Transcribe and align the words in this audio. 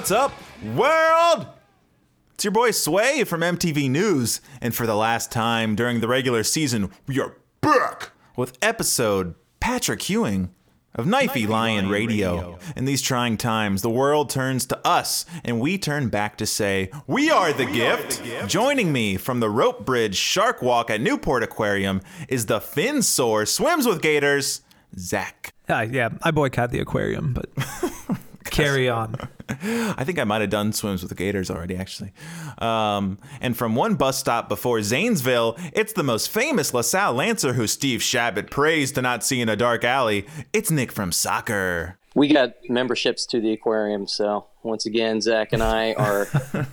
What's 0.00 0.10
up, 0.10 0.32
world? 0.74 1.46
It's 2.32 2.42
your 2.42 2.52
boy 2.52 2.70
Sway 2.70 3.22
from 3.24 3.42
MTV 3.42 3.90
News, 3.90 4.40
and 4.62 4.74
for 4.74 4.86
the 4.86 4.94
last 4.94 5.30
time 5.30 5.76
during 5.76 6.00
the 6.00 6.08
regular 6.08 6.42
season, 6.42 6.90
we 7.06 7.20
are 7.20 7.36
back 7.60 8.12
with 8.34 8.56
episode 8.62 9.34
Patrick 9.60 10.00
Hewing 10.00 10.54
of 10.94 11.04
Knifey 11.04 11.46
Lion 11.46 11.90
Radio. 11.90 12.58
In 12.74 12.86
these 12.86 13.02
trying 13.02 13.36
times, 13.36 13.82
the 13.82 13.90
world 13.90 14.30
turns 14.30 14.64
to 14.68 14.88
us, 14.88 15.26
and 15.44 15.60
we 15.60 15.76
turn 15.76 16.08
back 16.08 16.38
to 16.38 16.46
say, 16.46 16.90
We 17.06 17.30
are 17.30 17.52
the, 17.52 17.66
gift. 17.66 18.22
Joining 18.48 18.94
me 18.94 19.18
from 19.18 19.40
the 19.40 19.50
Rope 19.50 19.84
Bridge 19.84 20.16
Shark 20.16 20.62
Walk 20.62 20.88
at 20.88 21.02
Newport 21.02 21.42
Aquarium 21.42 22.00
is 22.26 22.46
the 22.46 22.62
fin 22.62 23.02
sore 23.02 23.44
swims 23.44 23.86
with 23.86 24.00
gators, 24.00 24.62
Zach. 24.96 25.52
Uh, 25.68 25.86
yeah, 25.90 26.08
I 26.22 26.30
boycott 26.30 26.70
the 26.70 26.80
aquarium, 26.80 27.34
but 27.34 27.50
carry 28.62 28.88
on. 28.88 29.16
I 29.48 30.04
think 30.04 30.18
I 30.18 30.24
might 30.24 30.40
have 30.40 30.50
done 30.50 30.72
swims 30.72 31.02
with 31.02 31.10
the 31.10 31.14
Gators 31.14 31.50
already, 31.50 31.76
actually. 31.76 32.12
Um, 32.58 33.18
and 33.40 33.56
from 33.56 33.74
one 33.74 33.94
bus 33.94 34.18
stop 34.18 34.48
before 34.48 34.82
Zanesville, 34.82 35.56
it's 35.72 35.92
the 35.92 36.02
most 36.02 36.30
famous 36.30 36.72
LaSalle 36.72 37.14
Lancer 37.14 37.54
who 37.54 37.66
Steve 37.66 38.00
Shabbat 38.00 38.50
praised 38.50 38.94
to 38.94 39.02
not 39.02 39.24
see 39.24 39.40
in 39.40 39.48
a 39.48 39.56
dark 39.56 39.84
alley. 39.84 40.26
It's 40.52 40.70
Nick 40.70 40.92
from 40.92 41.12
Soccer. 41.12 41.98
We 42.14 42.28
got 42.28 42.54
memberships 42.68 43.24
to 43.26 43.40
the 43.40 43.52
aquarium, 43.52 44.06
so 44.06 44.46
once 44.62 44.86
again, 44.86 45.20
Zach 45.20 45.52
and 45.52 45.62
I 45.62 45.92
are 45.92 46.26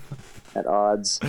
at 0.56 0.66
odds. 0.66 1.20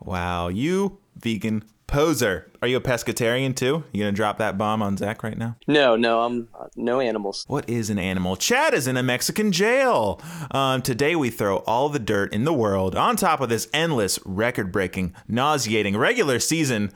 Wow, 0.00 0.48
you 0.48 0.98
vegan 1.16 1.64
poser. 1.90 2.50
Are 2.62 2.68
you 2.68 2.76
a 2.76 2.80
pescatarian 2.80 3.54
too? 3.54 3.84
You 3.92 4.02
gonna 4.02 4.12
drop 4.12 4.38
that 4.38 4.56
bomb 4.56 4.80
on 4.80 4.96
Zach 4.96 5.22
right 5.22 5.36
now? 5.36 5.56
No, 5.66 5.96
no, 5.96 6.20
I'm 6.22 6.48
uh, 6.58 6.66
no 6.76 7.00
animals. 7.00 7.44
What 7.48 7.68
is 7.68 7.90
an 7.90 7.98
animal? 7.98 8.36
Chad 8.36 8.74
is 8.74 8.86
in 8.86 8.96
a 8.96 9.02
Mexican 9.02 9.50
jail. 9.50 10.20
Um, 10.52 10.82
today 10.82 11.16
we 11.16 11.30
throw 11.30 11.58
all 11.58 11.88
the 11.88 11.98
dirt 11.98 12.32
in 12.32 12.44
the 12.44 12.52
world 12.52 12.94
on 12.94 13.16
top 13.16 13.40
of 13.40 13.48
this 13.48 13.68
endless, 13.74 14.18
record-breaking, 14.24 15.14
nauseating 15.26 15.96
regular 15.96 16.38
season. 16.38 16.92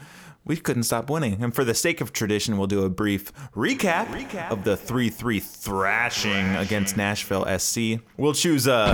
We 0.46 0.56
couldn't 0.56 0.82
stop 0.82 1.08
winning. 1.08 1.42
And 1.42 1.54
for 1.54 1.64
the 1.64 1.74
sake 1.74 2.00
of 2.02 2.12
tradition, 2.12 2.58
we'll 2.58 2.66
do 2.66 2.84
a 2.84 2.90
brief 2.90 3.32
recap, 3.54 4.08
of 4.50 4.64
the 4.64 4.76
3 4.76 5.08
3 5.08 5.40
thrashing 5.40 6.56
against 6.56 6.96
Nashville 6.96 7.46
SC. 7.58 8.00
We'll 8.18 8.34
choose 8.34 8.66
a. 8.66 8.92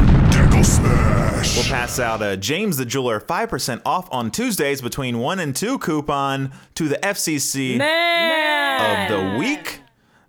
We'll 1.56 1.64
pass 1.64 1.98
out 1.98 2.22
a 2.22 2.36
James 2.36 2.76
the 2.76 2.84
Jeweler 2.84 3.18
5% 3.18 3.82
off 3.84 4.08
on 4.12 4.30
Tuesdays 4.30 4.80
between 4.80 5.18
1 5.18 5.40
and 5.40 5.56
2 5.56 5.78
coupon 5.78 6.52
to 6.74 6.86
the 6.88 6.96
FCC 6.96 7.74
of 7.80 9.08
the 9.08 9.38
week. 9.38 9.80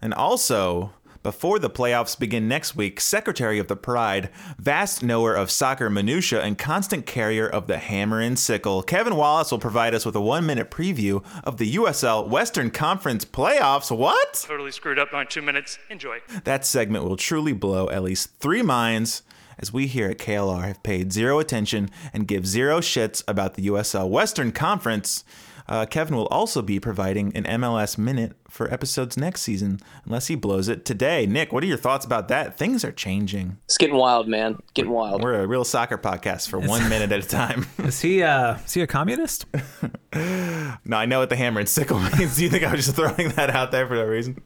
And 0.02 0.14
also, 0.16 0.94
before 1.24 1.60
the 1.60 1.70
playoffs 1.70 2.18
begin 2.18 2.48
next 2.48 2.76
week, 2.76 3.00
Secretary 3.00 3.60
of 3.60 3.68
the 3.68 3.76
Pride, 3.76 4.30
vast 4.58 5.04
knower 5.04 5.34
of 5.36 5.52
soccer 5.52 5.90
minutia, 5.90 6.42
and 6.42 6.58
constant 6.58 7.06
carrier 7.06 7.48
of 7.48 7.68
the 7.68 7.78
hammer 7.78 8.20
and 8.20 8.40
sickle, 8.40 8.82
Kevin 8.82 9.16
Wallace 9.16 9.52
will 9.52 9.60
provide 9.60 9.94
us 9.94 10.06
with 10.06 10.16
a 10.16 10.22
one 10.22 10.46
minute 10.46 10.72
preview 10.72 11.24
of 11.44 11.58
the 11.58 11.76
USL 11.76 12.28
Western 12.28 12.72
Conference 12.72 13.24
playoffs. 13.24 13.96
What? 13.96 14.46
totally 14.48 14.72
screwed 14.72 14.98
up 14.98 15.14
on 15.14 15.28
two 15.28 15.42
minutes. 15.42 15.78
Enjoy. 15.90 16.20
That 16.44 16.66
segment 16.66 17.06
will 17.06 17.18
truly 17.18 17.54
blow 17.54 17.90
at 17.90 18.04
least 18.04 18.36
three 18.40 18.62
minds. 18.62 19.24
As 19.60 19.72
we 19.72 19.86
here 19.86 20.10
at 20.10 20.18
KLR 20.18 20.64
have 20.64 20.82
paid 20.82 21.14
zero 21.14 21.38
attention 21.38 21.92
and 22.14 22.28
give 22.28 22.48
zero 22.48 22.80
shits 22.80 23.24
about 23.28 23.54
the 23.54 23.68
USL 23.68 24.10
Western 24.10 24.52
Conference, 24.52 25.24
uh, 25.67 25.86
Kevin 25.86 26.16
will 26.16 26.28
also 26.28 26.62
be 26.62 26.80
providing 26.80 27.36
an 27.36 27.44
MLS 27.44 27.98
minute 27.98 28.34
for 28.50 28.72
episodes 28.73 29.17
next 29.17 29.42
season, 29.42 29.80
unless 30.06 30.28
he 30.28 30.36
blows 30.36 30.68
it 30.68 30.84
today. 30.86 31.25
Nick, 31.25 31.53
what 31.53 31.63
are 31.63 31.68
your 31.68 31.78
thoughts 31.78 32.06
about 32.06 32.28
that? 32.28 32.58
Things 32.58 32.84
are 32.84 32.91
changing. 32.91 33.58
It's 33.66 33.78
getting 33.78 33.96
wild, 33.96 34.28
man. 34.28 34.58
Getting 34.74 34.91
wild. 34.91 35.24
We're 35.24 35.41
a 35.41 35.47
real 35.47 35.63
soccer 35.63 35.97
podcast 35.97 36.50
for 36.50 36.59
one 36.59 36.88
minute 36.90 37.12
at 37.12 37.24
a 37.24 37.28
time. 37.28 37.68
Is 37.80 38.02
he 38.02 38.24
uh 38.24 38.58
is 38.66 38.74
he 38.74 38.81
a 38.81 38.88
communist? 38.88 39.46
no, 40.13 40.97
I 40.97 41.06
know 41.06 41.19
what 41.19 41.30
the 41.30 41.36
hammer 41.36 41.59
and 41.59 41.69
sickle 41.69 42.00
means. 42.00 42.36
Do 42.36 42.44
you 42.44 42.50
think 42.50 42.63
I 42.63 42.72
was 42.72 42.86
just 42.86 42.96
throwing 42.96 43.30
that 43.30 43.50
out 43.50 43.72
there 43.72 43.88
for 43.88 43.96
no 43.96 44.06
reason? 44.06 44.41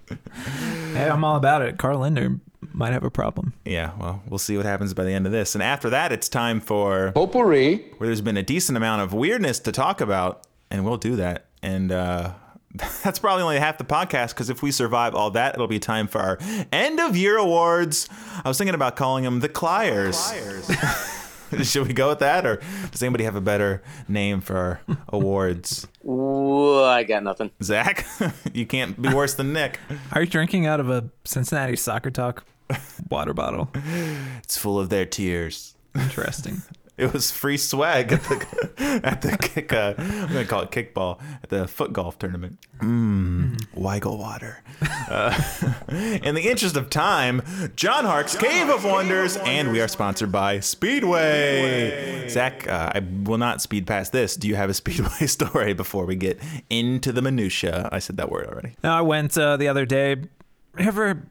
hey, 0.93 1.09
I'm 1.09 1.23
all 1.23 1.35
about 1.35 1.61
it. 1.61 1.77
Carl 1.77 1.99
Lindner 1.99 2.39
might 2.73 2.93
have 2.93 3.03
a 3.03 3.09
problem. 3.11 3.53
Yeah, 3.63 3.91
well, 3.99 4.21
we'll 4.27 4.37
see 4.39 4.57
what 4.57 4.65
happens 4.65 4.93
by 4.93 5.03
the 5.03 5.11
end 5.11 5.25
of 5.25 5.31
this. 5.31 5.55
And 5.55 5.63
after 5.63 5.89
that, 5.89 6.11
it's 6.11 6.27
time 6.29 6.59
for 6.59 7.11
Potpourri. 7.13 7.93
where 7.97 8.07
there's 8.07 8.21
been 8.21 8.37
a 8.37 8.43
decent 8.43 8.77
amount 8.77 9.01
of 9.01 9.13
weirdness 9.13 9.59
to 9.59 9.71
talk 9.71 10.01
about, 10.01 10.45
and 10.69 10.85
we'll 10.85 10.97
do 10.97 11.15
that. 11.17 11.45
And 11.61 11.91
uh, 11.91 12.33
that's 13.03 13.19
probably 13.19 13.43
only 13.43 13.59
half 13.59 13.77
the 13.77 13.85
podcast 13.85 14.29
because 14.29 14.49
if 14.49 14.61
we 14.61 14.71
survive 14.71 15.15
all 15.15 15.31
that, 15.31 15.55
it'll 15.55 15.67
be 15.67 15.79
time 15.79 16.07
for 16.07 16.19
our 16.19 16.37
end 16.71 16.99
of 16.99 17.15
year 17.15 17.37
awards. 17.37 18.09
I 18.43 18.47
was 18.47 18.57
thinking 18.57 18.75
about 18.75 18.95
calling 18.95 19.23
them 19.23 19.39
the 19.39 19.49
Clyers. 19.49 20.33
Should 21.63 21.87
we 21.87 21.93
go 21.93 22.09
with 22.09 22.19
that, 22.19 22.45
or 22.45 22.59
does 22.91 23.01
anybody 23.03 23.23
have 23.23 23.35
a 23.35 23.41
better 23.41 23.83
name 24.07 24.41
for 24.41 24.57
our 24.57 24.81
awards? 25.09 25.87
Ooh, 26.03 26.81
I 26.81 27.03
got 27.03 27.23
nothing. 27.23 27.51
Zach, 27.63 28.05
you 28.53 28.65
can't 28.65 28.99
be 28.99 29.13
worse 29.13 29.35
than 29.35 29.53
Nick. 29.53 29.79
Are 30.11 30.21
you 30.21 30.27
drinking 30.27 30.65
out 30.65 30.79
of 30.79 30.89
a 30.89 31.09
Cincinnati 31.23 31.75
soccer 31.75 32.09
talk 32.09 32.43
water 33.09 33.33
bottle? 33.33 33.69
It's 34.43 34.57
full 34.57 34.79
of 34.79 34.89
their 34.89 35.05
tears. 35.05 35.75
Interesting. 35.93 36.63
It 36.97 37.11
was 37.11 37.29
free 37.29 37.57
swag 37.57 38.13
at 38.13 38.23
the 38.23 39.01
at 39.03 39.21
the 39.21 39.37
kick. 39.37 39.73
Uh, 39.73 39.95
I'm 39.97 40.27
gonna 40.27 40.45
call 40.45 40.61
it 40.61 40.71
kickball 40.71 41.21
at 41.43 41.49
the 41.49 41.67
foot 41.67 41.91
golf 41.91 42.17
tournament. 42.17 42.57
Mmm, 42.79 43.57
Weigel 43.75 44.17
water. 44.17 44.63
Uh, 45.09 45.33
in 45.89 46.35
the 46.35 46.49
interest 46.49 46.77
of 46.77 46.89
time, 46.89 47.41
John 47.75 48.05
Hark's 48.05 48.37
Cave 48.37 48.69
of 48.69 48.85
Wonders, 48.85 49.35
and 49.37 49.71
we 49.71 49.81
are 49.81 49.87
sponsored 49.89 50.31
by 50.31 50.61
Speedway. 50.61 52.29
Zach, 52.29 52.67
uh, 52.67 52.91
I 52.95 52.99
will 53.23 53.37
not 53.37 53.61
speed 53.61 53.87
past 53.87 54.11
this. 54.11 54.35
Do 54.37 54.47
you 54.47 54.55
have 54.55 54.69
a 54.69 54.73
Speedway 54.73 55.09
story 55.27 55.73
before 55.73 56.05
we 56.05 56.15
get 56.15 56.39
into 56.69 57.11
the 57.11 57.21
minutia? 57.21 57.89
I 57.91 57.99
said 57.99 58.17
that 58.17 58.31
word 58.31 58.47
already. 58.47 58.75
No, 58.83 58.91
I 58.91 59.01
went 59.01 59.37
uh, 59.37 59.57
the 59.57 59.67
other 59.67 59.85
day. 59.85 60.15
Ever 60.77 61.23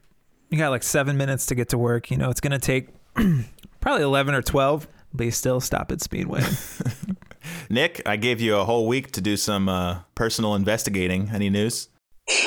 you 0.50 0.58
got 0.58 0.70
like 0.70 0.82
seven 0.82 1.16
minutes 1.16 1.47
to 1.47 1.54
get 1.54 1.70
to 1.70 1.78
work. 1.78 2.10
You 2.10 2.16
know 2.16 2.30
it's 2.30 2.41
gonna 2.41 2.58
take 2.58 2.88
probably 3.80 4.03
eleven 4.03 4.34
or 4.34 4.42
twelve, 4.42 4.86
but 5.14 5.25
you 5.25 5.30
still 5.30 5.60
stop 5.60 5.92
at 5.92 6.00
Speedway. 6.00 6.42
Nick, 7.70 8.02
I 8.04 8.16
gave 8.16 8.41
you 8.41 8.56
a 8.56 8.64
whole 8.64 8.86
week 8.86 9.12
to 9.12 9.20
do 9.20 9.36
some 9.36 9.69
uh, 9.69 10.00
personal 10.14 10.54
investigating. 10.54 11.30
Any 11.32 11.50
news? 11.50 11.88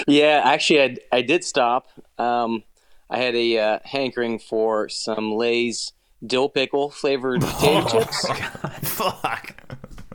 Yeah, 0.08 0.42
actually, 0.44 0.82
I, 0.82 0.98
I 1.12 1.22
did 1.22 1.44
stop. 1.44 1.88
Um, 2.18 2.64
I 3.10 3.18
had 3.18 3.36
a 3.36 3.60
uh, 3.60 3.80
hankering 3.84 4.40
for 4.40 4.90
some 4.90 5.34
Lay's 5.34 5.94
dill 6.26 6.50
pickle 6.50 6.90
flavored 6.90 7.42
potato 7.46 7.88
chips. 7.88 8.28
Fuck. 8.82 9.56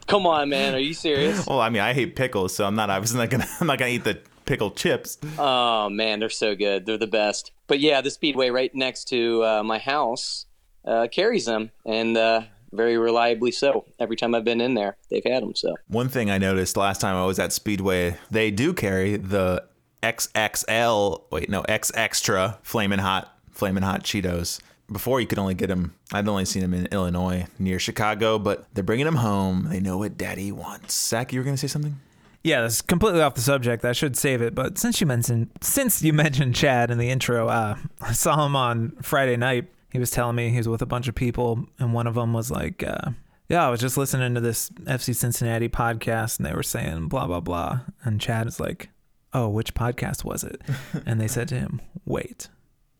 Come 0.06 0.26
on, 0.26 0.48
man. 0.48 0.74
Are 0.74 0.78
you 0.78 0.94
serious? 0.94 1.46
Well, 1.46 1.60
I 1.60 1.70
mean, 1.70 1.80
I 1.80 1.94
hate 1.94 2.16
pickles, 2.16 2.54
so 2.54 2.66
I'm 2.66 2.74
not. 2.74 2.90
I 2.90 2.98
was 2.98 3.14
not 3.14 3.30
gonna. 3.30 3.46
I'm 3.60 3.66
not 3.66 3.78
gonna 3.78 3.92
eat 3.92 4.04
the 4.04 4.20
pickled 4.44 4.76
chips. 4.76 5.18
Oh 5.38 5.88
man, 5.88 6.20
they're 6.20 6.28
so 6.28 6.54
good. 6.54 6.84
They're 6.84 6.98
the 6.98 7.06
best. 7.06 7.52
But 7.66 7.80
yeah, 7.80 8.00
the 8.00 8.10
Speedway 8.10 8.50
right 8.50 8.74
next 8.74 9.04
to 9.08 9.42
uh, 9.44 9.62
my 9.62 9.78
house 9.78 10.46
uh, 10.84 11.08
carries 11.10 11.44
them, 11.46 11.70
and 11.84 12.16
uh, 12.16 12.42
very 12.72 12.96
reliably 12.96 13.52
so. 13.52 13.84
Every 13.98 14.16
time 14.16 14.34
I've 14.34 14.44
been 14.44 14.60
in 14.60 14.74
there, 14.74 14.96
they've 15.10 15.24
had 15.24 15.42
them. 15.42 15.54
So 15.54 15.74
One 15.88 16.08
thing 16.08 16.30
I 16.30 16.38
noticed 16.38 16.76
last 16.76 17.00
time 17.00 17.16
I 17.16 17.24
was 17.26 17.38
at 17.38 17.52
Speedway, 17.52 18.16
they 18.30 18.50
do 18.50 18.72
carry 18.72 19.16
the 19.16 19.64
XXL. 20.02 21.22
Wait, 21.30 21.48
no, 21.48 21.62
X 21.62 21.92
Extra 21.94 22.58
Flamin' 22.62 22.98
Hot, 22.98 23.36
Flamin' 23.50 23.82
Hot 23.82 24.02
Cheetos. 24.04 24.60
Before 24.90 25.20
you 25.20 25.26
could 25.26 25.38
only 25.38 25.54
get 25.54 25.68
them. 25.68 25.94
I'd 26.12 26.28
only 26.28 26.44
seen 26.44 26.60
them 26.60 26.74
in 26.74 26.86
Illinois 26.86 27.46
near 27.58 27.78
Chicago, 27.78 28.38
but 28.38 28.66
they're 28.74 28.84
bringing 28.84 29.06
them 29.06 29.16
home. 29.16 29.68
They 29.70 29.80
know 29.80 29.96
what 29.96 30.18
Daddy 30.18 30.52
wants. 30.52 30.94
Zach, 30.94 31.32
you 31.32 31.40
were 31.40 31.44
gonna 31.44 31.56
say 31.56 31.68
something? 31.68 31.98
yeah, 32.44 32.60
that's 32.60 32.82
completely 32.82 33.22
off 33.22 33.34
the 33.34 33.40
subject. 33.40 33.84
I 33.84 33.92
should 33.92 34.16
save 34.16 34.42
it, 34.42 34.54
but 34.54 34.76
since 34.76 35.00
you 35.00 35.06
mentioned 35.06 35.48
since 35.60 36.02
you 36.02 36.12
mentioned 36.12 36.54
Chad 36.56 36.90
in 36.90 36.98
the 36.98 37.08
intro, 37.08 37.48
uh, 37.48 37.76
I 38.00 38.12
saw 38.24 38.44
him 38.44 38.56
on 38.56 38.96
Friday 39.00 39.36
night. 39.36 39.68
He 39.92 39.98
was 39.98 40.10
telling 40.10 40.36
me 40.36 40.48
he 40.48 40.56
was 40.56 40.68
with 40.68 40.82
a 40.82 40.86
bunch 40.86 41.06
of 41.06 41.14
people, 41.14 41.66
and 41.78 41.92
one 41.92 42.06
of 42.06 42.14
them 42.14 42.32
was 42.32 42.50
like, 42.50 42.82
uh, 42.82 43.10
"Yeah, 43.48 43.66
I 43.66 43.70
was 43.70 43.80
just 43.80 43.98
listening 43.98 44.34
to 44.34 44.40
this 44.40 44.70
FC 44.84 45.14
Cincinnati 45.14 45.68
podcast, 45.68 46.38
and 46.38 46.46
they 46.46 46.54
were 46.54 46.62
saying 46.62 47.08
blah 47.08 47.26
blah 47.26 47.40
blah." 47.40 47.80
And 48.02 48.20
Chad 48.20 48.46
is 48.46 48.58
like, 48.58 48.88
"Oh, 49.34 49.48
which 49.48 49.74
podcast 49.74 50.24
was 50.24 50.44
it?" 50.44 50.62
And 51.06 51.20
they 51.20 51.28
said 51.28 51.48
to 51.48 51.58
him, 51.58 51.80
"Wait." 52.04 52.48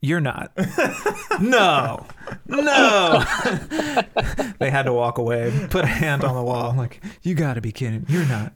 You're 0.05 0.21
not. 0.21 0.50
no, 1.41 2.05
no. 2.49 3.25
they 4.59 4.69
had 4.69 4.83
to 4.83 4.93
walk 4.93 5.19
away, 5.19 5.69
put 5.71 5.85
a 5.85 5.87
hand 5.87 6.25
on 6.25 6.35
the 6.35 6.43
wall, 6.43 6.75
like, 6.77 7.00
you 7.23 7.37
gotta 7.37 7.61
be 7.61 7.71
kidding. 7.71 8.05
You're 8.09 8.27
not. 8.27 8.53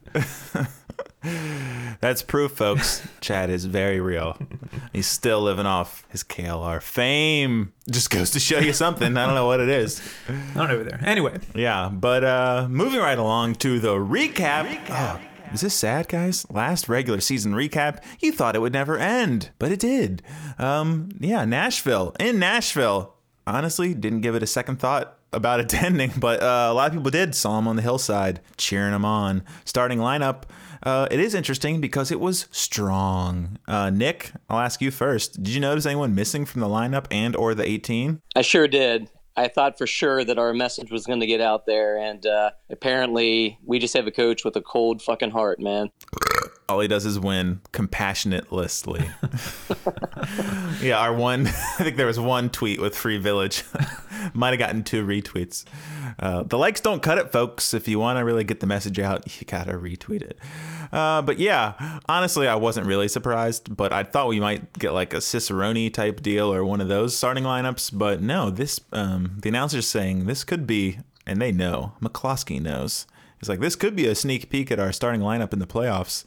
That's 2.01 2.23
proof, 2.23 2.53
folks. 2.53 3.07
Chad 3.21 3.51
is 3.51 3.65
very 3.65 4.01
real. 4.01 4.37
He's 4.93 5.07
still 5.07 5.41
living 5.43 5.67
off 5.67 6.07
his 6.11 6.23
KLR 6.23 6.83
fame. 6.83 7.73
Just 7.91 8.11
goes 8.11 8.31
to 8.33 8.41
show 8.41 8.59
you 8.59 8.73
something. 8.73 9.17
I 9.17 9.27
don't 9.27 9.35
know 9.35 9.47
what 9.47 9.61
it 9.61 9.69
is. 9.69 10.01
I 10.29 10.59
don't 10.59 10.71
over 10.71 10.85
there. 10.85 11.01
Anyway, 11.05 11.39
Yeah, 11.55 11.89
but 11.93 12.25
uh 12.25 12.67
moving 12.71 13.01
right 13.01 13.19
along 13.19 13.57
to 13.57 13.79
the 13.81 13.95
recap. 13.95 14.79
Oh, 14.91 15.21
is 15.53 15.61
this 15.63 15.75
sad, 15.75 16.09
guys? 16.09 16.45
Last 16.51 16.89
regular 16.89 17.21
season 17.21 17.53
recap. 17.53 18.03
You 18.21 18.33
thought 18.33 18.57
it 18.57 18.61
would 18.61 18.73
never 18.73 18.99
end, 18.99 19.51
but 19.59 19.73
it 19.73 19.81
did. 19.81 20.23
Um, 20.59 21.11
yeah, 21.21 21.45
Nashville. 21.45 22.15
In 22.19 22.39
Nashville, 22.39 23.15
honestly 23.47 23.95
didn't 23.95 24.21
give 24.23 24.35
it 24.35 24.43
a 24.43 24.47
second 24.47 24.77
thought 24.81 25.16
about 25.33 25.61
attending, 25.67 26.13
but 26.17 26.43
uh, 26.43 26.69
a 26.71 26.75
lot 26.75 26.89
of 26.89 26.93
people 26.93 27.11
did. 27.11 27.35
Saw 27.35 27.59
him 27.59 27.69
on 27.69 27.77
the 27.77 27.83
hillside, 27.83 28.41
cheering 28.57 28.95
him 28.95 29.05
on. 29.05 29.43
Starting 29.65 29.99
lineup. 29.99 30.45
Uh, 30.83 31.09
it 31.11 31.19
is 31.19 31.35
interesting 31.35 31.81
because 31.81 32.13
it 32.13 32.21
was 32.21 32.47
strong. 32.51 33.59
Uh, 33.67 33.91
Nick, 33.91 34.33
I'll 34.49 34.61
ask 34.61 34.81
you 34.81 34.91
first. 34.91 35.43
Did 35.43 35.55
you 35.55 35.61
notice 35.61 35.85
anyone 35.87 36.15
missing 36.15 36.45
from 36.45 36.61
the 36.61 36.69
lineup 36.69 37.07
and 37.11 37.35
or 37.35 37.55
the 37.55 37.69
18? 37.69 38.21
I 38.37 38.43
sure 38.43 38.69
did. 38.69 39.11
I 39.37 39.49
thought 39.49 39.77
for 39.77 39.87
sure 39.87 40.25
that 40.25 40.39
our 40.39 40.55
message 40.55 40.91
was 40.91 41.05
going 41.05 41.21
to 41.21 41.27
get 41.27 41.43
out 41.43 41.67
there, 41.67 41.99
and 41.99 42.25
uh, 42.25 42.51
apparently 42.71 43.59
we 43.65 43.79
just 43.79 43.95
have 43.95 44.07
a 44.07 44.11
coach 44.11 44.45
with 44.45 44.57
a 44.57 44.63
cold 44.63 45.03
fucking 45.03 45.31
heart, 45.31 45.61
man. 45.61 45.91
All 46.69 46.81
he 46.81 46.89
does 46.89 47.07
is 47.07 47.19
win 47.19 47.61
compassionatelessly. 47.73 49.09
yeah, 50.83 50.99
our 50.99 51.15
one, 51.15 51.47
I 51.47 51.51
think 51.85 51.97
there 51.97 52.07
was 52.07 52.19
one 52.19 52.51
tweet 52.51 52.81
with 52.81 52.97
Free 52.97 53.19
Village. 53.19 53.63
Might 54.35 54.51
have 54.51 54.59
gotten 54.59 54.83
two 54.83 55.07
retweets. 55.07 55.65
Uh, 56.19 56.43
the 56.43 56.59
likes 56.59 56.81
don't 56.81 57.03
cut 57.03 57.19
it, 57.19 57.31
folks. 57.31 57.73
If 57.73 57.87
you 57.87 58.01
want 58.01 58.19
to 58.19 58.25
really 58.25 58.43
get 58.43 58.59
the 58.59 58.67
message 58.67 58.99
out, 58.99 59.41
you 59.41 59.47
gotta 59.47 59.75
retweet 59.75 60.23
it. 60.23 60.39
Uh, 60.93 61.23
but 61.23 61.39
yeah, 61.39 62.01
honestly, 62.09 62.49
I 62.49 62.57
wasn't 62.57 62.89
really 62.89 63.07
surprised, 63.07 63.77
but 63.77 63.93
I 63.93 64.03
thought 64.03 64.27
we 64.27 64.41
might 64.41 64.73
get 64.77 64.93
like 64.93 65.15
a 65.15 65.21
Cicerone 65.21 65.91
type 65.93 66.21
deal 66.21 66.53
or 66.53 66.65
one 66.65 66.81
of 66.81 66.89
those 66.89 67.17
starting 67.17 67.45
lineups. 67.45 67.97
But 67.97 68.21
no, 68.21 68.51
this 68.51 68.81
um, 68.93 69.37
the 69.41 69.51
announcer's 69.51 69.87
saying 69.87 70.27
this 70.27 70.43
could 70.43 70.67
be, 70.67 70.99
and 71.25 71.41
they 71.41 71.53
know. 71.53 71.93
McCloskey 72.03 72.61
knows. 72.61 73.07
It's 73.41 73.49
like 73.49 73.61
this 73.61 73.77
could 73.77 73.95
be 73.95 74.07
a 74.07 74.15
sneak 74.15 74.49
peek 74.51 74.71
at 74.71 74.79
our 74.81 74.93
starting 74.93 75.21
lineup 75.21 75.53
in 75.53 75.59
the 75.59 75.67
playoffs. 75.67 76.25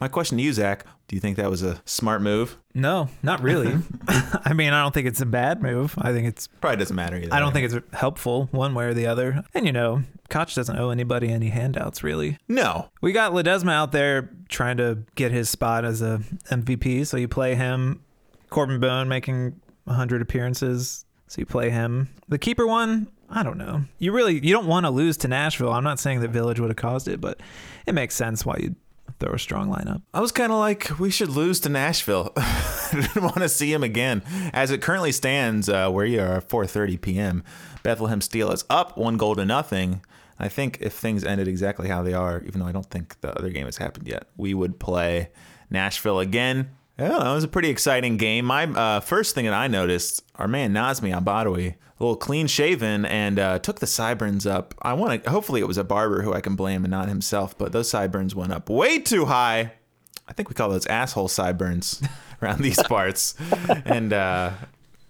My 0.00 0.08
question 0.08 0.38
to 0.38 0.42
you, 0.42 0.52
Zach: 0.52 0.84
Do 1.08 1.16
you 1.16 1.20
think 1.20 1.36
that 1.36 1.50
was 1.50 1.62
a 1.62 1.80
smart 1.84 2.22
move? 2.22 2.56
No, 2.74 3.08
not 3.22 3.42
really. 3.42 3.78
I 4.08 4.52
mean, 4.52 4.72
I 4.72 4.82
don't 4.82 4.92
think 4.92 5.06
it's 5.06 5.20
a 5.20 5.26
bad 5.26 5.62
move. 5.62 5.94
I 5.98 6.12
think 6.12 6.26
it's. 6.26 6.46
Probably 6.46 6.78
doesn't 6.78 6.96
matter 6.96 7.16
either. 7.16 7.32
I 7.32 7.40
don't 7.40 7.52
think 7.52 7.72
it's 7.72 7.94
helpful 7.96 8.48
one 8.52 8.74
way 8.74 8.86
or 8.86 8.94
the 8.94 9.06
other. 9.06 9.44
And 9.54 9.66
you 9.66 9.72
know, 9.72 10.02
Koch 10.28 10.54
doesn't 10.54 10.76
owe 10.78 10.90
anybody 10.90 11.30
any 11.30 11.48
handouts, 11.48 12.02
really. 12.02 12.38
No, 12.48 12.88
We 13.00 13.12
got 13.12 13.32
Ledesma 13.32 13.72
out 13.72 13.92
there 13.92 14.30
trying 14.48 14.76
to 14.78 14.98
get 15.14 15.32
his 15.32 15.48
spot 15.48 15.84
as 15.84 16.02
a 16.02 16.20
MVP, 16.50 17.06
so 17.06 17.16
you 17.16 17.28
play 17.28 17.54
him. 17.54 18.02
Corben 18.50 18.80
Bone 18.80 19.08
making 19.08 19.60
100 19.84 20.22
appearances, 20.22 21.04
so 21.26 21.40
you 21.40 21.46
play 21.46 21.70
him. 21.70 22.08
The 22.28 22.38
keeper 22.38 22.66
one, 22.66 23.08
I 23.28 23.42
don't 23.42 23.58
know. 23.58 23.82
You 23.98 24.12
really 24.12 24.34
you 24.34 24.52
don't 24.52 24.66
want 24.66 24.86
to 24.86 24.90
lose 24.90 25.16
to 25.18 25.28
Nashville. 25.28 25.72
I'm 25.72 25.84
not 25.84 25.98
saying 25.98 26.20
that 26.20 26.30
Village 26.30 26.60
would 26.60 26.70
have 26.70 26.76
caused 26.76 27.08
it, 27.08 27.20
but 27.20 27.40
it 27.86 27.94
makes 27.94 28.14
sense 28.14 28.46
why 28.46 28.56
you'd 28.60 28.76
throw 29.18 29.32
a 29.32 29.38
strong 29.38 29.68
lineup. 29.68 30.02
I 30.12 30.20
was 30.20 30.32
kind 30.32 30.52
of 30.52 30.58
like, 30.58 30.98
we 30.98 31.10
should 31.10 31.30
lose 31.30 31.60
to 31.60 31.68
Nashville. 31.68 32.32
I 32.36 32.88
didn't 32.92 33.22
want 33.22 33.36
to 33.36 33.48
see 33.48 33.72
him 33.72 33.82
again. 33.82 34.22
As 34.52 34.70
it 34.70 34.82
currently 34.82 35.12
stands, 35.12 35.68
uh, 35.68 35.90
where 35.90 36.06
you 36.06 36.20
are, 36.20 36.40
4:30 36.40 37.00
p.m. 37.00 37.44
Bethlehem 37.82 38.20
Steel 38.20 38.50
is 38.52 38.64
up 38.68 38.96
one 38.96 39.16
goal 39.16 39.34
to 39.36 39.44
nothing. 39.44 40.02
I 40.38 40.48
think 40.48 40.78
if 40.80 40.92
things 40.92 41.24
ended 41.24 41.48
exactly 41.48 41.88
how 41.88 42.02
they 42.02 42.12
are, 42.12 42.42
even 42.46 42.60
though 42.60 42.66
I 42.66 42.72
don't 42.72 42.90
think 42.90 43.20
the 43.20 43.36
other 43.38 43.48
game 43.48 43.64
has 43.64 43.78
happened 43.78 44.06
yet, 44.06 44.28
we 44.36 44.52
would 44.52 44.78
play 44.78 45.30
Nashville 45.70 46.20
again. 46.20 46.70
Yeah, 46.98 47.08
that 47.08 47.32
was 47.32 47.44
a 47.44 47.48
pretty 47.48 47.68
exciting 47.68 48.16
game. 48.16 48.46
My 48.46 48.64
uh, 48.64 49.00
first 49.00 49.34
thing 49.34 49.44
that 49.44 49.52
I 49.54 49.68
noticed, 49.68 50.24
our 50.36 50.48
man 50.48 50.72
Nazmi 50.72 51.14
Albadawi, 51.14 51.74
a 51.74 52.02
little 52.02 52.16
clean 52.16 52.46
shaven 52.46 53.04
and 53.04 53.38
uh, 53.38 53.58
took 53.58 53.80
the 53.80 53.86
sideburns 53.86 54.46
up. 54.46 54.74
I 54.80 54.94
want 54.94 55.24
to. 55.24 55.30
Hopefully, 55.30 55.60
it 55.60 55.68
was 55.68 55.76
a 55.78 55.84
barber 55.84 56.22
who 56.22 56.32
I 56.32 56.40
can 56.40 56.56
blame 56.56 56.84
and 56.84 56.90
not 56.90 57.08
himself. 57.08 57.56
But 57.56 57.72
those 57.72 57.90
sideburns 57.90 58.34
went 58.34 58.52
up 58.52 58.70
way 58.70 58.98
too 58.98 59.26
high. 59.26 59.72
I 60.28 60.32
think 60.32 60.48
we 60.48 60.54
call 60.54 60.70
those 60.70 60.86
asshole 60.86 61.28
sideburns 61.28 62.02
around 62.42 62.62
these 62.62 62.82
parts. 62.82 63.34
and 63.84 64.12
uh, 64.12 64.52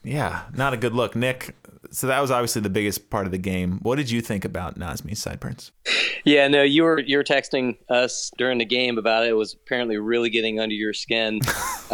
yeah, 0.03 0.43
not 0.55 0.75
a 0.75 0.77
good 0.77 0.93
look, 0.93 1.15
Nick. 1.15 1.55
So 1.91 2.07
that 2.07 2.21
was 2.21 2.31
obviously 2.31 2.63
the 2.63 2.71
biggest 2.71 3.11
part 3.11 3.27
of 3.27 3.33
the 3.33 3.39
game. 3.39 3.79
What 3.83 3.97
did 3.97 4.11
you 4.11 4.21
think 4.21 4.45
about 4.45 4.79
Nazmi's 4.79 5.21
sideburns? 5.21 5.73
Yeah, 6.25 6.49
no, 6.49 6.63
you 6.63 6.83
were 6.83 6.99
you 6.99 7.17
were 7.19 7.25
texting 7.25 7.77
us 7.89 8.31
during 8.37 8.59
the 8.59 8.65
game 8.65 8.99
about 8.99 9.25
it. 9.25 9.31
It 9.31 9.35
was 9.35 9.55
apparently 9.55 9.97
really 9.97 10.31
getting 10.31 10.59
under 10.61 10.75
your 10.75 10.93
skin. 10.93 11.41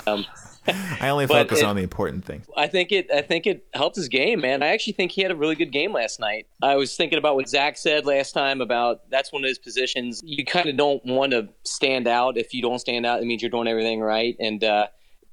Um, 0.06 0.24
I 0.66 1.10
only 1.10 1.26
focus 1.38 1.60
it- 1.60 1.64
on 1.66 1.76
the 1.76 1.82
important 1.82 2.24
things. 2.24 2.46
I 2.56 2.66
think 2.66 2.92
it. 2.92 3.10
I 3.12 3.20
think 3.20 3.46
it 3.46 3.66
helped 3.74 3.96
his 3.96 4.08
game, 4.08 4.40
man. 4.40 4.62
I 4.62 4.68
actually 4.68 4.94
think 4.94 5.12
he 5.12 5.20
had 5.20 5.30
a 5.30 5.36
really 5.36 5.54
good 5.54 5.70
game 5.70 5.92
last 5.92 6.18
night. 6.18 6.46
I 6.62 6.76
was 6.76 6.96
thinking 6.96 7.18
about 7.18 7.34
what 7.34 7.46
Zach 7.46 7.76
said 7.76 8.06
last 8.06 8.32
time 8.32 8.62
about 8.62 9.10
that's 9.10 9.32
one 9.32 9.44
of 9.44 9.48
his 9.48 9.58
positions. 9.58 10.22
You 10.24 10.46
kind 10.46 10.66
of 10.70 10.78
don't 10.78 11.04
want 11.04 11.32
to 11.32 11.48
stand 11.64 12.08
out. 12.08 12.38
If 12.38 12.54
you 12.54 12.62
don't 12.62 12.78
stand 12.78 13.04
out, 13.04 13.20
it 13.20 13.26
means 13.26 13.42
you're 13.42 13.50
doing 13.50 13.68
everything 13.68 14.00
right. 14.00 14.34
And 14.40 14.64
uh, 14.64 14.86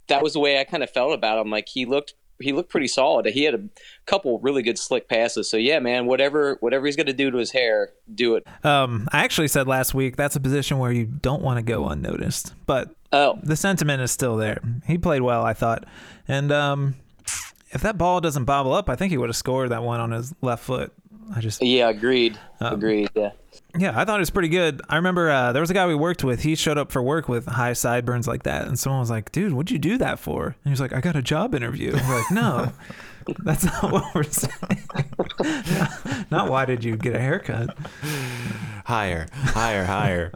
that 0.07 0.21
was 0.21 0.33
the 0.33 0.39
way 0.41 0.59
I 0.59 0.65
kind 0.65 0.83
of 0.83 0.89
felt 0.89 1.13
about 1.13 1.39
him. 1.39 1.50
Like 1.50 1.69
he 1.69 1.85
looked, 1.85 2.15
he 2.39 2.53
looked 2.53 2.69
pretty 2.69 2.88
solid. 2.88 3.25
He 3.25 3.44
had 3.44 3.53
a 3.53 3.62
couple 4.06 4.39
really 4.39 4.62
good 4.62 4.77
slick 4.77 5.07
passes. 5.09 5.50
So 5.50 5.57
yeah, 5.57 5.80
man, 5.80 6.06
whatever, 6.06 6.57
whatever 6.59 6.86
he's 6.86 6.95
going 6.95 7.07
to 7.07 7.13
do 7.13 7.31
to 7.31 7.38
his 7.38 7.51
hair, 7.51 7.91
do 8.13 8.36
it. 8.36 8.47
Um, 8.65 9.07
I 9.12 9.24
actually 9.24 9.47
said 9.47 9.68
last 9.68 9.94
week 9.94 10.15
that's 10.15 10.36
a 10.36 10.39
position 10.39 10.77
where 10.80 10.91
you 10.91 11.06
don't 11.06 11.41
want 11.41 11.57
to 11.57 11.63
go 11.63 11.88
unnoticed, 11.88 12.53
but 12.65 12.89
Oh, 13.12 13.39
the 13.41 13.56
sentiment 13.56 14.01
is 14.03 14.12
still 14.12 14.38
there. 14.38 14.62
He 14.86 14.97
played 15.00 15.24
well, 15.24 15.44
I 15.44 15.53
thought, 15.53 15.86
and 16.27 16.51
um, 16.51 16.95
if 17.71 17.81
that 17.81 17.97
ball 17.97 18.21
doesn't 18.21 18.45
bobble 18.45 18.74
up, 18.74 18.88
I 18.88 18.95
think 18.95 19.12
he 19.12 19.18
would 19.18 19.30
have 19.30 19.35
scored 19.35 19.69
that 19.69 19.81
one 19.81 20.00
on 20.00 20.12
his 20.12 20.33
left 20.42 20.63
foot. 20.63 20.94
I 21.36 21.42
just 21.42 21.62
yeah, 21.62 21.90
agreed, 21.90 22.38
agreed. 22.60 23.10
Yeah. 23.16 23.31
Yeah, 23.78 24.00
I 24.00 24.04
thought 24.04 24.18
it 24.18 24.22
was 24.22 24.31
pretty 24.31 24.48
good. 24.48 24.81
I 24.90 24.96
remember 24.96 25.30
uh, 25.30 25.52
there 25.52 25.62
was 25.62 25.70
a 25.70 25.76
guy 25.76 25.86
we 25.86 25.94
worked 25.94 26.24
with. 26.24 26.42
He 26.42 26.56
showed 26.56 26.80
up 26.80 26.92
for 26.92 27.04
work 27.04 27.30
with 27.30 27.46
high 27.46 27.74
sideburns 27.74 28.28
like 28.28 28.44
that, 28.44 28.68
and 28.68 28.80
someone 28.80 29.00
was 29.00 29.12
like, 29.12 29.31
"Dude, 29.31 29.54
what'd 29.54 29.70
you 29.70 29.78
do 29.78 29.98
that 30.00 30.20
for?" 30.20 30.46
And 30.48 30.56
he 30.64 30.72
was 30.72 30.81
like, 30.81 30.94
"I 30.94 31.02
got 31.02 31.16
a 31.16 31.22
job 31.22 31.54
interview." 31.54 31.94
We're 31.94 32.18
like, 32.18 32.31
"No, 32.31 32.72
that's 33.44 33.66
not 33.66 33.92
what 33.92 34.16
we're 34.16 34.24
saying. 34.24 34.84
not 36.31 36.50
why 36.50 36.66
did 36.66 36.84
you 36.84 36.98
get 36.98 37.16
a 37.16 37.20
haircut?" 37.20 37.78
higher, 38.90 39.28
higher, 39.31 39.86
higher. 39.86 40.31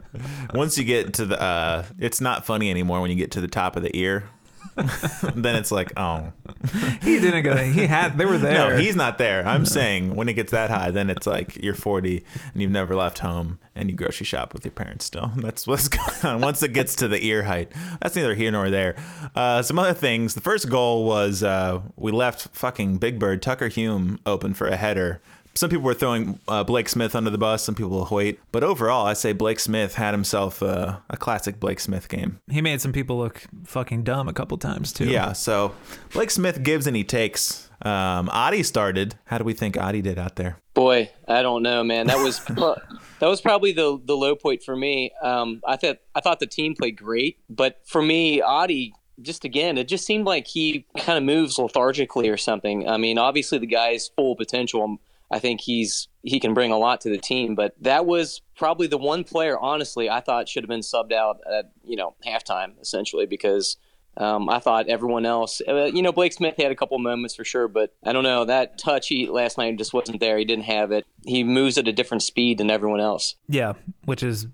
Once 0.54 0.78
you 0.78 0.84
get 0.84 1.14
to 1.14 1.26
the, 1.26 1.40
uh, 1.40 1.84
it's 1.98 2.20
not 2.20 2.46
funny 2.46 2.70
anymore 2.70 3.00
when 3.00 3.10
you 3.10 3.16
get 3.16 3.32
to 3.32 3.40
the 3.40 3.48
top 3.48 3.74
of 3.74 3.82
the 3.82 3.94
ear. 3.96 4.28
then 5.34 5.56
it's 5.56 5.72
like, 5.72 5.92
oh, 5.96 6.32
He 7.02 7.20
didn't 7.20 7.42
go. 7.42 7.56
He 7.56 7.86
had. 7.86 8.16
They 8.16 8.24
were 8.24 8.38
there. 8.38 8.70
no, 8.70 8.76
he's 8.76 8.96
not 8.96 9.18
there. 9.18 9.46
I'm 9.46 9.66
saying 9.66 10.14
when 10.16 10.28
it 10.28 10.34
gets 10.34 10.52
that 10.52 10.70
high, 10.70 10.90
then 10.90 11.10
it's 11.10 11.26
like 11.26 11.56
you're 11.62 11.74
40 11.74 12.24
and 12.52 12.62
you've 12.62 12.70
never 12.70 12.94
left 12.94 13.18
home 13.18 13.58
and 13.74 13.90
you 13.90 13.96
grocery 13.96 14.24
shop 14.24 14.54
with 14.54 14.64
your 14.64 14.72
parents 14.72 15.04
still. 15.04 15.30
That's 15.36 15.66
what's 15.66 15.88
going 15.88 16.34
on. 16.34 16.40
Once 16.40 16.62
it 16.62 16.72
gets 16.72 16.94
to 16.96 17.08
the 17.08 17.22
ear 17.24 17.42
height, 17.42 17.70
that's 18.00 18.16
neither 18.16 18.34
here 18.34 18.50
nor 18.50 18.70
there. 18.70 18.96
Uh, 19.34 19.62
some 19.62 19.78
other 19.78 19.94
things. 19.94 20.34
The 20.34 20.40
first 20.40 20.68
goal 20.70 21.04
was 21.04 21.42
uh, 21.42 21.80
we 21.96 22.12
left 22.12 22.48
fucking 22.54 22.98
Big 22.98 23.18
Bird 23.18 23.42
Tucker 23.42 23.68
Hume 23.68 24.18
open 24.24 24.54
for 24.54 24.66
a 24.68 24.76
header. 24.76 25.20
Some 25.56 25.70
people 25.70 25.84
were 25.84 25.94
throwing 25.94 26.40
uh, 26.48 26.64
Blake 26.64 26.88
Smith 26.88 27.14
under 27.14 27.30
the 27.30 27.38
bus. 27.38 27.62
Some 27.62 27.74
people 27.74 27.90
will 27.90 28.06
Hoyt. 28.06 28.38
But 28.50 28.64
overall, 28.64 29.06
I 29.06 29.12
say 29.12 29.32
Blake 29.32 29.60
Smith 29.60 29.94
had 29.94 30.12
himself 30.12 30.62
uh, 30.62 30.98
a 31.08 31.16
classic 31.16 31.60
Blake 31.60 31.78
Smith 31.78 32.08
game. 32.08 32.40
He 32.50 32.60
made 32.60 32.80
some 32.80 32.92
people 32.92 33.18
look 33.18 33.44
fucking 33.64 34.02
dumb 34.02 34.28
a 34.28 34.32
couple 34.32 34.58
times 34.58 34.92
too. 34.92 35.04
Yeah, 35.04 35.32
so 35.32 35.74
Blake 36.12 36.30
Smith 36.30 36.62
gives 36.62 36.86
and 36.86 36.96
he 36.96 37.04
takes. 37.04 37.70
Um, 37.82 38.28
Adi 38.30 38.62
started. 38.62 39.14
How 39.26 39.38
do 39.38 39.44
we 39.44 39.52
think 39.52 39.76
Adi 39.76 40.02
did 40.02 40.18
out 40.18 40.36
there? 40.36 40.58
Boy, 40.74 41.10
I 41.28 41.42
don't 41.42 41.62
know, 41.62 41.84
man. 41.84 42.08
That 42.08 42.18
was 42.18 42.40
that 42.44 43.28
was 43.28 43.40
probably 43.40 43.72
the 43.72 44.00
the 44.04 44.16
low 44.16 44.34
point 44.34 44.62
for 44.62 44.74
me. 44.74 45.12
Um, 45.22 45.60
I 45.66 45.76
thought 45.76 45.98
I 46.14 46.20
thought 46.20 46.40
the 46.40 46.46
team 46.46 46.74
played 46.74 46.96
great, 46.96 47.38
but 47.48 47.80
for 47.84 48.02
me, 48.02 48.40
Adi 48.40 48.94
just 49.22 49.44
again, 49.44 49.78
it 49.78 49.86
just 49.86 50.04
seemed 50.04 50.26
like 50.26 50.46
he 50.46 50.86
kind 50.98 51.16
of 51.16 51.24
moves 51.24 51.58
lethargically 51.58 52.28
or 52.28 52.36
something. 52.36 52.88
I 52.88 52.96
mean, 52.96 53.18
obviously 53.18 53.58
the 53.58 53.66
guy's 53.66 54.08
full 54.08 54.34
potential. 54.36 54.98
I 55.34 55.40
think 55.40 55.60
he's 55.60 56.06
he 56.22 56.38
can 56.38 56.54
bring 56.54 56.70
a 56.70 56.78
lot 56.78 57.00
to 57.00 57.10
the 57.10 57.18
team, 57.18 57.56
but 57.56 57.74
that 57.80 58.06
was 58.06 58.40
probably 58.56 58.86
the 58.86 58.96
one 58.96 59.24
player, 59.24 59.58
honestly, 59.58 60.08
I 60.08 60.20
thought 60.20 60.48
should 60.48 60.62
have 60.62 60.68
been 60.68 60.80
subbed 60.80 61.12
out 61.12 61.40
at 61.52 61.72
you 61.84 61.96
know 61.96 62.14
halftime 62.24 62.80
essentially 62.80 63.26
because 63.26 63.76
um, 64.16 64.48
I 64.48 64.60
thought 64.60 64.86
everyone 64.88 65.26
else, 65.26 65.60
uh, 65.66 65.86
you 65.86 66.00
know, 66.00 66.12
Blake 66.12 66.32
Smith 66.32 66.54
had 66.56 66.70
a 66.70 66.76
couple 66.76 66.96
moments 67.00 67.34
for 67.34 67.44
sure, 67.44 67.66
but 67.66 67.92
I 68.04 68.12
don't 68.12 68.22
know 68.22 68.44
that 68.44 68.78
touch 68.78 69.08
he 69.08 69.26
last 69.26 69.58
night 69.58 69.76
just 69.76 69.92
wasn't 69.92 70.20
there. 70.20 70.38
He 70.38 70.44
didn't 70.44 70.66
have 70.66 70.92
it. 70.92 71.04
He 71.26 71.42
moves 71.42 71.78
at 71.78 71.88
a 71.88 71.92
different 71.92 72.22
speed 72.22 72.58
than 72.58 72.70
everyone 72.70 73.00
else. 73.00 73.34
yeah, 73.48 73.72
which 74.04 74.22
is 74.22 74.46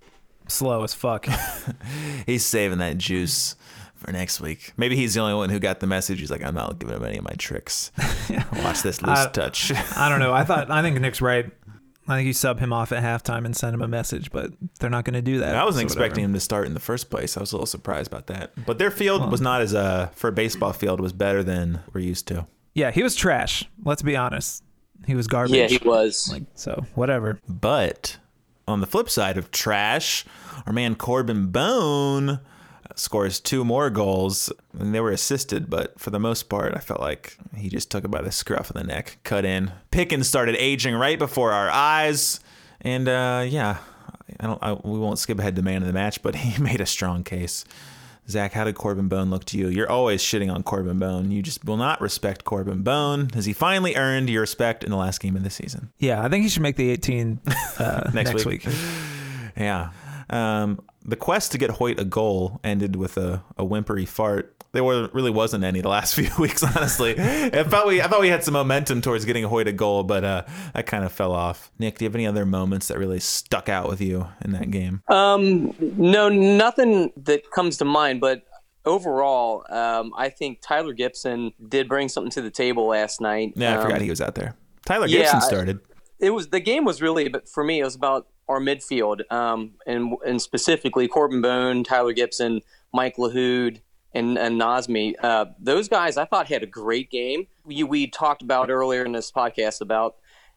slow 0.47 0.83
as 0.83 0.95
fuck. 0.95 1.27
He's 2.25 2.43
saving 2.43 2.79
that 2.79 2.97
juice 2.97 3.55
for 4.01 4.11
next 4.11 4.41
week. 4.41 4.73
Maybe 4.77 4.95
he's 4.95 5.13
the 5.13 5.21
only 5.21 5.33
one 5.35 5.49
who 5.49 5.59
got 5.59 5.79
the 5.79 5.87
message. 5.87 6.19
He's 6.19 6.31
like, 6.31 6.43
I'm 6.43 6.55
not 6.55 6.79
giving 6.79 6.95
him 6.95 7.03
any 7.03 7.17
of 7.17 7.23
my 7.23 7.33
tricks. 7.37 7.91
Watch 8.63 8.81
this 8.81 9.01
loose 9.01 9.19
I- 9.19 9.29
touch. 9.29 9.71
I 9.95 10.09
don't 10.09 10.19
know. 10.19 10.33
I 10.33 10.43
thought 10.43 10.69
I 10.69 10.81
think 10.81 10.99
Nick's 11.01 11.21
right. 11.21 11.49
I 12.07 12.17
think 12.17 12.27
you 12.27 12.33
sub 12.33 12.59
him 12.59 12.73
off 12.73 12.91
at 12.91 13.03
halftime 13.03 13.45
and 13.45 13.55
send 13.55 13.73
him 13.75 13.81
a 13.81 13.87
message, 13.87 14.31
but 14.31 14.51
they're 14.79 14.89
not 14.89 15.05
going 15.05 15.13
to 15.13 15.21
do 15.21 15.37
that. 15.39 15.55
I 15.55 15.63
wasn't 15.63 15.89
so 15.89 15.93
whatever. 15.93 16.05
expecting 16.05 16.23
him 16.25 16.33
to 16.33 16.39
start 16.39 16.65
in 16.65 16.73
the 16.73 16.79
first 16.79 17.09
place. 17.11 17.37
I 17.37 17.39
was 17.39 17.51
a 17.51 17.55
little 17.55 17.67
surprised 17.67 18.11
about 18.11 18.27
that. 18.27 18.51
But 18.65 18.79
their 18.79 18.91
field 18.91 19.31
was 19.31 19.39
not 19.39 19.61
as 19.61 19.73
uh 19.75 20.09
for 20.13 20.27
a 20.29 20.31
baseball 20.31 20.73
field 20.73 20.99
was 20.99 21.13
better 21.13 21.43
than 21.43 21.81
we're 21.93 22.01
used 22.01 22.27
to. 22.29 22.47
Yeah, 22.73 22.91
he 22.91 23.03
was 23.03 23.15
trash. 23.15 23.65
Let's 23.85 24.01
be 24.01 24.15
honest. 24.17 24.63
He 25.05 25.15
was 25.15 25.27
garbage. 25.27 25.55
Yeah, 25.55 25.67
he 25.67 25.77
was. 25.77 26.29
Like 26.31 26.43
so, 26.55 26.85
whatever. 26.95 27.39
But 27.47 28.17
on 28.67 28.81
the 28.81 28.87
flip 28.87 29.09
side 29.09 29.37
of 29.37 29.51
trash, 29.51 30.25
our 30.65 30.73
man 30.73 30.95
Corben 30.95 31.47
Bone 31.47 32.39
scores 33.01 33.39
two 33.39 33.65
more 33.65 33.89
goals, 33.89 34.51
and 34.77 34.93
they 34.93 34.99
were 34.99 35.11
assisted, 35.11 35.69
but 35.69 35.99
for 35.99 36.11
the 36.11 36.19
most 36.19 36.43
part, 36.43 36.75
I 36.75 36.79
felt 36.79 36.99
like 37.01 37.37
he 37.55 37.67
just 37.67 37.89
took 37.89 38.05
it 38.05 38.11
by 38.11 38.21
the 38.21 38.31
scruff 38.31 38.69
of 38.69 38.75
the 38.75 38.83
neck, 38.83 39.17
cut 39.23 39.43
in. 39.43 39.71
Pickens 39.89 40.27
started 40.27 40.55
aging 40.57 40.95
right 40.95 41.17
before 41.17 41.51
our 41.51 41.69
eyes, 41.69 42.39
and 42.79 43.07
uh, 43.09 43.43
yeah, 43.47 43.77
I 44.39 44.47
don't. 44.47 44.61
I, 44.61 44.73
we 44.73 44.99
won't 44.99 45.19
skip 45.19 45.39
ahead 45.39 45.55
to 45.55 45.61
man 45.61 45.81
of 45.81 45.87
the 45.87 45.93
match, 45.93 46.21
but 46.21 46.35
he 46.37 46.61
made 46.61 46.79
a 46.79 46.85
strong 46.85 47.23
case. 47.23 47.65
Zach, 48.29 48.53
how 48.53 48.63
did 48.63 48.75
Corben 48.75 49.07
Bone 49.09 49.29
look 49.31 49.45
to 49.45 49.57
you? 49.57 49.67
You're 49.67 49.89
always 49.89 50.21
shitting 50.21 50.53
on 50.53 50.61
Corben 50.61 50.99
Bone. 50.99 51.31
You 51.31 51.41
just 51.41 51.65
will 51.65 51.75
not 51.75 51.99
respect 51.99 52.45
Corben 52.45 52.83
Bone. 52.83 53.29
Has 53.33 53.45
he 53.45 53.51
finally 53.51 53.95
earned 53.95 54.29
your 54.29 54.41
respect 54.41 54.83
in 54.83 54.91
the 54.91 54.95
last 54.95 55.19
game 55.19 55.35
of 55.35 55.43
the 55.43 55.49
season? 55.49 55.91
Yeah, 55.97 56.23
I 56.23 56.29
think 56.29 56.43
he 56.43 56.49
should 56.49 56.61
make 56.61 56.75
the 56.75 56.91
18 56.91 57.39
uh, 57.79 58.11
Next 58.13 58.31
next, 58.31 58.45
week. 58.45 58.63
week. 58.65 58.75
Yeah. 59.57 59.89
Um, 60.29 60.79
the 61.03 61.15
quest 61.15 61.51
to 61.53 61.57
get 61.57 61.71
Hoyt 61.71 61.99
a 61.99 62.05
goal 62.05 62.59
ended 62.63 62.95
with 62.95 63.17
a, 63.17 63.43
a 63.57 63.63
whimpery 63.65 64.07
fart. 64.07 64.55
There 64.73 64.83
were, 64.85 65.09
really 65.11 65.31
wasn't 65.31 65.63
any 65.65 65.81
the 65.81 65.89
last 65.89 66.13
few 66.15 66.29
weeks, 66.39 66.63
honestly. 66.63 67.15
I 67.19 67.63
thought 67.63 67.87
we 67.87 68.01
I 68.01 68.07
thought 68.07 68.21
we 68.21 68.29
had 68.29 68.43
some 68.43 68.53
momentum 68.53 69.01
towards 69.01 69.25
getting 69.25 69.43
Hoyt 69.43 69.67
a 69.67 69.73
goal, 69.73 70.03
but 70.03 70.23
uh, 70.23 70.43
that 70.73 70.85
kind 70.85 71.03
of 71.03 71.11
fell 71.11 71.33
off. 71.33 71.71
Nick, 71.79 71.97
do 71.97 72.05
you 72.05 72.09
have 72.09 72.15
any 72.15 72.25
other 72.27 72.45
moments 72.45 72.87
that 72.87 72.97
really 72.97 73.19
stuck 73.19 73.67
out 73.67 73.89
with 73.89 73.99
you 73.99 74.27
in 74.45 74.51
that 74.51 74.71
game? 74.71 75.01
Um, 75.09 75.73
no, 75.79 76.29
nothing 76.29 77.11
that 77.17 77.49
comes 77.51 77.77
to 77.77 77.85
mind, 77.85 78.21
but 78.21 78.43
overall, 78.85 79.65
um, 79.69 80.13
I 80.17 80.29
think 80.29 80.59
Tyler 80.61 80.93
Gibson 80.93 81.51
did 81.67 81.87
bring 81.87 82.09
something 82.09 82.31
to 82.31 82.41
the 82.41 82.49
table 82.51 82.87
last 82.87 83.21
night. 83.21 83.53
Yeah, 83.55 83.73
I 83.73 83.75
Um, 83.77 83.83
forgot 83.83 84.01
he 84.01 84.09
was 84.09 84.21
out 84.21 84.35
there. 84.35 84.55
Tyler 84.85 85.07
yeah, 85.07 85.19
Gibson 85.19 85.37
I- 85.39 85.47
started. 85.47 85.79
it 86.19 86.29
was 86.31 86.47
the 86.49 86.59
game 86.59 86.85
was 86.85 87.01
really 87.01 87.27
but 87.29 87.47
for 87.49 87.63
me 87.63 87.79
it 87.79 87.83
was 87.83 87.95
about 87.95 88.27
our 88.47 88.59
midfield 88.59 89.21
um, 89.31 89.73
and 89.85 90.13
and 90.25 90.41
specifically 90.41 91.07
Corben 91.07 91.41
Bone, 91.41 91.83
Tyler 91.83 92.13
Gibson, 92.13 92.61
Mike 92.93 93.15
Lahoud, 93.17 93.81
and 94.13 94.37
and 94.37 94.59
Nazmi. 94.59 95.13
Uh, 95.21 95.45
those 95.59 95.87
guys 95.87 96.17
I 96.17 96.25
thought 96.25 96.47
had 96.47 96.63
a 96.63 96.67
great 96.67 97.09
game. 97.09 97.47
We 97.65 97.83
we 97.83 98.07
talked 98.07 98.41
about 98.41 98.69
earlier 98.69 99.05
in 99.05 99.11
this 99.11 99.31
podcast 99.31 99.81
about 99.81 100.15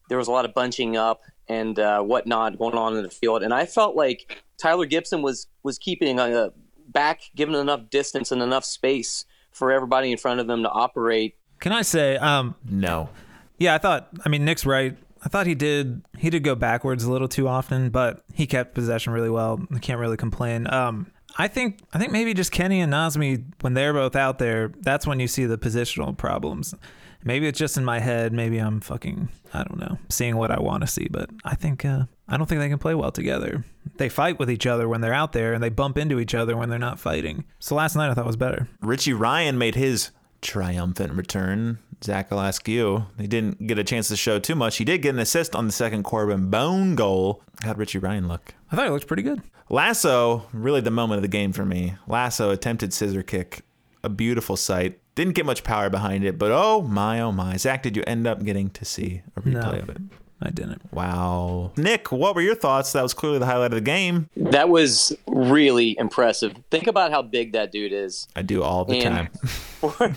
there 0.09 0.17
was 0.17 0.27
a 0.27 0.31
lot 0.31 0.45
of 0.45 0.53
bunching 0.53 0.97
up 0.97 1.21
and 1.47 1.77
uh, 1.79 2.01
whatnot 2.01 2.57
going 2.57 2.75
on 2.75 2.95
in 2.97 3.03
the 3.03 3.09
field, 3.09 3.43
and 3.43 3.53
I 3.53 3.65
felt 3.65 3.95
like 3.95 4.41
Tyler 4.57 4.85
Gibson 4.85 5.21
was 5.21 5.47
was 5.63 5.77
keeping 5.77 6.19
a 6.19 6.51
back, 6.87 7.21
giving 7.35 7.55
enough 7.55 7.89
distance 7.89 8.31
and 8.31 8.41
enough 8.41 8.65
space 8.65 9.25
for 9.51 9.71
everybody 9.71 10.11
in 10.11 10.17
front 10.17 10.39
of 10.39 10.47
them 10.47 10.63
to 10.63 10.69
operate. 10.69 11.35
Can 11.61 11.71
I 11.71 11.81
say, 11.81 12.17
um, 12.17 12.55
No. 12.69 13.09
yeah, 13.57 13.73
I 13.73 13.77
thought, 13.77 14.09
I 14.25 14.29
mean, 14.29 14.43
Nick's 14.43 14.65
right. 14.65 14.97
I 15.25 15.29
thought 15.29 15.47
he 15.47 15.55
did 15.55 16.03
he 16.17 16.29
did 16.29 16.43
go 16.43 16.55
backwards 16.55 17.03
a 17.03 17.11
little 17.11 17.27
too 17.27 17.47
often, 17.47 17.89
but 17.89 18.23
he 18.33 18.45
kept 18.45 18.75
possession 18.75 19.11
really 19.11 19.29
well. 19.29 19.59
I 19.73 19.79
can't 19.79 19.99
really 19.99 20.17
complain. 20.17 20.71
Um, 20.71 21.07
I 21.37 21.47
think 21.47 21.79
I 21.93 21.97
think 21.97 22.11
maybe 22.11 22.33
just 22.33 22.51
Kenny 22.51 22.79
and 22.79 22.93
Nazmi 22.93 23.43
when 23.61 23.73
they're 23.73 23.93
both 23.93 24.15
out 24.15 24.37
there, 24.37 24.71
that's 24.81 25.07
when 25.07 25.19
you 25.19 25.27
see 25.27 25.45
the 25.45 25.57
positional 25.57 26.15
problems. 26.15 26.75
Maybe 27.23 27.47
it's 27.47 27.57
just 27.57 27.75
in 27.75 27.83
my 27.83 27.99
head. 27.99 28.33
Maybe 28.33 28.59
I'm 28.59 28.79
fucking 28.79 29.29
I 29.51 29.63
don't 29.63 29.79
know, 29.79 29.97
seeing 30.09 30.37
what 30.37 30.51
I 30.51 30.59
want 30.59 30.81
to 30.81 30.87
see. 30.87 31.07
But 31.09 31.31
I 31.43 31.55
think 31.55 31.83
uh, 31.83 32.03
I 32.27 32.37
don't 32.37 32.45
think 32.45 32.61
they 32.61 32.69
can 32.69 32.77
play 32.77 32.93
well 32.93 33.11
together. 33.11 33.65
They 33.97 34.09
fight 34.09 34.37
with 34.37 34.51
each 34.51 34.67
other 34.67 34.87
when 34.87 35.01
they're 35.01 35.13
out 35.13 35.33
there, 35.33 35.53
and 35.53 35.63
they 35.63 35.69
bump 35.69 35.97
into 35.97 36.19
each 36.19 36.35
other 36.35 36.55
when 36.55 36.69
they're 36.69 36.77
not 36.77 36.99
fighting. 36.99 37.45
So 37.59 37.73
last 37.73 37.95
night 37.95 38.11
I 38.11 38.13
thought 38.13 38.27
was 38.27 38.35
better. 38.35 38.67
Richie 38.81 39.13
Ryan 39.13 39.57
made 39.57 39.73
his 39.75 40.11
triumphant 40.45 41.13
return. 41.13 41.79
Zach, 42.03 42.27
I'll 42.31 42.39
ask 42.39 42.67
you. 42.67 43.07
He 43.17 43.25
didn't 43.27 43.65
get 43.67 43.79
a 43.79 43.83
chance 43.83 44.07
to 44.09 44.15
show 44.15 44.37
too 44.39 44.53
much. 44.55 44.77
He 44.77 44.85
did 44.85 45.01
get 45.01 45.13
an 45.15 45.19
assist 45.19 45.55
on 45.55 45.65
the 45.65 45.71
second 45.71 46.03
Corben 46.03 46.49
Bone 46.49 46.95
goal. 46.95 47.41
How'd 47.63 47.77
Richie 47.77 47.97
Ryan 47.99 48.27
look? 48.27 48.53
I 48.71 48.75
thought 48.75 48.85
he 48.85 48.91
looked 48.91 49.07
pretty 49.07 49.23
good. 49.23 49.41
Lasso, 49.69 50.45
really 50.53 50.81
the 50.81 50.91
moment 50.91 51.17
of 51.17 51.21
the 51.23 51.27
game 51.27 51.51
for 51.51 51.65
me. 51.65 51.95
Lasso 52.07 52.51
attempted 52.51 52.93
scissor 52.93 53.23
kick, 53.23 53.61
a 54.03 54.09
beautiful 54.09 54.55
sight. 54.55 54.99
Didn't 55.15 55.33
get 55.33 55.45
much 55.45 55.63
power 55.63 55.89
behind 55.89 56.23
it, 56.23 56.37
but 56.37 56.51
oh 56.51 56.81
my, 56.81 57.19
oh 57.21 57.31
my. 57.31 57.57
Zach, 57.57 57.81
did 57.81 57.97
you 57.97 58.03
end 58.05 58.27
up 58.27 58.43
getting 58.43 58.69
to 58.71 58.85
see 58.85 59.21
a 59.35 59.41
replay 59.41 59.53
No. 59.77 59.79
of 59.79 59.89
it? 59.89 59.97
I 60.45 60.49
didn't. 60.51 60.81
Wow. 60.93 61.71
Nick, 61.77 62.11
what 62.11 62.35
were 62.35 62.41
your 62.41 62.55
thoughts? 62.55 62.91
That 62.93 63.03
was 63.03 63.13
clearly 63.13 63.39
the 63.39 63.45
highlight 63.45 63.71
of 63.71 63.75
the 63.75 63.81
game. 63.81 64.29
That 64.37 64.69
was 64.69 65.15
really 65.27 65.97
impressive. 65.97 66.53
Think 66.71 66.87
about 66.87 67.11
how 67.11 67.21
big 67.21 67.53
that 67.53 67.71
dude 67.71 67.91
is. 67.93 68.27
I 68.35 68.41
do 68.41 68.63
all 68.63 68.85
the 68.85 68.97
And 68.99 69.03
time. 69.03 69.27
for- 69.47 70.15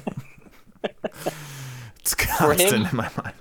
It's 2.01 2.15
constant 2.15 2.71
him- 2.73 2.87
in 2.91 2.97
my 2.97 3.11
mind. 3.23 3.35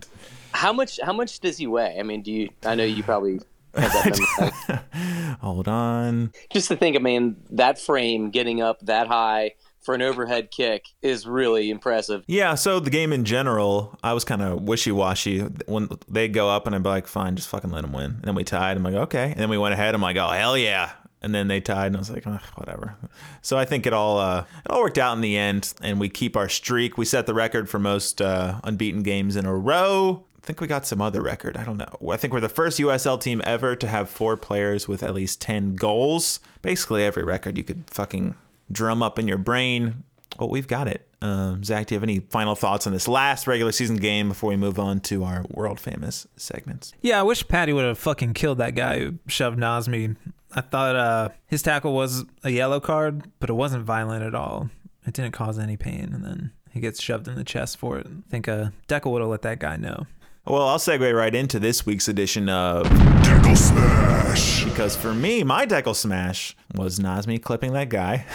how 0.51 0.74
much? 0.74 1.00
How 1.01 1.13
much 1.13 1.39
does 1.39 1.58
he 1.58 1.67
weigh? 1.67 1.98
I 2.00 2.03
mean, 2.03 2.22
do 2.22 2.32
you? 2.32 2.50
I 2.65 2.75
know 2.75 2.84
you 2.84 3.03
probably 3.03 3.39
have 3.75 3.94
that 3.94 4.20
number. 4.67 5.38
Hold 5.41 5.67
on. 5.67 6.32
Just 6.50 6.67
to 6.70 6.75
think, 6.75 6.96
I 6.96 7.00
mean, 7.00 7.38
that 7.51 7.79
frame 7.79 8.32
getting 8.32 8.62
up 8.62 8.79
that 8.82 9.08
high 9.08 9.51
for 9.88 9.96
an 9.96 10.01
overhead 10.01 10.51
kick 10.51 10.89
is 11.01 11.25
really 11.25 11.70
impressive. 11.70 12.25
Yeah, 12.27 12.56
so 12.56 12.82
the 12.82 12.89
game 12.89 13.13
in 13.13 13.24
general, 13.24 13.98
I 14.03 14.12
was 14.12 14.25
kind 14.25 14.41
of 14.41 14.63
wishy 14.63 14.91
washy. 14.91 15.39
When 15.65 15.88
they 16.10 16.27
go 16.27 16.50
up, 16.50 16.67
and 16.67 16.75
I'd 16.75 16.84
be 16.84 16.89
like, 16.89 17.08
fine, 17.08 17.38
just 17.38 17.48
fucking 17.48 17.72
let 17.72 17.84
them 17.84 17.94
win. 17.94 18.12
And 18.12 18.24
then 18.24 18.36
we 18.36 18.44
tied. 18.44 18.75
I'm 18.75 18.84
like, 18.84 18.96
okay. 18.96 19.32
And 19.32 19.39
then 19.39 19.48
we 19.48 19.58
went 19.58 19.74
ahead. 19.74 19.96
I'm 19.96 20.01
like, 20.01 20.17
oh, 20.17 20.27
hell 20.27 20.58
yeah. 20.58 20.91
And 21.22 21.34
then 21.34 21.48
they 21.48 21.62
tied, 21.62 21.88
and 21.88 21.96
I 21.96 22.00
was 22.00 22.12
like, 22.12 22.27
"Ugh, 22.27 22.41
whatever. 22.56 22.98
So 23.41 23.58
I 23.58 23.63
think 23.63 23.86
it 23.86 23.94
all 23.94 24.20
uh, 24.20 24.44
it 24.65 24.70
all 24.70 24.82
worked 24.82 24.98
out 24.98 25.15
in 25.15 25.22
the 25.22 25.38
end, 25.38 25.74
and 25.82 26.01
we 26.01 26.10
keep 26.10 26.36
our 26.36 26.50
streak. 26.50 26.98
We 26.98 27.06
set 27.06 27.25
the 27.25 27.34
record 27.34 27.70
for 27.70 27.79
most 27.79 28.22
uh, 28.22 28.60
unbeaten 28.65 29.03
games 29.03 29.38
in 29.38 29.46
a 29.46 29.56
row. 29.56 30.25
I 30.38 30.46
think 30.46 30.60
we 30.60 30.67
got 30.67 30.86
some 30.86 31.01
other 31.01 31.22
record. 31.22 31.56
I 31.56 31.63
don't 31.63 31.77
know. 31.77 32.12
I 32.12 32.17
think 32.17 32.34
we're 32.34 32.41
the 32.41 32.50
first 32.50 32.77
USL 32.79 33.20
team 33.20 33.41
ever 33.46 33.75
to 33.77 33.88
have 33.88 34.10
four 34.10 34.36
players 34.36 34.88
with 34.88 35.01
at 35.01 35.15
least 35.15 35.41
10 35.41 35.75
goals. 35.75 36.39
Basically, 36.62 37.03
every 37.03 37.24
record 37.24 37.58
you 37.58 37.63
could 37.63 37.86
fucking 37.89 38.36
drum 38.71 39.01
up 39.03 39.19
in 39.19 39.27
your 39.27 39.38
brain. 39.38 40.03
Well, 40.39 40.50
we've 40.50 40.67
got 40.67 40.88
it. 40.88 41.07
Um, 41.21 41.63
Zach, 41.63 41.88
do 41.88 41.95
you 41.95 41.97
have 41.97 42.03
any 42.03 42.19
final 42.19 42.53
thoughts 42.53 42.86
on 42.86 42.93
this 42.93 43.07
last 43.07 43.47
regular 43.47 43.71
season 43.71 43.95
game 43.97 44.29
before 44.29 44.50
we 44.50 44.55
move 44.55 44.77
on 44.77 45.00
to 45.01 45.24
our 45.24 45.45
world 45.50 45.79
famous 45.79 46.27
segments? 46.36 46.93
Yeah, 47.01 47.19
I 47.19 47.24
wish 47.24 47.47
Patty 47.47 47.74
would 47.74 47.86
have 47.86 47.97
fucking 47.97 48.36
killed 48.36 48.59
that 48.59 48.75
guy 48.75 49.00
who 49.00 49.15
shoved 49.27 49.57
Nazmi. 49.57 50.15
I 50.53 50.62
thought 50.62 50.95
uh, 50.95 51.29
his 51.47 51.63
tackle 51.63 51.93
was 51.93 52.24
a 52.43 52.51
yellow 52.51 52.79
card, 52.79 53.24
but 53.39 53.50
it 53.50 53.53
wasn't 53.53 53.83
violent 53.83 54.24
at 54.24 54.36
all. 54.36 54.69
It 55.05 55.13
didn't 55.13 55.31
cause 55.31 55.57
any 55.57 55.75
pain, 55.75 56.12
and 56.13 56.24
then 56.24 56.51
he 56.71 56.79
gets 56.79 57.01
shoved 57.01 57.27
in 57.27 57.36
the 57.36 57.43
chest 57.43 57.77
for 57.77 57.97
it. 57.97 58.05
I 58.07 58.29
think 58.29 58.47
uh, 58.47 58.69
Deca 58.88 59.09
would 59.12 59.21
have 59.21 59.29
let 59.29 59.41
that 59.41 59.59
guy 59.59 59.77
know. 59.77 60.05
Well, 60.49 60.65
I'll 60.65 60.77
segue 60.77 61.13
right 61.13 61.35
into 61.35 61.59
this 61.59 61.85
week's 61.85 62.07
edition 62.07 62.47
of 62.47 62.89
Deckle 63.23 63.55
Smash! 63.55 64.63
because 64.63 64.95
for 64.95 65.13
me, 65.13 65.43
my 65.43 65.65
deckle 65.65 65.95
smash 65.95 66.55
was 66.75 66.99
Nazmi 66.99 67.41
clipping 67.41 67.73
that 67.73 67.89
guy. 67.89 68.25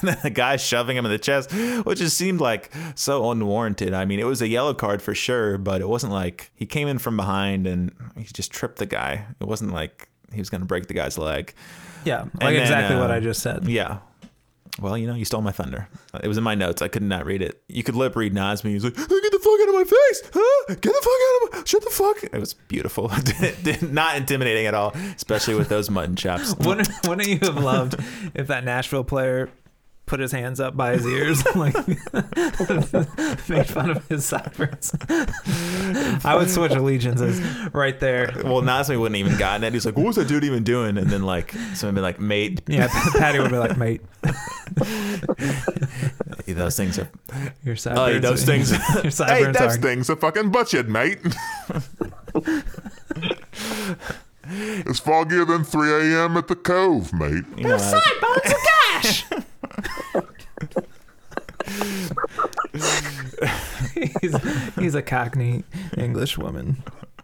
and 0.00 0.08
then 0.08 0.18
the 0.22 0.30
guy 0.30 0.56
shoving 0.56 0.96
him 0.96 1.04
in 1.04 1.12
the 1.12 1.18
chest, 1.18 1.52
which 1.84 1.98
just 1.98 2.16
seemed 2.16 2.40
like 2.40 2.72
so 2.94 3.30
unwarranted. 3.30 3.94
I 3.94 4.04
mean, 4.04 4.18
it 4.18 4.24
was 4.24 4.42
a 4.42 4.48
yellow 4.48 4.74
card 4.74 5.00
for 5.02 5.14
sure, 5.14 5.58
but 5.58 5.80
it 5.80 5.88
wasn't 5.88 6.12
like 6.12 6.50
he 6.54 6.66
came 6.66 6.88
in 6.88 6.98
from 6.98 7.16
behind 7.16 7.66
and 7.66 7.92
he 8.16 8.24
just 8.24 8.50
tripped 8.50 8.78
the 8.78 8.86
guy. 8.86 9.26
It 9.38 9.46
wasn't 9.46 9.72
like 9.72 10.08
he 10.32 10.40
was 10.40 10.50
going 10.50 10.62
to 10.62 10.66
break 10.66 10.86
the 10.86 10.94
guy's 10.94 11.18
leg. 11.18 11.54
Yeah, 12.04 12.22
like 12.22 12.54
then, 12.54 12.54
exactly 12.56 12.96
what 12.96 13.10
uh, 13.10 13.14
I 13.14 13.20
just 13.20 13.42
said. 13.42 13.68
Yeah. 13.68 13.98
Well, 14.80 14.96
you 14.96 15.06
know, 15.06 15.14
you 15.14 15.26
stole 15.26 15.42
my 15.42 15.52
thunder. 15.52 15.88
It 16.22 16.28
was 16.28 16.38
in 16.38 16.44
my 16.44 16.54
notes. 16.54 16.80
I 16.80 16.88
could 16.88 17.02
not 17.02 17.26
read 17.26 17.42
it. 17.42 17.62
You 17.68 17.82
could 17.82 17.94
lip 17.94 18.16
read 18.16 18.32
Nazmi. 18.34 18.70
He's 18.70 18.84
like, 18.84 18.96
"Hey, 18.96 19.04
"Get 19.06 19.29
the 19.40 19.48
fuck 19.48 19.60
out 19.60 19.68
of 19.68 19.74
my 19.74 19.84
face! 19.84 20.22
Huh? 20.34 20.74
Get 20.74 20.82
the 20.82 21.02
fuck 21.02 21.52
out 21.52 21.58
of 21.58 21.58
my! 21.58 21.64
Shut 21.64 21.84
the 21.84 21.90
fuck!" 21.90 22.24
It 22.24 22.40
was 22.40 22.54
beautiful. 22.54 23.10
Not 23.92 24.16
intimidating 24.16 24.66
at 24.66 24.74
all, 24.74 24.92
especially 25.16 25.54
with 25.54 25.68
those 25.68 25.90
mutton 25.90 26.16
chops. 26.16 26.54
Wouldn't, 26.60 26.88
wouldn't 27.06 27.28
you 27.28 27.38
have 27.42 27.56
loved 27.56 27.96
if 28.34 28.46
that 28.48 28.64
Nashville 28.64 29.04
player 29.04 29.48
put 30.10 30.18
his 30.20 30.32
hands 30.32 30.58
up 30.58 30.76
by 30.76 30.90
his 30.92 31.06
ears, 31.06 31.44
like 31.54 31.74
made 33.48 33.66
fun 33.68 33.90
of 33.90 34.04
his 34.08 34.24
sideburns? 34.26 34.92
I 36.24 36.34
would 36.36 36.50
switch 36.50 36.72
allegiances 36.72 37.40
right 37.72 37.98
there. 38.00 38.32
Well, 38.44 38.60
Nazmi 38.60 38.98
wouldn't 38.98 39.16
even 39.16 39.38
gotten 39.38 39.62
it. 39.62 39.72
He's 39.72 39.86
like, 39.86 39.96
"What 39.96 40.06
was 40.06 40.16
that 40.16 40.26
dude 40.26 40.42
even 40.42 40.64
doing?" 40.64 40.98
And 40.98 41.08
then 41.08 41.22
like 41.22 41.52
someone 41.74 41.94
be 41.94 42.00
like, 42.00 42.18
"Mate, 42.18 42.60
Yeah, 42.66 42.88
Patty 43.16 43.38
would 43.38 43.52
be 43.52 43.58
like, 43.58 43.76
"Mate, 43.78 44.00
those 46.48 46.76
things 46.76 46.98
are." 46.98 47.08
your 47.64 47.76
sideburns, 47.76 48.16
Oh, 48.16 48.28
those 48.28 48.44
things. 48.44 48.70
your 48.94 49.02
Hey, 49.02 49.10
sideburns 49.10 49.56
those 49.58 49.76
are." 49.76 49.80
things 49.80 50.10
are 50.10 50.16
fucking 50.16 50.50
butchered, 50.50 50.88
mate. 50.90 51.20
it's 54.44 55.00
foggier 55.00 55.46
than 55.46 55.62
3 55.62 55.90
a.m. 56.14 56.36
at 56.36 56.48
the 56.48 56.56
Cove, 56.56 57.12
mate. 57.12 57.44
You 57.56 57.68
know, 57.68 57.76
uh, 57.76 58.00
he's, 64.20 64.36
he's 64.78 64.94
a 64.94 65.02
Cockney 65.02 65.64
English 65.96 66.38
woman. 66.38 66.82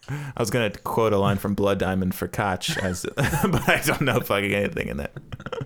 I 0.09 0.41
was 0.41 0.51
gonna 0.51 0.71
quote 0.71 1.13
a 1.13 1.19
line 1.19 1.37
from 1.39 1.55
Blood 1.55 1.79
Diamond 1.79 2.15
for 2.15 2.29
Koch, 2.29 2.79
as, 2.79 3.05
but 3.17 3.69
I 3.69 3.83
don't 3.85 4.03
know 4.03 4.21
fucking 4.21 4.55
anything 4.55 4.89
in 4.89 4.99
that. 4.99 5.13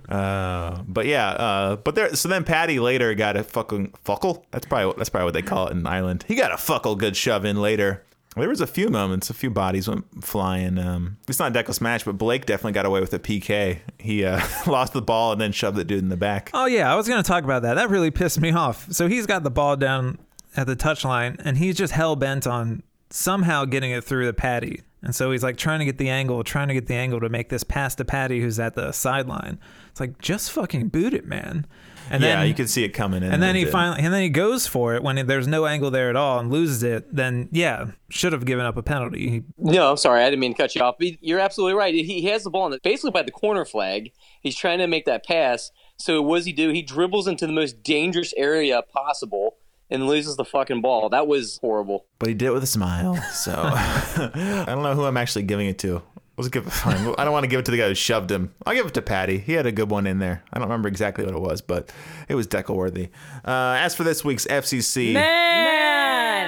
Uh, 0.09 0.83
but 0.89 1.05
yeah, 1.07 1.29
uh, 1.29 1.77
but 1.77 1.95
there. 1.95 2.15
So 2.17 2.29
then 2.29 2.45
Patty 2.45 2.81
later 2.81 3.15
got 3.15 3.37
a 3.37 3.45
fucking 3.45 3.93
fuckle. 4.05 4.45
That's 4.51 4.67
probably 4.67 4.95
that's 4.97 5.11
probably 5.11 5.27
what 5.27 5.35
they 5.35 5.43
call 5.43 5.69
it 5.69 5.73
in 5.73 5.87
Ireland. 5.87 6.25
He 6.27 6.37
got 6.37 6.53
a 6.53 6.57
fuckle 6.57 6.97
good 6.97 7.17
shove 7.17 7.45
in 7.45 7.61
later. 7.61 8.03
There 8.41 8.49
was 8.49 8.61
a 8.61 8.67
few 8.67 8.89
moments, 8.89 9.31
a 9.31 9.35
few 9.35 9.51
bodies 9.51 9.89
went 9.89 10.25
flying. 10.25 10.79
Um, 10.79 11.19
it's 11.29 11.39
not 11.39 11.55
a 11.55 11.63
deckless 11.63 11.81
match, 11.81 12.05
but 12.05 12.19
Blake 12.19 12.47
definitely 12.47 12.73
got 12.73 12.87
away 12.87 13.01
with 13.01 13.13
a 13.15 13.19
PK. 13.19 13.79
He 13.99 14.25
uh, 14.25 14.41
lost 14.67 14.93
the 14.93 15.03
ball 15.03 15.33
and 15.33 15.41
then 15.41 15.53
shoved 15.53 15.77
the 15.77 15.85
dude 15.85 16.01
in 16.01 16.09
the 16.09 16.17
back. 16.17 16.51
Oh 16.55 16.67
yeah, 16.67 16.93
I 16.93 16.97
was 16.97 17.09
gonna 17.09 17.23
talk 17.23 17.45
about 17.45 17.63
that. 17.63 17.75
That 17.75 17.91
really 17.91 18.11
pissed 18.11 18.41
me 18.41 18.53
off. 18.53 18.91
So 18.93 19.07
he's 19.07 19.27
got 19.27 19.45
the 19.45 19.51
ball 19.51 19.77
down 19.77 20.19
at 20.57 20.67
the 20.67 20.77
touch 20.77 21.05
line, 21.05 21.37
and 21.45 21.59
he's 21.59 21.77
just 21.77 21.93
hell 21.93 22.17
bent 22.17 22.47
on 22.47 22.83
somehow 23.11 23.65
getting 23.65 23.91
it 23.91 24.05
through 24.05 24.27
the 24.27 24.33
patty. 24.33 24.83
And 25.03 25.15
so 25.15 25.31
he's 25.33 25.43
like 25.43 25.57
trying 25.57 25.79
to 25.79 25.85
get 25.85 25.99
the 25.99 26.11
angle, 26.11 26.45
trying 26.45 26.69
to 26.69 26.75
get 26.75 26.87
the 26.87 26.95
angle 26.95 27.21
to 27.21 27.29
make 27.29 27.49
this 27.49 27.65
pass 27.65 27.95
to 27.97 28.05
Patty, 28.05 28.41
who's 28.41 28.61
at 28.61 28.75
the 28.75 28.93
sideline. 28.93 29.59
It's 29.91 30.01
like 30.01 30.19
just 30.19 30.51
fucking 30.53 30.89
boot 30.89 31.15
it, 31.15 31.25
man. 31.27 31.67
And 32.09 32.23
yeah, 32.23 32.37
then 32.37 32.49
you 32.49 32.55
could 32.55 32.71
see 32.71 32.85
it 32.85 32.91
coming 32.91 33.23
in. 33.23 33.33
and 33.33 33.43
then 33.43 33.55
he 33.55 33.65
did. 33.65 33.73
finally 33.73 34.03
and 34.03 34.13
then 34.13 34.23
he 34.23 34.29
goes 34.29 34.67
for 34.67 34.95
it 34.95 35.03
when 35.03 35.27
there's 35.27 35.47
no 35.47 35.67
angle 35.67 35.91
there 35.91 36.11
at 36.11 36.17
all 36.17 36.39
and 36.39 36.51
loses 36.51 36.83
it. 36.83 37.15
Then 37.15 37.49
yeah, 37.53 37.93
should 38.09 38.33
have 38.33 38.45
given 38.45 38.65
up 38.65 38.77
a 38.77 38.83
penalty. 38.83 39.29
He, 39.31 39.43
No, 39.59 39.91
I'm 39.91 39.97
sorry, 39.97 40.23
I 40.23 40.31
didn't 40.31 40.41
mean 40.41 40.55
to 40.55 40.57
cut 40.63 40.75
you 40.75 40.83
off. 40.83 40.97
But 40.99 41.23
you're 41.23 41.41
absolutely 41.41 41.75
right. 41.75 41.95
He, 41.95 42.05
he 42.05 42.25
has 42.27 42.45
the 42.45 42.51
ball 42.51 42.63
on 42.63 42.71
the, 42.71 42.81
basically 42.83 43.11
by 43.11 43.23
the 43.23 43.31
corner 43.31 43.65
flag. 43.65 44.13
He's 44.41 44.57
trying 44.57 44.79
to 44.79 44.87
make 44.87 45.05
that 45.05 45.25
pass. 45.25 45.71
So 45.99 46.23
what 46.23 46.37
does 46.39 46.47
he 46.47 46.53
do? 46.53 46.71
He 46.71 46.83
dribbles 46.83 47.27
into 47.27 47.47
the 47.47 47.53
most 47.53 47.83
dangerous 47.83 48.33
area 48.37 48.83
possible 48.83 49.57
and 49.91 50.07
loses 50.07 50.37
the 50.37 50.45
fucking 50.45 50.81
ball. 50.81 51.09
That 51.09 51.27
was 51.27 51.59
horrible. 51.61 52.07
but 52.19 52.29
he 52.29 52.35
did 52.35 52.47
it 52.47 52.53
with 52.53 52.63
a 52.63 52.67
smile. 52.69 53.17
So 53.33 53.53
I 53.57 54.65
don't 54.67 54.83
know 54.83 54.95
who 54.95 55.05
I'm 55.05 55.17
actually 55.17 55.43
giving 55.43 55.67
it 55.67 55.79
to. 55.81 56.03
Let's 56.41 56.49
give. 56.49 56.65
Fine. 56.73 57.15
I 57.19 57.25
don't 57.25 57.33
want 57.33 57.45
to 57.45 57.49
give 57.49 57.61
it 57.61 57.67
to 57.67 57.71
the 57.71 57.77
guy 57.77 57.89
who 57.89 57.95
shoved 57.95 58.31
him. 58.31 58.55
I'll 58.65 58.75
give 58.75 58.87
it 58.87 58.95
to 58.95 59.03
Patty. 59.03 59.39
He 59.39 59.53
had 59.53 59.67
a 59.67 59.73
good 59.73 59.91
one 59.91 60.07
in 60.07 60.19
there. 60.21 60.43
I 60.53 60.59
don't 60.59 60.69
remember 60.69 60.89
exactly 60.89 61.25
what 61.25 61.35
it 61.35 61.41
was, 61.41 61.61
but 61.61 61.93
it 62.29 62.35
was 62.35 62.47
deckle 62.47 62.77
worthy. 62.77 63.11
Uh, 63.45 63.77
as 63.79 63.95
for 63.95 64.05
this 64.05 64.25
week's 64.25 64.47
FCC 64.47 65.17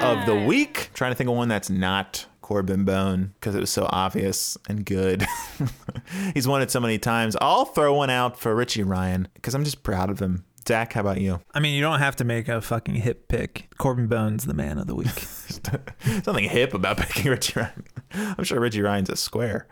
of 0.02 0.26
the 0.26 0.46
week, 0.46 0.90
trying 0.94 1.10
to 1.10 1.14
think 1.14 1.28
of 1.28 1.36
one 1.36 1.48
that's 1.48 1.68
not 1.68 2.24
Corben 2.40 2.84
Bone 2.84 3.32
because 3.34 3.54
it 3.54 3.60
was 3.60 3.70
so 3.70 3.86
obvious 3.90 4.56
and 4.68 4.84
good. 4.86 5.26
He's 6.34 6.48
won 6.48 6.62
it 6.62 6.70
so 6.70 6.80
many 6.80 6.98
times. 6.98 7.36
I'll 7.40 7.66
throw 7.66 7.94
one 7.94 8.10
out 8.10 8.38
for 8.38 8.54
Richie 8.54 8.82
Ryan 8.82 9.28
because 9.34 9.54
I'm 9.54 9.64
just 9.64 9.82
proud 9.82 10.08
of 10.08 10.20
him. 10.20 10.44
Zach, 10.66 10.92
how 10.92 11.00
about 11.00 11.20
you? 11.20 11.40
I 11.54 11.60
mean, 11.60 11.74
you 11.74 11.80
don't 11.80 11.98
have 11.98 12.16
to 12.16 12.24
make 12.24 12.48
a 12.48 12.60
fucking 12.60 12.94
hip 12.96 13.28
pick. 13.28 13.68
Corben 13.78 14.06
Bones, 14.06 14.46
the 14.46 14.54
man 14.54 14.78
of 14.78 14.86
the 14.86 14.94
week. 14.94 15.08
Something 16.22 16.44
hip 16.44 16.72
about 16.72 16.96
picking 16.98 17.30
Richie 17.30 17.60
Ryan. 17.60 17.84
I'm 18.14 18.44
sure 18.44 18.60
Richie 18.60 18.82
Ryan's 18.82 19.10
a 19.10 19.16
square, 19.16 19.66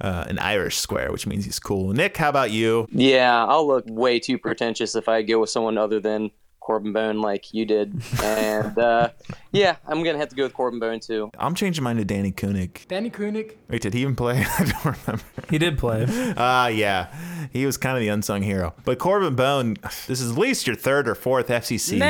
uh, 0.00 0.24
an 0.28 0.38
Irish 0.38 0.78
square, 0.78 1.12
which 1.12 1.26
means 1.26 1.44
he's 1.44 1.58
cool. 1.58 1.92
Nick, 1.92 2.16
how 2.16 2.28
about 2.28 2.50
you? 2.50 2.86
Yeah, 2.90 3.44
I'll 3.44 3.66
look 3.66 3.84
way 3.88 4.20
too 4.20 4.38
pretentious 4.38 4.94
if 4.94 5.08
I 5.08 5.22
go 5.22 5.40
with 5.40 5.50
someone 5.50 5.76
other 5.76 6.00
than 6.00 6.30
Corben 6.62 6.92
Bone 6.92 7.20
like 7.20 7.52
you 7.52 7.64
did. 7.64 8.00
And 8.22 8.78
uh, 8.78 9.10
yeah, 9.50 9.76
I'm 9.86 10.02
gonna 10.04 10.18
have 10.18 10.28
to 10.28 10.36
go 10.36 10.44
with 10.44 10.54
Corben 10.54 10.78
Bone 10.78 11.00
too. 11.00 11.30
I'm 11.38 11.54
changing 11.54 11.82
mine 11.82 11.96
to 11.96 12.04
Danny 12.04 12.30
Koenig. 12.30 12.86
Danny 12.88 13.10
Koenig. 13.10 13.56
Wait, 13.68 13.82
did 13.82 13.94
he 13.94 14.02
even 14.02 14.14
play? 14.16 14.44
I 14.58 14.64
don't 14.64 14.84
remember. 14.84 15.24
he 15.50 15.58
did 15.58 15.76
play. 15.78 16.06
Ah, 16.36 16.68
yeah. 16.68 17.08
He 17.52 17.66
was 17.66 17.76
kind 17.76 17.96
of 17.96 18.00
the 18.00 18.08
unsung 18.08 18.42
hero. 18.42 18.74
But 18.84 18.98
Corben 18.98 19.34
Bone, 19.34 19.76
this 20.06 20.20
is 20.20 20.32
at 20.32 20.38
least 20.38 20.66
your 20.66 20.76
third 20.76 21.08
or 21.08 21.14
fourth 21.14 21.48
FCC 21.48 22.00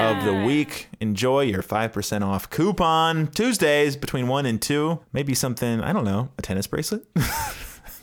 of 0.00 0.24
the 0.24 0.44
week. 0.46 0.88
Enjoy 1.00 1.40
your 1.40 1.62
5% 1.62 2.22
off 2.22 2.48
coupon 2.50 3.26
Tuesdays 3.28 3.96
between 3.96 4.28
1 4.28 4.46
and 4.46 4.62
2. 4.62 5.00
Maybe 5.12 5.34
something, 5.34 5.80
I 5.80 5.92
don't 5.92 6.04
know, 6.04 6.30
a 6.38 6.42
tennis 6.42 6.66
bracelet? 6.66 7.04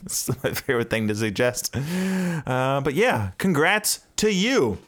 It's 0.04 0.28
my 0.42 0.50
favorite 0.50 0.90
thing 0.90 1.06
to 1.06 1.14
suggest. 1.14 1.76
Uh, 1.76 2.80
but 2.80 2.94
yeah, 2.94 3.30
congrats 3.38 4.00
to 4.16 4.32
you. 4.32 4.78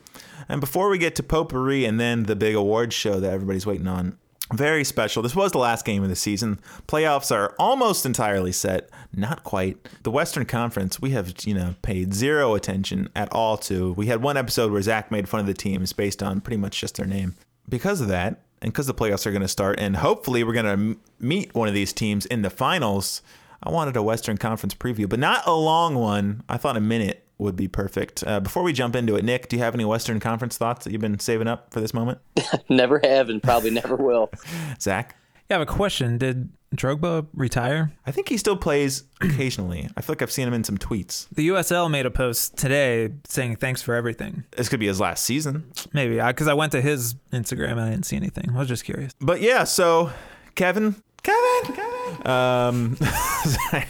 And 0.49 0.61
before 0.61 0.89
we 0.89 0.99
get 0.99 1.15
to 1.17 1.23
potpourri 1.23 1.85
and 1.85 1.99
then 1.99 2.25
the 2.25 2.37
big 2.37 2.55
awards 2.55 2.95
show 2.95 3.21
that 3.21 3.33
everybody's 3.33 3.67
waiting 3.67 3.89
on, 3.89 4.19
very 4.53 4.85
special. 4.85 5.23
This 5.23 5.35
was 5.35 5.53
the 5.53 5.59
last 5.59 5.85
game 5.85 6.03
of 6.03 6.11
the 6.11 6.17
season. 6.17 6.61
Playoffs 6.87 7.35
are 7.35 7.55
almost 7.59 8.05
entirely 8.05 8.53
set, 8.53 8.91
not 9.13 9.43
quite. 9.43 9.89
The 10.03 10.11
Western 10.11 10.45
Conference, 10.45 11.01
we 11.01 11.11
have, 11.11 11.35
you 11.45 11.55
know, 11.55 11.75
paid 11.81 12.13
zero 12.13 12.55
attention 12.55 13.09
at 13.17 13.33
all 13.33 13.57
to. 13.59 13.95
We 13.95 14.07
had 14.07 14.23
one 14.23 14.37
episode 14.37 14.71
where 14.71 14.83
Zach 14.83 15.11
made 15.11 15.29
fun 15.29 15.41
of 15.41 15.47
the 15.47 15.55
teams 15.55 15.93
based 15.95 16.23
on 16.23 16.43
pretty 16.43 16.59
much 16.59 16.79
just 16.79 16.97
their 16.97 17.07
name. 17.07 17.35
Because 17.69 18.03
of 18.03 18.09
that, 18.09 18.43
and 18.61 18.73
because 18.73 18.87
the 18.87 18.95
playoffs 18.95 19.27
are 19.27 19.31
going 19.31 19.43
to 19.43 19.49
start, 19.49 19.81
and 19.81 19.97
hopefully 19.97 20.45
we're 20.45 20.53
going 20.53 20.95
to 20.95 21.01
meet 21.19 21.55
one 21.55 21.69
of 21.69 21.75
these 21.75 21.93
teams 21.95 22.27
in 22.27 22.43
the 22.43 22.51
finals, 22.51 23.23
I 23.63 23.71
wanted 23.71 23.97
a 23.97 24.03
Western 24.03 24.37
Conference 24.37 24.75
preview, 24.75 25.09
but 25.09 25.19
not 25.19 25.47
a 25.47 25.55
long 25.55 25.95
one. 25.95 26.43
I 26.51 26.59
thought 26.59 26.77
a 26.77 26.81
minute 26.81 27.24
would 27.39 27.57
be 27.57 27.69
perfect. 27.69 28.25
Uh, 28.27 28.41
before 28.41 28.63
we 28.63 28.73
jump 28.73 28.95
into 28.97 29.17
it, 29.17 29.25
Nick, 29.25 29.49
do 29.49 29.57
you 29.57 29.63
have 29.63 29.75
any 29.75 29.85
Western 29.85 30.21
Conference 30.21 30.57
thoughts 30.57 30.85
that 30.85 30.93
you've 30.93 31.01
been 31.01 31.19
saving 31.19 31.49
up 31.49 31.73
for 31.73 31.81
this 31.81 31.93
moment? 31.93 32.19
Never 32.69 33.01
have 33.03 33.29
and 33.29 33.43
probably 33.43 33.71
never 33.71 33.97
will. 33.97 34.31
Zach? 34.81 35.17
Yeah, 35.51 35.57
I 35.57 35.59
have 35.59 35.69
a 35.69 35.71
question. 35.71 36.17
Did 36.17 36.51
Drogba 36.75 37.27
retire? 37.35 37.93
I 38.07 38.11
think 38.11 38.29
he 38.29 38.37
still 38.37 38.57
plays 38.57 39.05
occasionally. 39.21 39.89
I 39.97 40.01
feel 40.01 40.15
like 40.15 40.23
I've 40.23 40.33
seen 40.33 40.49
him 40.49 40.55
in 40.55 40.65
some 40.65 40.79
tweets. 40.79 41.29
The 41.33 41.49
USL 41.49 41.91
made 41.91 42.07
a 42.07 42.11
post 42.11 42.57
today 42.57 43.13
saying 43.27 43.57
thanks 43.57 43.83
for 43.83 43.95
everything. 43.95 44.45
This 44.57 44.69
could 44.69 44.81
be 44.81 44.87
his 44.87 45.01
last 45.01 45.25
season. 45.25 45.71
Maybe 45.93 46.21
because 46.21 46.49
I, 46.49 46.55
went 46.55 46.73
to 46.73 46.81
his 46.81 47.15
Instagram 47.33 47.73
and 47.73 47.81
I 47.83 47.91
didn't 47.91 48.07
see 48.07 48.17
anything. 48.17 48.51
I 48.55 48.59
was 48.59 48.69
just 48.69 48.85
curious. 48.85 49.13
But 49.21 49.41
yeah, 49.41 49.65
so 49.65 50.11
Kevin, 50.55 50.97
Kevin, 51.23 51.75
Kevin. 51.75 52.27
Um, 52.27 52.97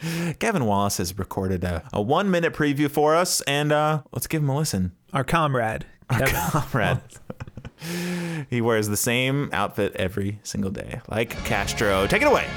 Kevin 0.38 0.64
Wallace 0.64 0.98
has 0.98 1.18
recorded 1.18 1.64
a, 1.64 1.86
a 1.92 2.00
one 2.00 2.30
minute 2.30 2.52
preview 2.54 2.90
for 2.90 3.14
us, 3.14 3.40
and 3.42 3.72
uh, 3.72 4.02
let's 4.12 4.26
give 4.26 4.42
him 4.42 4.48
a 4.48 4.56
listen. 4.56 4.92
Our 5.12 5.24
comrade, 5.24 5.86
Kevin. 6.10 6.34
Comrade. 6.50 7.00
he 8.50 8.60
wears 8.60 8.88
the 8.88 8.96
same 8.96 9.50
outfit 9.52 9.94
every 9.96 10.40
single 10.42 10.70
day, 10.70 11.00
like 11.08 11.30
Castro. 11.44 12.06
Take 12.06 12.22
it 12.22 12.28
away. 12.28 12.48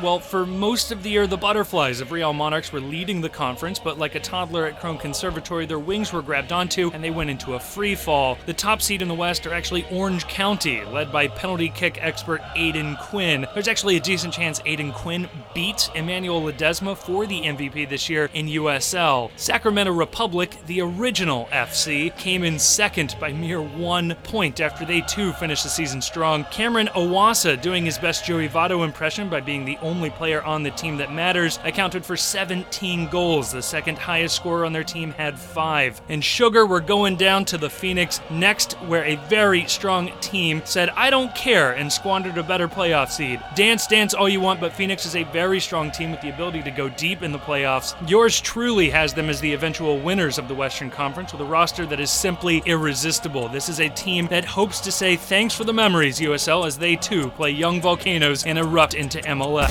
Well, 0.00 0.20
for 0.20 0.46
most 0.46 0.92
of 0.92 1.02
the 1.02 1.10
year, 1.10 1.26
the 1.26 1.36
Butterflies 1.36 2.00
of 2.00 2.12
Real 2.12 2.32
Monarchs 2.32 2.72
were 2.72 2.80
leading 2.80 3.20
the 3.20 3.28
conference, 3.28 3.80
but 3.80 3.98
like 3.98 4.14
a 4.14 4.20
toddler 4.20 4.64
at 4.64 4.80
Krohn 4.80 5.00
Conservatory, 5.00 5.66
their 5.66 5.80
wings 5.80 6.12
were 6.12 6.22
grabbed 6.22 6.52
onto 6.52 6.92
and 6.94 7.02
they 7.02 7.10
went 7.10 7.30
into 7.30 7.54
a 7.54 7.60
free 7.60 7.96
fall. 7.96 8.38
The 8.46 8.52
top 8.52 8.80
seed 8.80 9.02
in 9.02 9.08
the 9.08 9.14
West 9.14 9.44
are 9.44 9.52
actually 9.52 9.86
Orange 9.90 10.28
County, 10.28 10.84
led 10.84 11.10
by 11.10 11.26
penalty 11.26 11.68
kick 11.68 11.98
expert 12.00 12.40
Aodhan 12.56 12.96
Quinn. 13.00 13.44
There's 13.54 13.66
actually 13.66 13.96
a 13.96 14.00
decent 14.00 14.32
chance 14.32 14.60
Aodhan 14.60 14.94
Quinn 14.94 15.28
beats 15.52 15.90
Emmanuel 15.96 16.42
Ledesma 16.42 16.96
for 16.96 17.26
the 17.26 17.40
MVP 17.40 17.88
this 17.88 18.08
year 18.08 18.30
in 18.34 18.46
USL. 18.46 19.32
Sacramento 19.34 19.92
Republic, 19.92 20.56
the 20.66 20.80
original 20.80 21.46
FC, 21.50 22.16
came 22.16 22.44
in 22.44 22.60
second 22.60 23.16
by 23.18 23.32
mere 23.32 23.60
one 23.60 24.14
point 24.22 24.60
after 24.60 24.84
they 24.84 25.00
too 25.00 25.32
finished 25.32 25.64
the 25.64 25.68
season 25.68 26.00
strong. 26.00 26.44
Cameron 26.52 26.88
Iwasa, 26.94 27.60
doing 27.60 27.84
his 27.84 27.98
best 27.98 28.24
Joey 28.24 28.48
Votto 28.48 28.84
impression 28.84 29.28
by 29.28 29.40
being 29.40 29.64
the 29.64 29.76
only 29.88 30.10
player 30.10 30.42
on 30.42 30.62
the 30.62 30.70
team 30.72 30.98
that 30.98 31.12
matters, 31.12 31.58
accounted 31.64 32.04
for 32.04 32.16
17 32.16 33.08
goals. 33.08 33.50
The 33.50 33.62
second 33.62 33.96
highest 33.96 34.36
scorer 34.36 34.66
on 34.66 34.72
their 34.74 34.84
team 34.84 35.12
had 35.12 35.38
five. 35.38 36.00
And 36.10 36.22
Sugar 36.22 36.66
were 36.66 36.80
going 36.80 37.16
down 37.16 37.46
to 37.46 37.58
the 37.58 37.70
Phoenix 37.70 38.20
next, 38.30 38.74
where 38.82 39.04
a 39.04 39.16
very 39.28 39.66
strong 39.66 40.12
team 40.20 40.60
said, 40.66 40.90
I 40.90 41.08
don't 41.08 41.34
care, 41.34 41.72
and 41.72 41.90
squandered 41.90 42.36
a 42.36 42.42
better 42.42 42.68
playoff 42.68 43.10
seed. 43.10 43.40
Dance, 43.56 43.86
dance 43.86 44.12
all 44.12 44.28
you 44.28 44.40
want, 44.40 44.60
but 44.60 44.74
Phoenix 44.74 45.06
is 45.06 45.16
a 45.16 45.24
very 45.24 45.58
strong 45.58 45.90
team 45.90 46.10
with 46.10 46.20
the 46.20 46.28
ability 46.28 46.62
to 46.64 46.70
go 46.70 46.90
deep 46.90 47.22
in 47.22 47.32
the 47.32 47.38
playoffs. 47.38 47.94
Yours 48.08 48.38
truly 48.38 48.90
has 48.90 49.14
them 49.14 49.30
as 49.30 49.40
the 49.40 49.54
eventual 49.54 49.98
winners 49.98 50.38
of 50.38 50.48
the 50.48 50.54
Western 50.54 50.90
Conference 50.90 51.32
with 51.32 51.40
a 51.40 51.44
roster 51.44 51.86
that 51.86 51.98
is 51.98 52.10
simply 52.10 52.62
irresistible. 52.66 53.48
This 53.48 53.70
is 53.70 53.80
a 53.80 53.88
team 53.88 54.26
that 54.26 54.44
hopes 54.44 54.80
to 54.80 54.92
say 54.92 55.16
thanks 55.16 55.54
for 55.54 55.64
the 55.64 55.72
memories, 55.72 56.20
USL, 56.20 56.66
as 56.66 56.76
they 56.76 56.94
too 56.96 57.30
play 57.30 57.50
young 57.50 57.80
volcanoes 57.80 58.44
and 58.44 58.58
erupt 58.58 58.94
into 58.94 59.18
MLS. 59.20 59.67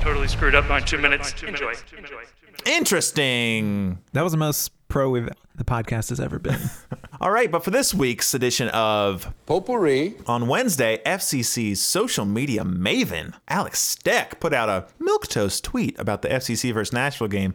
Totally 0.00 0.28
screwed 0.28 0.54
up 0.54 0.68
my 0.68 0.80
two 0.80 0.98
minutes. 0.98 1.32
Enjoy. 1.42 1.74
Enjoy. 1.96 2.22
Interesting. 2.66 3.98
That 4.12 4.22
was 4.22 4.32
the 4.32 4.38
most 4.38 4.72
pro 4.88 5.10
we've, 5.10 5.28
the 5.54 5.64
podcast 5.64 6.08
has 6.08 6.20
ever 6.20 6.38
been. 6.38 6.58
All 7.20 7.30
right, 7.30 7.50
but 7.50 7.62
for 7.62 7.70
this 7.70 7.92
week's 7.94 8.32
edition 8.34 8.68
of 8.70 9.32
Potpourri. 9.46 10.14
On 10.26 10.48
Wednesday, 10.48 11.00
FCC's 11.04 11.80
social 11.80 12.24
media 12.24 12.64
maven, 12.64 13.34
Alex 13.48 13.78
Steck, 13.80 14.40
put 14.40 14.52
out 14.54 14.68
a 14.68 14.86
milquetoast 15.02 15.62
tweet 15.62 15.98
about 15.98 16.22
the 16.22 16.28
FCC 16.28 16.72
versus 16.72 16.92
Nashville 16.92 17.28
game. 17.28 17.54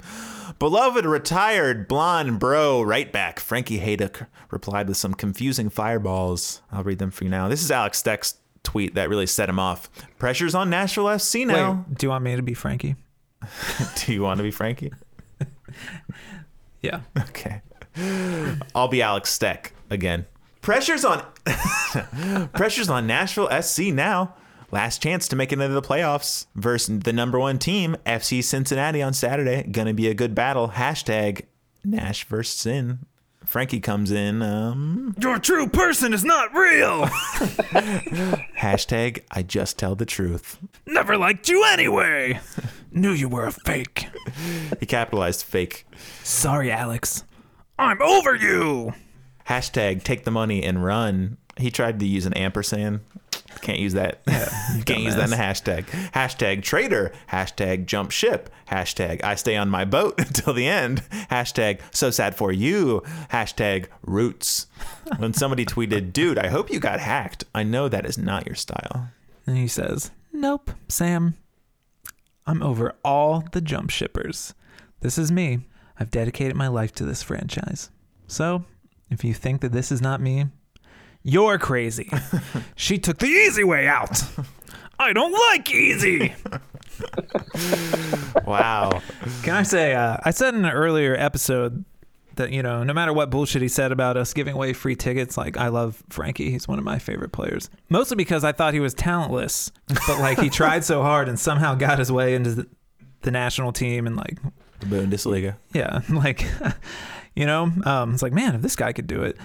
Beloved 0.59 1.05
retired 1.05 1.87
blonde 1.87 2.39
bro 2.39 2.81
right 2.81 3.11
back 3.11 3.39
Frankie 3.39 3.79
Hejduk 3.79 4.27
replied 4.51 4.87
with 4.87 4.97
some 4.97 5.13
confusing 5.13 5.69
fireballs. 5.69 6.61
I'll 6.71 6.83
read 6.83 6.99
them 6.99 7.11
for 7.11 7.25
you 7.25 7.29
now. 7.29 7.47
This 7.49 7.61
is 7.61 7.71
Alex 7.71 7.97
Steck's 7.97 8.35
tweet 8.65 8.95
that 8.95 9.07
really 9.09 9.27
set 9.27 9.47
him 9.47 9.59
off. 9.59 9.89
Pressure's 10.19 10.53
on 10.55 10.69
Nashville 10.69 11.05
FC 11.05 11.47
now. 11.47 11.85
Wait, 11.87 11.97
do 11.97 12.05
you 12.05 12.09
want 12.09 12.23
me 12.25 12.35
to 12.35 12.41
be 12.41 12.53
Frankie? 12.53 12.95
Do 14.05 14.11
you 14.13 14.21
want 14.23 14.37
to 14.39 14.43
be 14.43 14.51
Frankie? 14.51 14.91
Yeah. 16.81 17.01
Okay. 17.17 17.61
I'll 18.75 18.87
be 18.87 19.01
Alex 19.01 19.31
Steck 19.31 19.73
again. 19.89 20.25
Pressure's 20.61 21.03
on 21.03 21.23
Pressure's 22.53 22.89
on 22.89 23.07
Nashville 23.07 23.49
SC 23.61 23.85
now. 23.85 24.35
Last 24.71 25.01
chance 25.01 25.27
to 25.29 25.35
make 25.35 25.51
it 25.51 25.59
into 25.59 25.73
the 25.73 25.81
playoffs 25.81 26.45
versus 26.55 26.99
the 26.99 27.13
number 27.13 27.39
one 27.39 27.57
team, 27.59 27.95
FC 28.05 28.43
Cincinnati 28.43 29.01
on 29.01 29.13
Saturday. 29.13 29.63
Gonna 29.63 29.93
be 29.93 30.07
a 30.07 30.13
good 30.13 30.35
battle. 30.35 30.69
Hashtag 30.69 31.45
Nash 31.83 32.25
versus 32.25 32.55
Sin. 32.55 32.99
Frankie 33.45 33.79
comes 33.79 34.11
in. 34.11 34.41
Um, 34.41 35.15
Your 35.19 35.39
true 35.39 35.67
person 35.67 36.13
is 36.13 36.23
not 36.23 36.53
real. 36.53 37.05
hashtag 38.57 39.23
I 39.31 39.43
just 39.43 39.77
tell 39.77 39.95
the 39.95 40.05
truth. 40.05 40.57
Never 40.85 41.17
liked 41.17 41.47
you 41.49 41.63
anyway. 41.65 42.39
Knew 42.91 43.11
you 43.11 43.27
were 43.29 43.45
a 43.45 43.51
fake. 43.51 44.07
He 44.79 44.85
capitalized 44.85 45.43
fake. 45.43 45.85
Sorry, 46.23 46.71
Alex. 46.71 47.23
I'm 47.77 48.01
over 48.01 48.35
you. 48.35 48.93
Hashtag 49.49 50.03
take 50.03 50.23
the 50.23 50.31
money 50.31 50.63
and 50.63 50.83
run. 50.83 51.37
He 51.57 51.69
tried 51.71 51.99
to 51.99 52.05
use 52.07 52.25
an 52.25 52.33
ampersand. 52.33 53.01
Can't 53.65 53.79
use 53.79 53.93
that. 53.93 54.23
Can't 54.85 55.01
use 55.01 55.15
that 55.15 55.27
in 55.29 55.33
a 55.33 55.37
hashtag. 55.37 55.85
Hashtag 56.11 56.61
traitor. 56.61 57.11
Hashtag 57.31 57.87
jump 57.87 58.11
ship. 58.11 58.51
Hashtag 58.69 59.23
I 59.23 59.33
stay 59.33 59.57
on 59.57 59.69
my 59.69 59.85
boat 59.85 60.13
until 60.19 60.53
the 60.53 60.67
end. 60.67 61.01
Hashtag 61.31 61.79
so 61.89 62.11
sad 62.11 62.35
for 62.35 62.51
you. 62.51 63.01
Hashtag 63.31 63.87
roots. 64.03 64.67
When 65.17 65.33
somebody 65.33 65.65
tweeted, 65.65 66.13
dude, 66.13 66.37
I 66.37 66.47
hope 66.47 66.71
you 66.71 66.79
got 66.79 66.99
hacked. 66.99 67.43
I 67.55 67.63
know 67.63 67.87
that 67.89 68.05
is 68.05 68.17
not 68.19 68.45
your 68.45 68.55
style. 68.55 69.09
And 69.47 69.57
he 69.57 69.67
says, 69.67 70.11
Nope, 70.31 70.71
Sam. 70.87 71.35
I'm 72.45 72.61
over 72.61 72.93
all 73.03 73.45
the 73.51 73.61
jump 73.61 73.89
shippers. 73.89 74.53
This 75.01 75.17
is 75.17 75.31
me. 75.31 75.61
I've 75.99 76.11
dedicated 76.11 76.55
my 76.55 76.67
life 76.67 76.93
to 76.95 77.05
this 77.05 77.23
franchise. 77.23 77.89
So, 78.27 78.65
if 79.09 79.23
you 79.23 79.33
think 79.33 79.61
that 79.61 79.71
this 79.71 79.91
is 79.91 80.01
not 80.01 80.21
me, 80.21 80.45
you're 81.27 81.57
crazy. 81.57 82.09
she 82.75 82.97
took 82.99 83.17
the 83.17 83.25
easy 83.25 83.63
way 83.63 83.87
out. 83.87 84.21
I 84.99 85.11
don't 85.11 85.33
like 85.51 85.69
easy. 85.71 86.33
Wow. 88.45 89.01
Can 89.43 89.55
I 89.55 89.63
say, 89.63 89.93
uh, 89.95 90.17
I 90.23 90.31
said 90.31 90.53
in 90.53 90.65
an 90.65 90.71
earlier 90.71 91.15
episode 91.15 91.83
that, 92.35 92.51
you 92.51 92.61
know, 92.61 92.83
no 92.83 92.93
matter 92.93 93.11
what 93.11 93.29
bullshit 93.29 93.61
he 93.61 93.67
said 93.67 93.91
about 93.91 94.17
us 94.17 94.33
giving 94.33 94.53
away 94.53 94.73
free 94.73 94.95
tickets, 94.95 95.37
like, 95.37 95.57
I 95.57 95.69
love 95.69 96.03
Frankie. 96.09 96.51
He's 96.51 96.67
one 96.67 96.77
of 96.77 96.85
my 96.85 96.99
favorite 96.99 97.31
players. 97.31 97.69
Mostly 97.89 98.15
because 98.15 98.43
I 98.43 98.51
thought 98.51 98.73
he 98.73 98.79
was 98.79 98.93
talentless, 98.93 99.71
but, 100.07 100.19
like, 100.19 100.39
he 100.39 100.49
tried 100.49 100.83
so 100.83 101.01
hard 101.01 101.27
and 101.27 101.39
somehow 101.39 101.75
got 101.75 101.97
his 101.99 102.11
way 102.11 102.35
into 102.35 102.51
the, 102.51 102.67
the 103.21 103.31
national 103.31 103.71
team 103.71 104.05
and, 104.05 104.15
like, 104.15 104.37
The 104.79 104.85
Bundesliga. 104.85 105.55
yeah, 105.73 106.01
like, 106.09 106.45
you 107.35 107.45
know, 107.45 107.71
um, 107.85 108.13
it's 108.13 108.21
like, 108.21 108.33
man, 108.33 108.55
if 108.55 108.61
this 108.61 108.75
guy 108.75 108.93
could 108.93 109.07
do 109.07 109.23
it, 109.23 109.37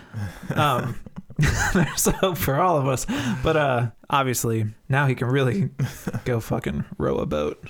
um, 0.55 0.97
there's 1.75 2.07
hope 2.07 2.37
for 2.37 2.61
all 2.61 2.79
of 2.79 2.87
us. 2.87 3.07
But 3.43 3.57
uh, 3.57 3.91
obviously, 4.09 4.67
now 4.89 5.07
he 5.07 5.15
can 5.15 5.29
really 5.29 5.71
go 6.25 6.41
fucking 6.41 6.85
row 6.99 7.19
a 7.19 7.27
boat. 7.27 7.63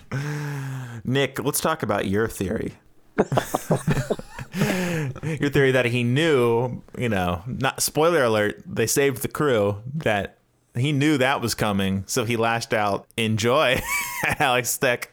Nick, 1.04 1.42
let's 1.42 1.60
talk 1.60 1.82
about 1.82 2.06
your 2.06 2.28
theory. 2.28 2.74
your 3.16 3.28
theory 5.50 5.72
that 5.72 5.86
he 5.86 6.02
knew, 6.02 6.82
you 6.98 7.08
know, 7.08 7.42
not 7.46 7.82
spoiler 7.82 8.24
alert, 8.24 8.62
they 8.66 8.86
saved 8.86 9.22
the 9.22 9.28
crew, 9.28 9.82
that 9.94 10.38
he 10.74 10.92
knew 10.92 11.18
that 11.18 11.40
was 11.40 11.54
coming, 11.54 12.04
so 12.06 12.24
he 12.24 12.36
lashed 12.36 12.72
out 12.72 13.06
in 13.16 13.36
joy 13.36 13.80
Alex 14.38 14.70
Steck. 14.70 15.10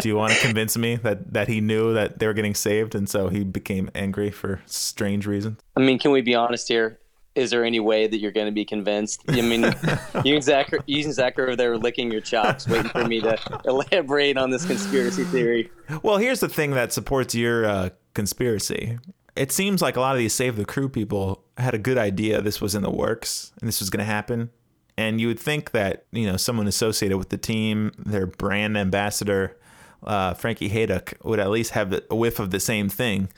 Do 0.00 0.08
you 0.08 0.16
want 0.16 0.32
to 0.32 0.40
convince 0.40 0.76
me 0.76 0.96
that, 0.96 1.32
that 1.32 1.48
he 1.48 1.60
knew 1.60 1.94
that 1.94 2.18
they 2.18 2.26
were 2.26 2.32
getting 2.32 2.54
saved 2.54 2.94
and 2.94 3.08
so 3.08 3.28
he 3.28 3.44
became 3.44 3.90
angry 3.94 4.30
for 4.30 4.60
strange 4.66 5.26
reasons? 5.26 5.60
I 5.76 5.80
mean, 5.80 5.98
can 5.98 6.10
we 6.10 6.22
be 6.22 6.34
honest 6.34 6.68
here? 6.68 6.98
Is 7.34 7.50
there 7.50 7.64
any 7.64 7.80
way 7.80 8.06
that 8.06 8.18
you're 8.18 8.32
going 8.32 8.46
to 8.46 8.52
be 8.52 8.64
convinced? 8.64 9.22
I 9.28 9.40
mean, 9.40 9.62
you 10.24 10.34
and 10.34 10.44
Zach, 10.44 10.72
are, 10.72 10.80
you 10.86 11.04
and 11.04 11.14
Zach 11.14 11.38
are 11.38 11.44
over 11.44 11.56
there 11.56 11.78
licking 11.78 12.10
your 12.10 12.20
chops, 12.20 12.68
waiting 12.68 12.90
for 12.90 13.04
me 13.04 13.20
to 13.20 13.38
elaborate 13.64 14.36
on 14.36 14.50
this 14.50 14.66
conspiracy 14.66 15.24
theory. 15.24 15.70
Well, 16.02 16.18
here's 16.18 16.40
the 16.40 16.48
thing 16.48 16.72
that 16.72 16.92
supports 16.92 17.34
your 17.34 17.64
uh, 17.64 17.90
conspiracy. 18.14 18.98
It 19.34 19.50
seems 19.50 19.80
like 19.80 19.96
a 19.96 20.00
lot 20.00 20.14
of 20.14 20.18
these 20.18 20.34
Save 20.34 20.56
the 20.56 20.66
Crew 20.66 20.90
people 20.90 21.42
had 21.56 21.74
a 21.74 21.78
good 21.78 21.96
idea 21.96 22.42
this 22.42 22.60
was 22.60 22.74
in 22.74 22.82
the 22.82 22.90
works 22.90 23.52
and 23.60 23.68
this 23.68 23.80
was 23.80 23.88
going 23.88 24.04
to 24.04 24.12
happen. 24.12 24.50
And 24.98 25.20
you 25.20 25.28
would 25.28 25.40
think 25.40 25.70
that, 25.70 26.04
you 26.12 26.26
know, 26.26 26.36
someone 26.36 26.66
associated 26.66 27.16
with 27.16 27.30
the 27.30 27.38
team, 27.38 27.92
their 27.98 28.26
brand 28.26 28.76
ambassador, 28.76 29.56
uh, 30.04 30.34
Frankie 30.34 30.68
Hejduk, 30.68 31.14
would 31.24 31.40
at 31.40 31.50
least 31.50 31.70
have 31.70 31.98
a 32.10 32.14
whiff 32.14 32.38
of 32.38 32.50
the 32.50 32.60
same 32.60 32.90
thing. 32.90 33.30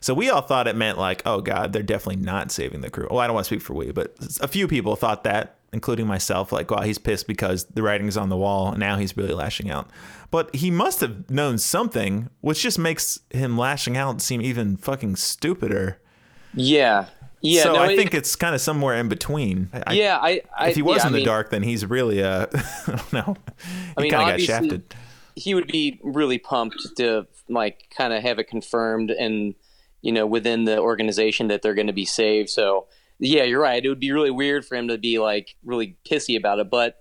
So 0.00 0.14
we 0.14 0.30
all 0.30 0.40
thought 0.40 0.66
it 0.66 0.76
meant 0.76 0.98
like, 0.98 1.22
oh 1.26 1.40
God, 1.40 1.72
they're 1.72 1.82
definitely 1.82 2.22
not 2.22 2.50
saving 2.50 2.80
the 2.80 2.90
crew. 2.90 3.06
Well, 3.10 3.20
I 3.20 3.26
don't 3.26 3.34
want 3.34 3.44
to 3.46 3.48
speak 3.54 3.62
for 3.62 3.74
we, 3.74 3.92
but 3.92 4.14
a 4.40 4.48
few 4.48 4.66
people 4.66 4.96
thought 4.96 5.24
that, 5.24 5.56
including 5.72 6.06
myself, 6.06 6.52
like, 6.52 6.70
wow, 6.70 6.80
he's 6.82 6.98
pissed 6.98 7.26
because 7.26 7.64
the 7.66 7.82
writing's 7.82 8.16
on 8.16 8.28
the 8.28 8.36
wall. 8.36 8.70
And 8.70 8.80
now 8.80 8.96
he's 8.96 9.16
really 9.16 9.34
lashing 9.34 9.70
out. 9.70 9.90
But 10.30 10.54
he 10.54 10.70
must 10.70 11.00
have 11.00 11.30
known 11.30 11.58
something, 11.58 12.30
which 12.40 12.62
just 12.62 12.78
makes 12.78 13.20
him 13.30 13.58
lashing 13.58 13.96
out 13.96 14.20
seem 14.22 14.40
even 14.40 14.76
fucking 14.76 15.16
stupider. 15.16 16.00
Yeah, 16.54 17.06
yeah. 17.42 17.62
so 17.64 17.74
no, 17.74 17.80
I 17.80 17.92
it- 17.92 17.96
think 17.96 18.14
it's 18.14 18.34
kind 18.36 18.54
of 18.54 18.60
somewhere 18.60 18.96
in 18.96 19.08
between. 19.08 19.70
I, 19.86 19.92
yeah, 19.92 20.18
I, 20.20 20.42
I 20.56 20.70
if 20.70 20.76
he 20.76 20.82
was 20.82 20.98
yeah, 20.98 21.06
in 21.08 21.12
the 21.12 21.18
mean, 21.18 21.26
dark, 21.26 21.50
then 21.50 21.62
he's 21.62 21.84
really 21.86 22.22
uh, 22.22 22.46
I 22.54 22.90
don't 22.96 23.12
know. 23.12 23.36
He 23.58 23.94
I 23.96 24.02
mean, 24.02 24.10
kind 24.10 24.30
of 24.30 24.38
got 24.38 24.40
shafted. 24.40 24.94
he 25.36 25.54
would 25.54 25.68
be 25.68 26.00
really 26.02 26.38
pumped 26.38 26.96
to 26.96 27.26
like 27.48 27.92
kind 27.96 28.12
of 28.12 28.22
have 28.22 28.38
it 28.38 28.48
confirmed 28.48 29.10
and 29.10 29.54
you 30.02 30.12
know 30.12 30.26
within 30.26 30.64
the 30.64 30.78
organization 30.78 31.48
that 31.48 31.62
they're 31.62 31.74
going 31.74 31.86
to 31.86 31.92
be 31.92 32.04
saved. 32.04 32.48
So 32.50 32.86
yeah 33.18 33.44
you're 33.44 33.60
right. 33.60 33.84
It 33.84 33.88
would 33.88 34.00
be 34.00 34.12
really 34.12 34.30
weird 34.30 34.64
for 34.64 34.76
him 34.76 34.88
to 34.88 34.98
be 34.98 35.18
like 35.18 35.56
really 35.64 35.96
pissy 36.08 36.36
about 36.36 36.58
it. 36.58 36.70
But 36.70 36.96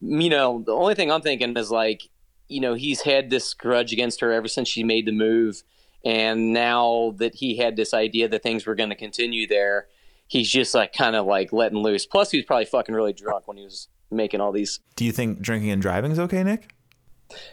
you 0.00 0.30
know 0.30 0.62
the 0.66 0.72
only 0.72 0.96
thing 0.96 1.12
i'm 1.12 1.22
thinking 1.22 1.56
is 1.56 1.70
like 1.70 2.02
you 2.48 2.60
know 2.60 2.74
he's 2.74 3.02
had 3.02 3.30
this 3.30 3.54
grudge 3.54 3.92
against 3.92 4.20
her 4.20 4.32
ever 4.32 4.48
since 4.48 4.68
she 4.68 4.84
made 4.84 5.06
the 5.06 5.12
move. 5.12 5.62
And 6.04 6.52
now 6.52 7.14
that 7.18 7.36
he 7.36 7.56
had 7.56 7.76
this 7.76 7.94
idea 7.94 8.28
that 8.28 8.42
things 8.42 8.66
were 8.66 8.74
going 8.74 8.90
to 8.90 8.96
continue 8.96 9.46
there 9.46 9.86
he's 10.32 10.50
just 10.50 10.74
like 10.74 10.94
kind 10.94 11.14
of 11.14 11.26
like 11.26 11.52
letting 11.52 11.78
loose. 11.78 12.06
Plus 12.06 12.30
he 12.30 12.38
was 12.38 12.46
probably 12.46 12.64
fucking 12.64 12.94
really 12.94 13.12
drunk 13.12 13.46
when 13.46 13.58
he 13.58 13.64
was 13.64 13.88
making 14.10 14.40
all 14.40 14.50
these 14.50 14.80
Do 14.96 15.04
you 15.04 15.12
think 15.12 15.40
drinking 15.40 15.70
and 15.70 15.82
driving 15.82 16.10
is 16.10 16.18
okay, 16.18 16.42
Nick? 16.42 16.74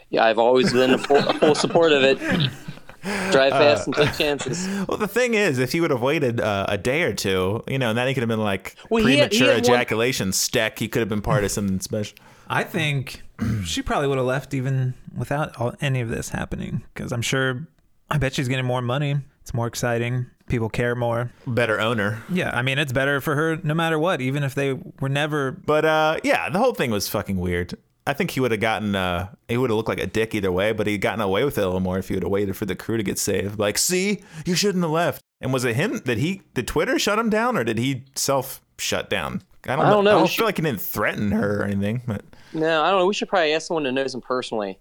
yeah, 0.10 0.26
I've 0.26 0.40
always 0.40 0.74
been 0.74 0.92
a 0.92 0.98
full, 0.98 1.22
full 1.22 1.56
support 1.56 1.92
of 1.92 2.04
it. 2.04 2.20
Drive 3.04 3.52
fast 3.52 3.88
and 3.88 3.96
take 3.96 4.14
chances. 4.18 4.68
Well, 4.88 4.98
the 4.98 5.08
thing 5.08 5.34
is, 5.34 5.60
if 5.60 5.72
he 5.72 5.82
would 5.82 5.92
have 5.92 6.02
waited 6.02 6.40
uh, 6.42 6.66
a 6.68 6.78
day 6.78 7.04
or 7.04 7.14
two, 7.14 7.64
you 7.68 7.78
know, 7.80 7.90
and 7.90 7.98
then 7.98 8.08
he 8.08 8.14
could 8.14 8.22
have 8.22 8.28
been 8.30 8.40
like 8.44 8.76
Well, 8.90 9.06
he 9.06 9.18
had- 9.18 9.32
he 9.32 9.40
premature 9.40 9.56
had 9.56 9.66
one- 9.68 9.74
ejaculation 9.80 10.32
steck. 10.34 10.80
He 10.80 10.88
could 10.88 11.00
have 11.00 11.10
been 11.10 11.22
part 11.22 11.44
of 11.44 11.52
something 11.52 11.80
special. 11.80 12.18
I 12.50 12.64
think 12.64 13.22
she 13.66 13.82
probably 13.82 14.08
would 14.08 14.18
have 14.18 14.26
left 14.28 14.54
even 14.54 14.94
without 15.16 15.56
all, 15.58 15.74
any 15.82 16.02
of 16.02 16.10
this 16.10 16.30
happening 16.30 16.84
because 16.94 17.12
I'm 17.12 17.22
sure, 17.22 17.68
I 18.10 18.18
bet 18.18 18.34
she's 18.34 18.48
getting 18.48 18.66
more 18.66 18.82
money. 18.82 19.18
It's 19.42 19.54
more 19.54 19.68
exciting. 19.68 20.26
People 20.48 20.70
care 20.70 20.96
more. 20.96 21.32
Better 21.46 21.80
owner. 21.80 22.24
Yeah, 22.30 22.50
I 22.54 22.62
mean, 22.64 22.80
it's 22.80 22.92
better 22.92 23.22
for 23.22 23.36
her 23.36 23.58
no 23.64 23.74
matter 23.76 24.00
what, 24.00 24.20
even 24.22 24.44
if 24.44 24.56
they 24.56 24.74
were 25.00 25.10
never. 25.10 25.52
But 25.52 25.86
uh, 25.86 26.18
yeah, 26.24 26.50
the 26.50 26.58
whole 26.60 26.74
thing 26.74 26.90
was 26.92 27.08
fucking 27.08 27.38
weird. 27.38 27.76
I 28.10 28.14
think 28.14 28.32
he 28.32 28.40
would 28.40 28.50
have 28.50 28.60
gotten, 28.60 28.96
uh, 28.96 29.28
he 29.48 29.56
would 29.56 29.70
have 29.70 29.78
looked 29.78 29.88
like 29.88 30.00
a 30.00 30.08
dick 30.08 30.34
either 30.34 30.52
way, 30.52 30.72
but 30.72 30.88
he'd 30.88 30.98
gotten 30.98 31.22
away 31.22 31.44
with 31.44 31.60
it 31.60 31.62
a 31.62 31.66
little 31.66 31.80
more 31.80 32.00
if 32.00 32.08
he 32.08 32.16
would 32.16 32.24
have 32.24 32.32
waited 32.32 32.58
for 32.58 32.66
the 32.66 32.76
crew 32.76 32.98
to 32.98 33.04
get 33.04 33.20
saved. 33.20 33.60
Like, 33.60 33.78
see, 33.78 34.24
you 34.46 34.56
shouldn't 34.56 34.84
have 34.84 34.92
left. 34.92 35.22
And 35.42 35.54
was 35.54 35.64
it 35.64 35.76
him? 35.76 36.00
Did 36.00 36.18
he, 36.18 36.42
did 36.56 36.68
Twitter 36.68 36.98
shut 36.98 37.20
him 37.20 37.30
down 37.30 37.56
or 37.56 37.64
did 37.64 37.78
he 37.78 38.06
self 38.16 38.62
shut 38.80 39.12
down? 39.12 39.44
I 39.68 39.76
don't, 39.76 39.86
I 39.86 39.90
don't 39.92 40.06
know. 40.06 40.12
I 40.12 40.20
don't 40.20 40.30
feel 40.30 40.46
like 40.46 40.58
he 40.58 40.64
didn't 40.64 40.82
threaten 40.82 41.32
her 41.32 41.62
or 41.62 41.66
anything, 41.66 42.02
but 42.08 42.24
No, 42.52 42.82
I 42.82 42.90
don't 42.90 43.00
know. 43.00 43.06
We 43.06 43.14
should 43.14 43.30
probably 43.30 43.54
ask 43.54 43.68
someone 43.68 43.86
who 43.86 43.92
knows 43.92 44.16
him 44.16 44.22
personally. 44.22 44.80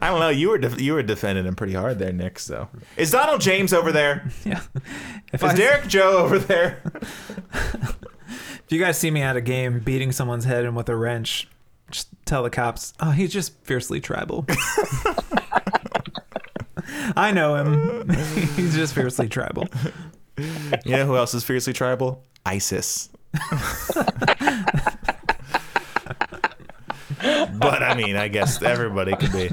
don't 0.00 0.20
know. 0.20 0.30
You 0.30 0.50
were 0.50 0.58
def- 0.58 0.80
you 0.80 0.94
were 0.94 1.02
defending 1.02 1.44
him 1.44 1.54
pretty 1.54 1.74
hard 1.74 1.98
there, 1.98 2.12
Nick. 2.12 2.38
So 2.38 2.68
is 2.96 3.10
Donald 3.10 3.42
James 3.42 3.74
over 3.74 3.92
there? 3.92 4.30
Yeah. 4.46 4.62
If, 5.32 5.42
Is 5.42 5.50
I, 5.50 5.56
Derek 5.56 5.88
Joe 5.88 6.18
over 6.18 6.38
there? 6.38 6.82
if 8.66 8.72
you 8.72 8.80
guys 8.80 8.98
see 8.98 9.12
me 9.12 9.22
at 9.22 9.36
a 9.36 9.40
game 9.40 9.78
beating 9.78 10.10
someone's 10.10 10.44
head 10.44 10.64
in 10.64 10.74
with 10.74 10.88
a 10.88 10.96
wrench, 10.96 11.46
just 11.92 12.08
tell 12.24 12.42
the 12.42 12.50
cops, 12.50 12.94
oh, 12.98 13.12
he's 13.12 13.32
just 13.32 13.54
fiercely 13.64 14.00
tribal. 14.00 14.44
I 17.16 17.30
know 17.30 17.54
him. 17.54 18.08
he's 18.56 18.74
just 18.74 18.92
fiercely 18.92 19.28
tribal. 19.28 19.68
You 20.36 20.96
know 20.96 21.06
who 21.06 21.16
else 21.16 21.32
is 21.32 21.44
fiercely 21.44 21.72
tribal? 21.72 22.24
ISIS. 22.44 23.08
but 27.58 27.82
I 27.82 27.94
mean, 27.96 28.16
I 28.16 28.26
guess 28.26 28.60
everybody 28.62 29.14
could 29.14 29.32
be. 29.32 29.50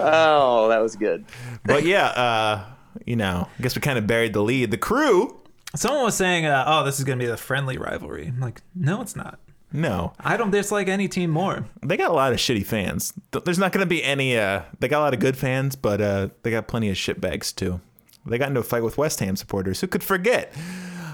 Oh, 0.00 0.68
that 0.68 0.80
was 0.80 0.96
good. 0.96 1.26
But 1.64 1.84
yeah, 1.84 2.06
uh, 2.06 2.64
you 3.04 3.16
know, 3.16 3.48
I 3.58 3.62
guess 3.62 3.74
we 3.76 3.82
kind 3.82 3.98
of 3.98 4.06
buried 4.06 4.32
the 4.32 4.42
lead. 4.42 4.70
The 4.70 4.78
crew, 4.78 5.40
Someone 5.74 6.04
was 6.04 6.16
saying, 6.16 6.46
uh, 6.46 6.64
oh, 6.66 6.84
this 6.84 6.98
is 6.98 7.04
going 7.04 7.18
to 7.18 7.24
be 7.24 7.30
the 7.30 7.36
friendly 7.36 7.76
rivalry. 7.78 8.28
I'm 8.28 8.40
like, 8.40 8.62
no, 8.74 9.00
it's 9.00 9.16
not. 9.16 9.38
no, 9.72 10.12
I 10.20 10.36
don't 10.36 10.50
dislike 10.50 10.88
any 10.88 11.08
team 11.08 11.30
more. 11.30 11.66
they 11.82 11.96
got 11.96 12.10
a 12.10 12.14
lot 12.14 12.32
of 12.32 12.38
shitty 12.38 12.64
fans. 12.64 13.12
There's 13.32 13.58
not 13.58 13.72
going 13.72 13.84
to 13.84 13.88
be 13.88 14.02
any. 14.04 14.36
Uh, 14.38 14.62
they 14.78 14.88
got 14.88 15.00
a 15.00 15.04
lot 15.04 15.14
of 15.14 15.20
good 15.20 15.36
fans, 15.36 15.74
but 15.76 16.00
uh, 16.00 16.28
they 16.42 16.50
got 16.50 16.68
plenty 16.68 16.90
of 16.90 16.96
shitbags 16.96 17.54
too. 17.54 17.80
They 18.26 18.38
got 18.38 18.48
into 18.48 18.60
a 18.60 18.64
fight 18.64 18.82
with 18.82 18.96
West 18.96 19.20
Ham 19.20 19.36
supporters. 19.36 19.80
Who 19.80 19.86
could 19.86 20.02
forget? 20.02 20.52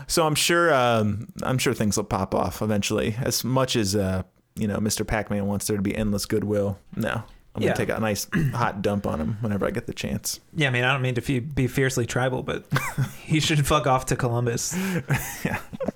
So 0.06 0.26
I'm 0.26 0.34
sure. 0.34 0.72
Um, 0.74 1.28
I'm 1.42 1.58
sure 1.58 1.74
things 1.74 1.96
will 1.96 2.04
pop 2.04 2.34
off 2.34 2.62
eventually. 2.62 3.16
As 3.20 3.42
much 3.44 3.76
as 3.76 3.96
uh, 3.96 4.22
you 4.56 4.68
know, 4.68 4.76
Mr. 4.78 5.06
Pac-Man 5.06 5.46
wants 5.46 5.66
there 5.66 5.76
to 5.76 5.82
be 5.82 5.96
endless 5.96 6.26
goodwill. 6.26 6.78
No, 6.96 7.22
I'm 7.54 7.62
Yeah. 7.62 7.68
gonna 7.70 7.76
take 7.78 7.88
a 7.88 8.00
nice 8.00 8.28
hot 8.54 8.80
dump 8.80 9.06
on 9.06 9.20
him 9.20 9.36
whenever 9.40 9.66
I 9.66 9.70
get 9.70 9.86
the 9.86 9.92
chance. 9.92 10.38
Yeah, 10.54 10.68
I 10.68 10.70
mean, 10.70 10.84
I 10.84 10.92
don't 10.92 11.02
mean 11.02 11.16
to 11.16 11.20
fe- 11.20 11.40
be 11.40 11.66
fiercely 11.66 12.06
tribal, 12.06 12.42
but 12.44 12.64
he 13.24 13.40
should 13.40 13.66
fuck 13.66 13.86
off 13.88 14.06
to 14.06 14.16
Columbus. 14.16 14.76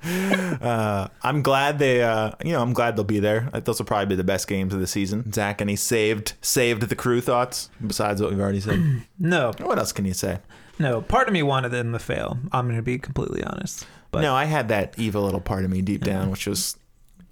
Uh, 0.05 1.09
I'm 1.23 1.43
glad 1.43 1.79
they, 1.79 2.03
uh, 2.03 2.33
you 2.45 2.53
know, 2.53 2.61
I'm 2.63 2.73
glad 2.75 2.97
they'll 2.97 3.05
be 3.05 3.21
there. 3.21 3.49
Those 3.65 3.79
will 3.79 3.87
probably 3.87 4.07
be 4.07 4.15
the 4.17 4.25
best 4.25 4.47
games 4.49 4.75
of 4.75 4.81
the 4.81 4.87
season. 4.87 5.33
Zach, 5.33 5.61
any 5.63 5.77
saved 5.77 6.35
saved 6.43 6.83
the 6.83 6.95
crew 6.97 7.21
thoughts 7.21 7.71
besides 7.87 8.21
what 8.21 8.31
we've 8.31 8.41
already 8.41 8.61
said? 8.61 9.03
No, 9.19 9.53
what 9.61 9.79
else 9.79 9.93
can 9.93 10.05
you 10.05 10.13
say? 10.15 10.39
no. 10.79 11.01
Part 11.01 11.29
of 11.29 11.33
me 11.33 11.43
wanted 11.43 11.71
them 11.71 11.93
to 11.93 11.99
fail. 11.99 12.39
I'm 12.53 12.67
going 12.67 12.77
to 12.77 12.83
be 12.83 12.99
completely 12.99 13.43
honest. 13.43 13.87
But 14.11 14.21
no, 14.23 14.35
I 14.35 14.45
had 14.45 14.69
that 14.69 14.95
evil 14.99 15.23
little 15.23 15.41
part 15.41 15.65
of 15.65 15.71
me 15.71 15.81
deep 15.83 16.03
down, 16.03 16.31
which 16.31 16.47
was 16.47 16.77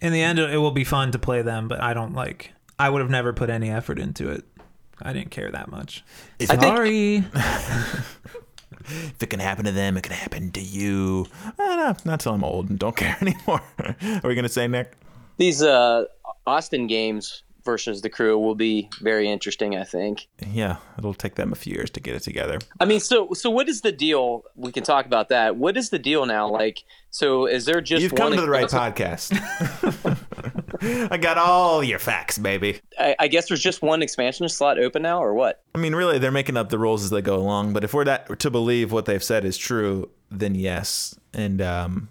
in 0.00 0.12
the 0.12 0.22
end, 0.22 0.38
it 0.38 0.56
will 0.58 0.70
be 0.70 0.84
fun 0.84 1.12
to 1.12 1.18
play 1.18 1.42
them. 1.42 1.68
But 1.68 1.80
I 1.82 1.92
don't 1.92 2.14
like. 2.14 2.52
I 2.78 2.90
would 2.90 3.00
have 3.00 3.10
never 3.10 3.32
put 3.32 3.50
any 3.50 3.70
effort 3.70 3.98
into 3.98 4.30
it. 4.30 4.44
I 5.00 5.12
didn't 5.12 5.30
care 5.30 5.50
that 5.50 5.70
much. 5.70 6.04
Is 6.38 6.50
I 6.50 6.56
think- 6.56 6.76
Sorry. 6.76 7.16
if 8.84 9.22
it 9.22 9.30
can 9.30 9.40
happen 9.40 9.64
to 9.64 9.72
them, 9.72 9.96
it 9.96 10.02
can 10.02 10.12
happen 10.12 10.50
to 10.52 10.60
you. 10.60 11.26
Uh, 11.44 11.50
no, 11.58 11.96
not 12.04 12.20
till 12.20 12.34
I'm 12.34 12.44
old 12.44 12.70
and 12.70 12.78
don't 12.78 12.96
care 13.04 13.16
anymore. 13.20 13.62
Are 13.78 14.28
we 14.28 14.34
gonna 14.34 14.48
say 14.48 14.68
Nick? 14.68 14.92
These 15.38 15.62
uh, 15.62 16.04
Austin 16.46 16.86
games 16.86 17.42
versus 17.64 18.02
the 18.02 18.10
crew 18.10 18.36
will 18.38 18.54
be 18.56 18.88
very 19.00 19.28
interesting. 19.30 19.76
I 19.76 19.84
think. 19.84 20.28
Yeah, 20.46 20.76
it'll 20.98 21.14
take 21.14 21.36
them 21.36 21.52
a 21.52 21.56
few 21.56 21.74
years 21.74 21.90
to 21.90 22.00
get 22.00 22.14
it 22.14 22.20
together. 22.20 22.58
I 22.80 22.84
mean, 22.84 23.00
so 23.00 23.32
so 23.32 23.50
what 23.50 23.68
is 23.68 23.80
the 23.80 23.92
deal? 23.92 24.44
We 24.56 24.72
can 24.72 24.82
talk 24.84 25.06
about 25.06 25.28
that. 25.30 25.56
What 25.56 25.76
is 25.76 25.90
the 25.90 25.98
deal 25.98 26.26
now? 26.26 26.48
Like, 26.48 26.82
so 27.10 27.46
is 27.46 27.64
there 27.64 27.80
just 27.80 28.02
You've 28.02 28.12
one 28.12 28.20
come 28.20 28.32
to 28.34 28.40
the 28.40 28.50
right 28.50 28.66
podcast. 28.68 29.32
I 30.82 31.16
got 31.16 31.38
all 31.38 31.82
your 31.84 31.98
facts, 31.98 32.38
baby. 32.38 32.80
I, 32.98 33.14
I 33.20 33.28
guess 33.28 33.48
there's 33.48 33.62
just 33.62 33.82
one 33.82 34.02
expansion 34.02 34.48
slot 34.48 34.78
open 34.78 35.02
now, 35.02 35.22
or 35.22 35.34
what? 35.34 35.62
I 35.74 35.78
mean, 35.78 35.94
really, 35.94 36.18
they're 36.18 36.30
making 36.30 36.56
up 36.56 36.70
the 36.70 36.78
rules 36.78 37.04
as 37.04 37.10
they 37.10 37.22
go 37.22 37.36
along. 37.36 37.72
But 37.72 37.84
if 37.84 37.94
we're 37.94 38.04
that, 38.04 38.38
to 38.38 38.50
believe 38.50 38.92
what 38.92 39.04
they've 39.04 39.22
said 39.22 39.44
is 39.44 39.56
true, 39.56 40.10
then 40.30 40.54
yes. 40.54 41.14
And 41.32 41.62
um, 41.62 42.08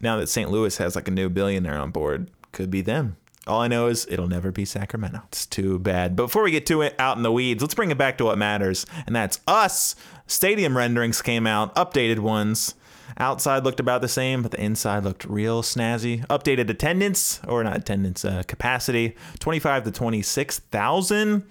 now 0.00 0.16
that 0.18 0.28
St. 0.28 0.50
Louis 0.50 0.76
has 0.76 0.94
like 0.94 1.08
a 1.08 1.12
new 1.12 1.28
billionaire 1.28 1.78
on 1.78 1.90
board, 1.90 2.30
could 2.52 2.70
be 2.70 2.82
them. 2.82 3.16
All 3.46 3.62
I 3.62 3.68
know 3.68 3.86
is 3.86 4.06
it'll 4.10 4.28
never 4.28 4.52
be 4.52 4.64
Sacramento. 4.64 5.22
It's 5.28 5.46
too 5.46 5.78
bad. 5.78 6.14
But 6.14 6.24
before 6.24 6.42
we 6.42 6.50
get 6.50 6.66
to 6.66 6.82
it 6.82 6.94
out 6.98 7.16
in 7.16 7.22
the 7.22 7.32
weeds, 7.32 7.62
let's 7.62 7.74
bring 7.74 7.90
it 7.90 7.98
back 7.98 8.18
to 8.18 8.24
what 8.24 8.38
matters, 8.38 8.84
and 9.06 9.16
that's 9.16 9.40
us. 9.46 9.96
Stadium 10.26 10.76
renderings 10.76 11.22
came 11.22 11.46
out, 11.46 11.74
updated 11.74 12.18
ones. 12.18 12.74
Outside 13.18 13.64
looked 13.64 13.80
about 13.80 14.00
the 14.02 14.08
same, 14.08 14.42
but 14.42 14.50
the 14.50 14.60
inside 14.62 15.04
looked 15.04 15.24
real 15.24 15.62
snazzy. 15.62 16.26
Updated 16.28 16.70
attendance, 16.70 17.40
or 17.46 17.62
not 17.64 17.76
attendance, 17.76 18.24
uh, 18.24 18.42
capacity, 18.46 19.16
25 19.38 19.84
to 19.84 19.90
26,000. 19.90 21.44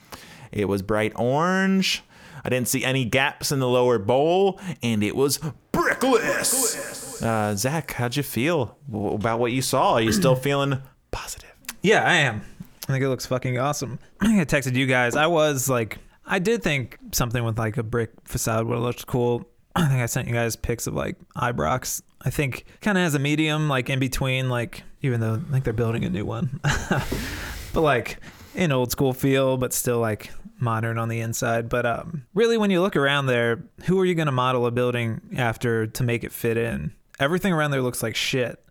It 0.51 0.65
was 0.65 0.81
bright 0.81 1.13
orange. 1.15 2.03
I 2.43 2.49
didn't 2.49 2.67
see 2.69 2.83
any 2.83 3.05
gaps 3.05 3.51
in 3.51 3.59
the 3.59 3.67
lower 3.67 3.99
bowl, 3.99 4.59
and 4.81 5.03
it 5.03 5.15
was 5.15 5.39
brickless. 5.73 7.21
Uh, 7.21 7.55
Zach, 7.55 7.93
how'd 7.93 8.15
you 8.15 8.23
feel 8.23 8.77
about 8.91 9.39
what 9.39 9.51
you 9.51 9.61
saw? 9.61 9.93
Are 9.93 10.01
you 10.01 10.11
still 10.11 10.35
feeling 10.47 10.81
positive? 11.11 11.51
Yeah, 11.81 12.03
I 12.03 12.15
am. 12.15 12.41
I 12.87 12.93
think 12.93 13.03
it 13.03 13.09
looks 13.09 13.25
fucking 13.25 13.59
awesome. 13.59 13.99
I 14.21 14.27
think 14.27 14.39
I 14.41 14.45
texted 14.45 14.75
you 14.75 14.85
guys. 14.87 15.15
I 15.15 15.27
was 15.27 15.69
like, 15.69 15.97
I 16.25 16.39
did 16.39 16.63
think 16.63 16.97
something 17.11 17.43
with 17.43 17.59
like 17.59 17.77
a 17.77 17.83
brick 17.83 18.11
facade 18.23 18.65
would 18.65 18.75
have 18.75 18.83
looked 18.83 19.05
cool. 19.05 19.45
I 19.79 19.87
think 19.87 20.01
I 20.01 20.05
sent 20.07 20.27
you 20.27 20.33
guys 20.33 20.55
pics 20.55 20.87
of 20.87 20.93
like 20.93 21.15
Ibrox. 21.35 22.01
I 22.21 22.29
think 22.29 22.65
kind 22.81 22.97
of 22.97 23.03
has 23.03 23.15
a 23.15 23.19
medium, 23.19 23.69
like 23.69 23.89
in 23.89 23.99
between, 23.99 24.49
like 24.49 24.83
even 25.01 25.21
though 25.21 25.35
I 25.35 25.51
think 25.51 25.63
they're 25.63 25.73
building 25.73 26.03
a 26.03 26.09
new 26.09 26.25
one, 26.25 26.59
but 27.73 27.81
like 27.81 28.17
an 28.55 28.71
old 28.71 28.91
school 28.91 29.13
feel, 29.13 29.57
but 29.57 29.73
still 29.73 29.99
like 29.99 30.31
modern 30.59 30.97
on 30.97 31.07
the 31.07 31.21
inside. 31.21 31.69
But 31.69 31.85
um, 31.85 32.25
really, 32.33 32.57
when 32.57 32.71
you 32.71 32.81
look 32.81 32.97
around 32.97 33.27
there, 33.27 33.63
who 33.85 33.99
are 33.99 34.05
you 34.05 34.15
going 34.15 34.25
to 34.25 34.33
model 34.33 34.65
a 34.65 34.71
building 34.71 35.21
after 35.37 35.87
to 35.87 36.03
make 36.03 36.23
it 36.23 36.33
fit 36.33 36.57
in? 36.57 36.91
Everything 37.19 37.53
around 37.53 37.71
there 37.71 37.81
looks 37.81 38.03
like 38.03 38.15
shit 38.15 38.61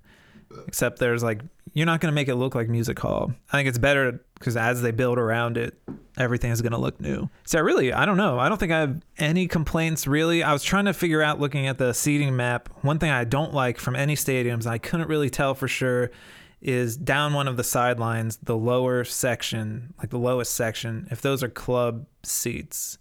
except 0.66 0.98
there's 0.98 1.22
like 1.22 1.42
you're 1.74 1.86
not 1.86 2.00
going 2.00 2.10
to 2.10 2.14
make 2.14 2.28
it 2.28 2.36
look 2.36 2.54
like 2.54 2.68
music 2.68 2.98
hall. 2.98 3.32
I 3.52 3.58
think 3.58 3.68
it's 3.68 3.78
better 3.78 4.24
because 4.38 4.56
as 4.56 4.82
they 4.82 4.90
build 4.90 5.18
around 5.18 5.56
it 5.56 5.78
everything 6.16 6.50
is 6.50 6.62
going 6.62 6.72
to 6.72 6.78
look 6.78 7.00
new. 7.00 7.28
So 7.44 7.60
really 7.60 7.92
i 7.92 8.06
don't 8.06 8.16
know. 8.16 8.38
I 8.38 8.48
don't 8.48 8.58
think 8.58 8.72
i 8.72 8.80
have 8.80 9.00
any 9.18 9.46
complaints 9.46 10.06
really. 10.06 10.42
I 10.42 10.52
was 10.52 10.62
trying 10.62 10.86
to 10.86 10.94
figure 10.94 11.22
out 11.22 11.40
looking 11.40 11.66
at 11.66 11.78
the 11.78 11.92
seating 11.92 12.34
map. 12.36 12.68
One 12.82 12.98
thing 12.98 13.10
i 13.10 13.24
don't 13.24 13.54
like 13.54 13.78
from 13.78 13.96
any 13.96 14.14
stadiums 14.14 14.66
i 14.66 14.78
couldn't 14.78 15.08
really 15.08 15.30
tell 15.30 15.54
for 15.54 15.68
sure 15.68 16.10
is 16.60 16.96
down 16.96 17.34
one 17.34 17.46
of 17.46 17.56
the 17.56 17.62
sidelines 17.62 18.36
the 18.38 18.56
lower 18.56 19.04
section 19.04 19.94
like 19.98 20.10
the 20.10 20.18
lowest 20.18 20.52
section 20.56 21.06
if 21.08 21.20
those 21.20 21.40
are 21.40 21.48
club 21.48 22.04
seats 22.24 22.98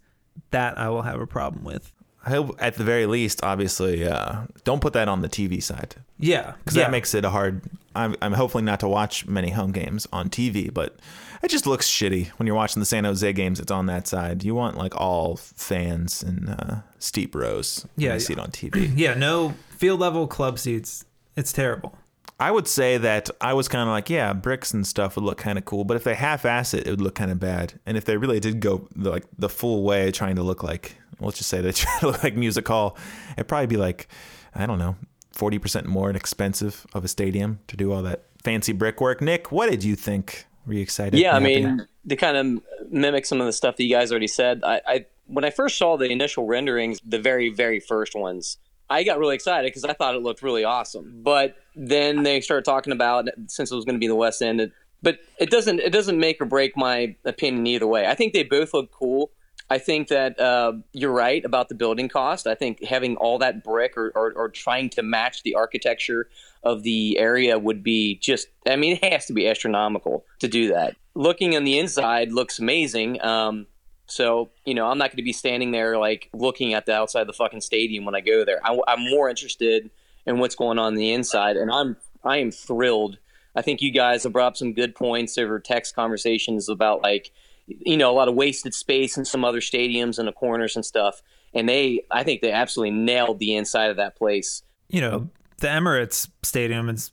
that 0.52 0.78
i 0.78 0.88
will 0.88 1.02
have 1.02 1.20
a 1.20 1.26
problem 1.26 1.64
with. 1.64 1.92
I 2.24 2.30
hope 2.30 2.56
at 2.58 2.74
the 2.74 2.84
very 2.84 3.06
least, 3.06 3.42
obviously, 3.42 4.06
uh, 4.06 4.42
don't 4.64 4.80
put 4.80 4.92
that 4.92 5.08
on 5.08 5.22
the 5.22 5.28
TV 5.28 5.62
side 5.62 5.96
yeah 6.18 6.54
because 6.58 6.76
yeah. 6.76 6.84
that 6.84 6.90
makes 6.90 7.14
it 7.14 7.24
a 7.24 7.30
hard. 7.30 7.62
I'm, 7.94 8.14
I'm 8.22 8.32
hopefully 8.32 8.62
not 8.62 8.80
to 8.80 8.88
watch 8.88 9.26
many 9.26 9.50
home 9.50 9.72
games 9.72 10.06
on 10.12 10.28
TV, 10.28 10.72
but 10.72 10.96
it 11.42 11.48
just 11.48 11.66
looks 11.66 11.88
shitty 11.88 12.28
when 12.38 12.46
you're 12.46 12.54
watching 12.54 12.80
the 12.80 12.86
San 12.86 13.04
Jose 13.04 13.32
games. 13.32 13.58
It's 13.58 13.72
on 13.72 13.86
that 13.86 14.06
side. 14.06 14.44
You 14.44 14.54
want 14.54 14.76
like 14.76 14.94
all 14.94 15.36
fans 15.36 16.22
and 16.22 16.50
uh, 16.50 16.76
steep 16.98 17.34
rows. 17.34 17.86
Yeah, 17.96 18.14
you 18.14 18.20
see 18.20 18.34
it 18.34 18.38
on 18.38 18.50
TV. 18.50 18.92
yeah 18.96 19.14
no 19.14 19.54
field 19.70 20.00
level 20.00 20.26
club 20.26 20.58
seats 20.58 21.04
it's 21.36 21.52
terrible 21.52 21.96
I 22.40 22.52
would 22.52 22.68
say 22.68 22.98
that 22.98 23.30
I 23.40 23.52
was 23.54 23.66
kind 23.66 23.82
of 23.82 23.88
like, 23.88 24.08
yeah, 24.08 24.32
bricks 24.32 24.72
and 24.72 24.86
stuff 24.86 25.16
would 25.16 25.24
look 25.24 25.38
kind 25.38 25.58
of 25.58 25.64
cool, 25.64 25.84
but 25.84 25.96
if 25.96 26.04
they 26.04 26.14
half-ass 26.14 26.72
it, 26.72 26.86
it 26.86 26.90
would 26.90 27.00
look 27.00 27.16
kind 27.16 27.32
of 27.32 27.40
bad. 27.40 27.80
And 27.84 27.96
if 27.96 28.04
they 28.04 28.16
really 28.16 28.38
did 28.38 28.60
go 28.60 28.86
the, 28.94 29.10
like 29.10 29.24
the 29.36 29.48
full 29.48 29.82
way, 29.82 30.12
trying 30.12 30.36
to 30.36 30.44
look 30.44 30.62
like, 30.62 30.96
let's 31.18 31.38
just 31.38 31.50
say 31.50 31.60
they 31.60 31.72
try 31.72 31.98
to 31.98 32.06
look 32.06 32.22
like 32.22 32.36
music 32.36 32.68
hall, 32.68 32.96
it'd 33.32 33.48
probably 33.48 33.66
be 33.66 33.76
like, 33.76 34.06
I 34.54 34.66
don't 34.66 34.78
know, 34.78 34.94
forty 35.38 35.58
percent 35.58 35.86
more 35.86 36.10
expensive 36.10 36.84
of 36.92 37.04
a 37.04 37.08
stadium 37.08 37.60
to 37.68 37.76
do 37.76 37.92
all 37.92 38.02
that 38.02 38.24
fancy 38.42 38.72
brickwork. 38.72 39.20
Nick, 39.20 39.52
what 39.52 39.70
did 39.70 39.84
you 39.84 39.94
think? 39.94 40.46
Were 40.66 40.74
you 40.74 40.82
excited? 40.82 41.18
Yeah, 41.20 41.34
I 41.34 41.38
mean, 41.38 41.86
to 42.08 42.16
kind 42.16 42.36
of 42.36 42.62
mimic 42.90 43.24
some 43.24 43.40
of 43.40 43.46
the 43.46 43.52
stuff 43.52 43.76
that 43.76 43.84
you 43.84 43.94
guys 43.94 44.10
already 44.10 44.26
said. 44.26 44.62
I, 44.64 44.80
I 44.86 45.06
when 45.26 45.44
I 45.44 45.50
first 45.50 45.78
saw 45.78 45.96
the 45.96 46.10
initial 46.10 46.44
renderings, 46.44 46.98
the 47.06 47.20
very 47.20 47.50
very 47.50 47.78
first 47.78 48.16
ones, 48.16 48.58
I 48.90 49.04
got 49.04 49.20
really 49.20 49.36
excited 49.36 49.68
because 49.68 49.84
I 49.84 49.92
thought 49.92 50.16
it 50.16 50.22
looked 50.22 50.42
really 50.42 50.64
awesome. 50.64 51.20
But 51.22 51.56
then 51.76 52.24
they 52.24 52.40
started 52.40 52.64
talking 52.64 52.92
about 52.92 53.28
since 53.46 53.70
it 53.70 53.76
was 53.76 53.84
going 53.84 53.94
to 53.94 54.00
be 54.00 54.08
the 54.08 54.16
West 54.16 54.42
End, 54.42 54.60
it, 54.60 54.72
but 55.02 55.20
it 55.38 55.50
doesn't 55.50 55.78
it 55.78 55.92
doesn't 55.92 56.18
make 56.18 56.40
or 56.40 56.46
break 56.46 56.76
my 56.76 57.14
opinion 57.24 57.64
either 57.68 57.86
way. 57.86 58.06
I 58.06 58.16
think 58.16 58.32
they 58.32 58.42
both 58.42 58.74
look 58.74 58.90
cool. 58.90 59.30
I 59.70 59.78
think 59.78 60.08
that 60.08 60.40
uh, 60.40 60.72
you're 60.92 61.12
right 61.12 61.44
about 61.44 61.68
the 61.68 61.74
building 61.74 62.08
cost. 62.08 62.46
I 62.46 62.54
think 62.54 62.82
having 62.82 63.16
all 63.16 63.38
that 63.38 63.62
brick 63.62 63.98
or, 63.98 64.10
or, 64.14 64.32
or 64.32 64.48
trying 64.48 64.88
to 64.90 65.02
match 65.02 65.42
the 65.42 65.54
architecture 65.56 66.30
of 66.62 66.82
the 66.82 67.18
area 67.18 67.58
would 67.58 67.82
be 67.82 68.16
just, 68.16 68.48
I 68.66 68.76
mean, 68.76 68.98
it 69.00 69.12
has 69.12 69.26
to 69.26 69.34
be 69.34 69.46
astronomical 69.46 70.24
to 70.38 70.48
do 70.48 70.68
that. 70.68 70.96
Looking 71.14 71.54
on 71.54 71.64
the 71.64 71.78
inside 71.78 72.32
looks 72.32 72.58
amazing. 72.58 73.22
Um, 73.22 73.66
so, 74.06 74.48
you 74.64 74.72
know, 74.72 74.86
I'm 74.86 74.96
not 74.96 75.10
going 75.10 75.18
to 75.18 75.22
be 75.22 75.34
standing 75.34 75.70
there 75.70 75.98
like 75.98 76.30
looking 76.32 76.72
at 76.72 76.86
the 76.86 76.94
outside 76.94 77.22
of 77.22 77.26
the 77.26 77.34
fucking 77.34 77.60
stadium 77.60 78.06
when 78.06 78.14
I 78.14 78.20
go 78.20 78.44
there. 78.44 78.60
I, 78.64 78.78
I'm 78.88 79.10
more 79.10 79.28
interested 79.28 79.90
in 80.24 80.38
what's 80.38 80.54
going 80.54 80.78
on, 80.78 80.86
on 80.86 80.94
the 80.94 81.12
inside, 81.12 81.56
and 81.56 81.70
I'm 81.70 81.96
I 82.24 82.38
am 82.38 82.50
thrilled. 82.50 83.18
I 83.54 83.62
think 83.62 83.82
you 83.82 83.90
guys 83.90 84.22
have 84.22 84.32
brought 84.32 84.48
up 84.48 84.56
some 84.56 84.72
good 84.72 84.94
points 84.94 85.36
over 85.36 85.60
text 85.60 85.94
conversations 85.94 86.68
about 86.68 87.02
like, 87.02 87.32
you 87.68 87.96
know, 87.96 88.10
a 88.10 88.16
lot 88.16 88.28
of 88.28 88.34
wasted 88.34 88.74
space 88.74 89.16
in 89.16 89.24
some 89.24 89.44
other 89.44 89.60
stadiums 89.60 90.18
and 90.18 90.26
the 90.26 90.32
corners 90.32 90.74
and 90.76 90.84
stuff. 90.84 91.22
And 91.54 91.68
they, 91.68 92.04
I 92.10 92.24
think 92.24 92.40
they 92.40 92.52
absolutely 92.52 92.96
nailed 92.96 93.38
the 93.38 93.56
inside 93.56 93.90
of 93.90 93.96
that 93.96 94.16
place. 94.16 94.62
you 94.88 95.00
know, 95.00 95.28
the 95.58 95.68
Emirates 95.68 96.28
Stadium 96.42 96.88
is 96.88 97.10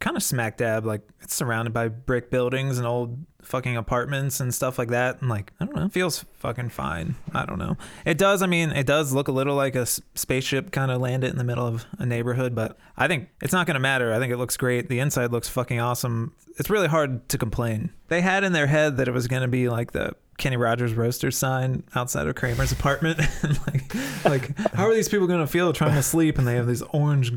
kind 0.00 0.16
of 0.16 0.22
smack 0.22 0.58
dab. 0.58 0.84
Like 0.84 1.02
it's 1.20 1.34
surrounded 1.34 1.72
by 1.72 1.88
brick 1.88 2.30
buildings 2.30 2.78
and 2.78 2.86
old 2.86 3.18
fucking 3.46 3.76
apartments 3.76 4.40
and 4.40 4.54
stuff 4.54 4.78
like 4.78 4.88
that. 4.88 5.20
And 5.20 5.30
like, 5.30 5.52
I 5.60 5.64
don't 5.64 5.76
know, 5.76 5.84
it 5.86 5.92
feels 5.92 6.24
fucking 6.38 6.70
fine. 6.70 7.14
I 7.32 7.46
don't 7.46 7.58
know. 7.58 7.76
It 8.04 8.18
does. 8.18 8.42
I 8.42 8.46
mean, 8.46 8.70
it 8.70 8.86
does 8.86 9.12
look 9.12 9.28
a 9.28 9.32
little 9.32 9.54
like 9.54 9.76
a 9.76 9.86
spaceship 9.86 10.72
kind 10.72 10.90
of 10.90 11.00
landed 11.00 11.30
in 11.30 11.38
the 11.38 11.44
middle 11.44 11.66
of 11.66 11.86
a 11.98 12.06
neighborhood, 12.06 12.54
but 12.54 12.76
I 12.96 13.08
think 13.08 13.28
it's 13.40 13.52
not 13.52 13.66
going 13.66 13.74
to 13.74 13.80
matter. 13.80 14.12
I 14.12 14.18
think 14.18 14.32
it 14.32 14.36
looks 14.36 14.56
great. 14.56 14.88
The 14.88 14.98
inside 14.98 15.30
looks 15.30 15.48
fucking 15.48 15.80
awesome. 15.80 16.34
It's 16.58 16.70
really 16.70 16.88
hard 16.88 17.28
to 17.28 17.38
complain. 17.38 17.90
They 18.08 18.20
had 18.20 18.44
in 18.44 18.52
their 18.52 18.66
head 18.66 18.96
that 18.96 19.08
it 19.08 19.12
was 19.12 19.28
going 19.28 19.42
to 19.42 19.48
be 19.48 19.68
like 19.68 19.92
the 19.92 20.14
Kenny 20.38 20.56
Rogers 20.56 20.94
roaster 20.94 21.30
sign 21.30 21.84
outside 21.94 22.26
of 22.26 22.34
Kramer's 22.34 22.72
apartment. 22.72 23.18
like, 23.66 23.94
like, 24.24 24.58
how 24.74 24.86
are 24.86 24.94
these 24.94 25.08
people 25.08 25.26
going 25.26 25.40
to 25.40 25.46
feel 25.46 25.72
trying 25.72 25.94
to 25.94 26.02
sleep 26.02 26.38
and 26.38 26.46
they 26.46 26.54
have 26.56 26.66
these 26.66 26.82
orange 26.82 27.32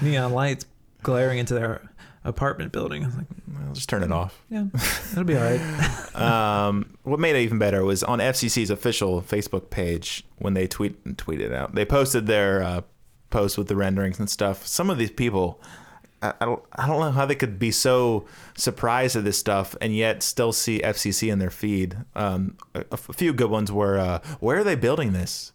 neon 0.00 0.32
lights 0.32 0.66
glaring 1.02 1.38
into 1.38 1.54
their 1.54 1.80
apartment 2.24 2.72
building? 2.72 3.02
I 3.04 3.06
was 3.06 3.16
like, 3.16 3.26
I'll 3.66 3.74
just 3.74 3.88
turn 3.88 4.02
it 4.02 4.12
off. 4.12 4.42
yeah, 4.50 4.66
it'll 5.12 5.24
be 5.24 5.36
all 5.36 5.42
right. 5.44 5.60
Um, 6.18 6.96
what 7.04 7.20
made 7.20 7.36
it 7.36 7.42
even 7.42 7.58
better 7.58 7.84
was 7.84 8.02
on 8.02 8.18
FCC's 8.18 8.70
official 8.70 9.22
Facebook 9.22 9.70
page 9.70 10.24
when 10.38 10.54
they 10.54 10.66
tweet 10.66 11.02
tweeted 11.16 11.52
out. 11.54 11.74
They 11.76 11.84
posted 11.84 12.26
their 12.26 12.60
uh, 12.62 12.80
post 13.30 13.56
with 13.56 13.68
the 13.68 13.76
renderings 13.76 14.18
and 14.18 14.28
stuff. 14.28 14.66
Some 14.66 14.90
of 14.90 14.98
these 14.98 15.12
people, 15.12 15.60
I, 16.20 16.34
I 16.40 16.44
don't 16.44 16.62
I 16.72 16.86
don't 16.88 16.98
know 17.00 17.12
how 17.12 17.24
they 17.24 17.36
could 17.36 17.58
be 17.60 17.70
so 17.70 18.26
surprised 18.56 19.14
at 19.14 19.22
this 19.22 19.38
stuff 19.38 19.76
and 19.80 19.94
yet 19.94 20.24
still 20.24 20.52
see 20.52 20.80
FCC 20.80 21.30
in 21.30 21.38
their 21.38 21.50
feed. 21.50 21.96
Um, 22.16 22.56
a, 22.74 22.84
a 22.90 22.96
few 22.96 23.32
good 23.32 23.50
ones 23.50 23.70
were 23.70 23.96
uh, 23.98 24.18
where 24.40 24.58
are 24.58 24.64
they 24.64 24.74
building 24.74 25.12
this? 25.12 25.52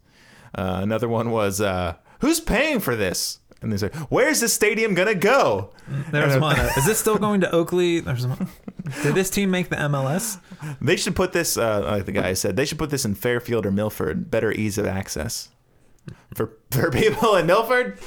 Uh, 0.55 0.79
another 0.81 1.09
one 1.09 1.29
was 1.31 1.59
uh, 1.59 1.95
who's 2.21 2.39
paying 2.39 2.79
for 2.79 2.95
this? 2.95 3.39
And 3.63 3.71
they 3.71 3.77
say, 3.77 3.87
"Where's 4.09 4.39
this 4.41 4.53
stadium 4.53 4.93
gonna 4.93 5.15
go?" 5.15 5.69
There's 6.11 6.39
one. 6.39 6.59
Uh, 6.59 6.69
is 6.77 6.85
this 6.85 6.99
still 6.99 7.17
going 7.17 7.41
to 7.41 7.51
Oakley? 7.51 7.99
There's 8.01 8.27
one. 8.27 8.47
Did 9.01 9.15
this 9.15 9.29
team 9.29 9.49
make 9.49 9.69
the 9.69 9.77
MLS? 9.77 10.39
They 10.81 10.97
should 10.97 11.15
put 11.15 11.31
this, 11.33 11.57
uh, 11.57 11.81
like 11.85 12.05
the 12.05 12.11
guy 12.11 12.33
said, 12.33 12.55
they 12.57 12.65
should 12.65 12.77
put 12.77 12.89
this 12.89 13.05
in 13.05 13.15
Fairfield 13.15 13.65
or 13.65 13.71
Milford. 13.71 14.29
Better 14.29 14.51
ease 14.51 14.77
of 14.77 14.85
access 14.85 15.49
for 16.35 16.51
for 16.71 16.91
people 16.91 17.35
in 17.35 17.45
Milford. 17.47 17.97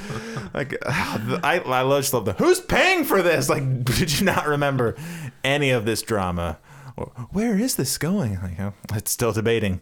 Like, 0.53 0.77
I 0.87 1.63
I 1.65 1.83
love- 1.83 2.03
just 2.03 2.13
love 2.13 2.25
the 2.27 2.35
who's 2.35 2.61
paying 2.61 3.05
for 3.05 3.23
this. 3.23 3.49
Like, 3.49 3.85
did 3.85 4.19
you 4.21 4.27
not 4.27 4.47
remember 4.47 4.95
any 5.43 5.71
of 5.71 5.85
this 5.87 6.03
drama? 6.03 6.59
Where 7.31 7.59
is 7.59 7.77
this 7.77 7.99
going? 7.99 8.41
Like, 8.41 8.59
oh, 8.61 8.73
it's 8.95 9.11
still 9.11 9.33
debating. 9.33 9.81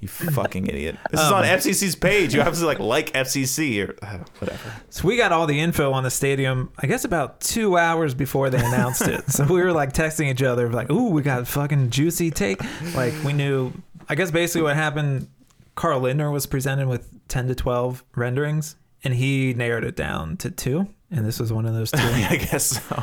You 0.00 0.08
fucking 0.08 0.66
idiot. 0.66 0.96
This 1.10 1.20
is 1.20 1.30
on 1.30 1.44
FCC's 1.44 1.94
page. 1.94 2.34
You 2.34 2.40
have 2.40 2.54
to 2.54 2.64
like 2.64 2.78
like 2.78 3.12
FCC 3.12 3.86
or 3.86 3.94
uh, 4.02 4.18
whatever. 4.38 4.72
So 4.88 5.06
we 5.06 5.18
got 5.18 5.30
all 5.30 5.46
the 5.46 5.60
info 5.60 5.92
on 5.92 6.04
the 6.04 6.10
stadium, 6.10 6.72
I 6.78 6.86
guess 6.86 7.04
about 7.04 7.40
two 7.40 7.76
hours 7.76 8.14
before 8.14 8.48
they 8.48 8.58
announced 8.58 9.02
it. 9.02 9.28
So 9.30 9.44
we 9.44 9.60
were 9.60 9.72
like 9.72 9.92
texting 9.92 10.30
each 10.30 10.42
other, 10.42 10.70
like, 10.70 10.90
"Ooh, 10.90 11.10
we 11.10 11.20
got 11.22 11.46
fucking 11.46 11.90
juicy 11.90 12.30
take." 12.30 12.60
Like 12.94 13.12
we 13.24 13.32
knew. 13.34 13.72
I 14.08 14.14
guess 14.14 14.30
basically 14.30 14.62
what 14.62 14.76
happened. 14.76 15.28
Carl 15.74 16.00
Lindner 16.00 16.30
was 16.30 16.46
presented 16.46 16.88
with 16.88 17.10
ten 17.28 17.46
to 17.48 17.54
twelve 17.54 18.02
renderings, 18.16 18.76
and 19.04 19.14
he 19.14 19.52
narrowed 19.54 19.84
it 19.84 19.96
down 19.96 20.36
to 20.38 20.50
two. 20.50 20.88
And 21.12 21.24
this 21.26 21.40
was 21.40 21.52
one 21.52 21.66
of 21.66 21.74
those 21.74 21.90
two. 21.92 21.98
I 22.00 22.36
guess 22.36 22.66
so. 22.80 23.02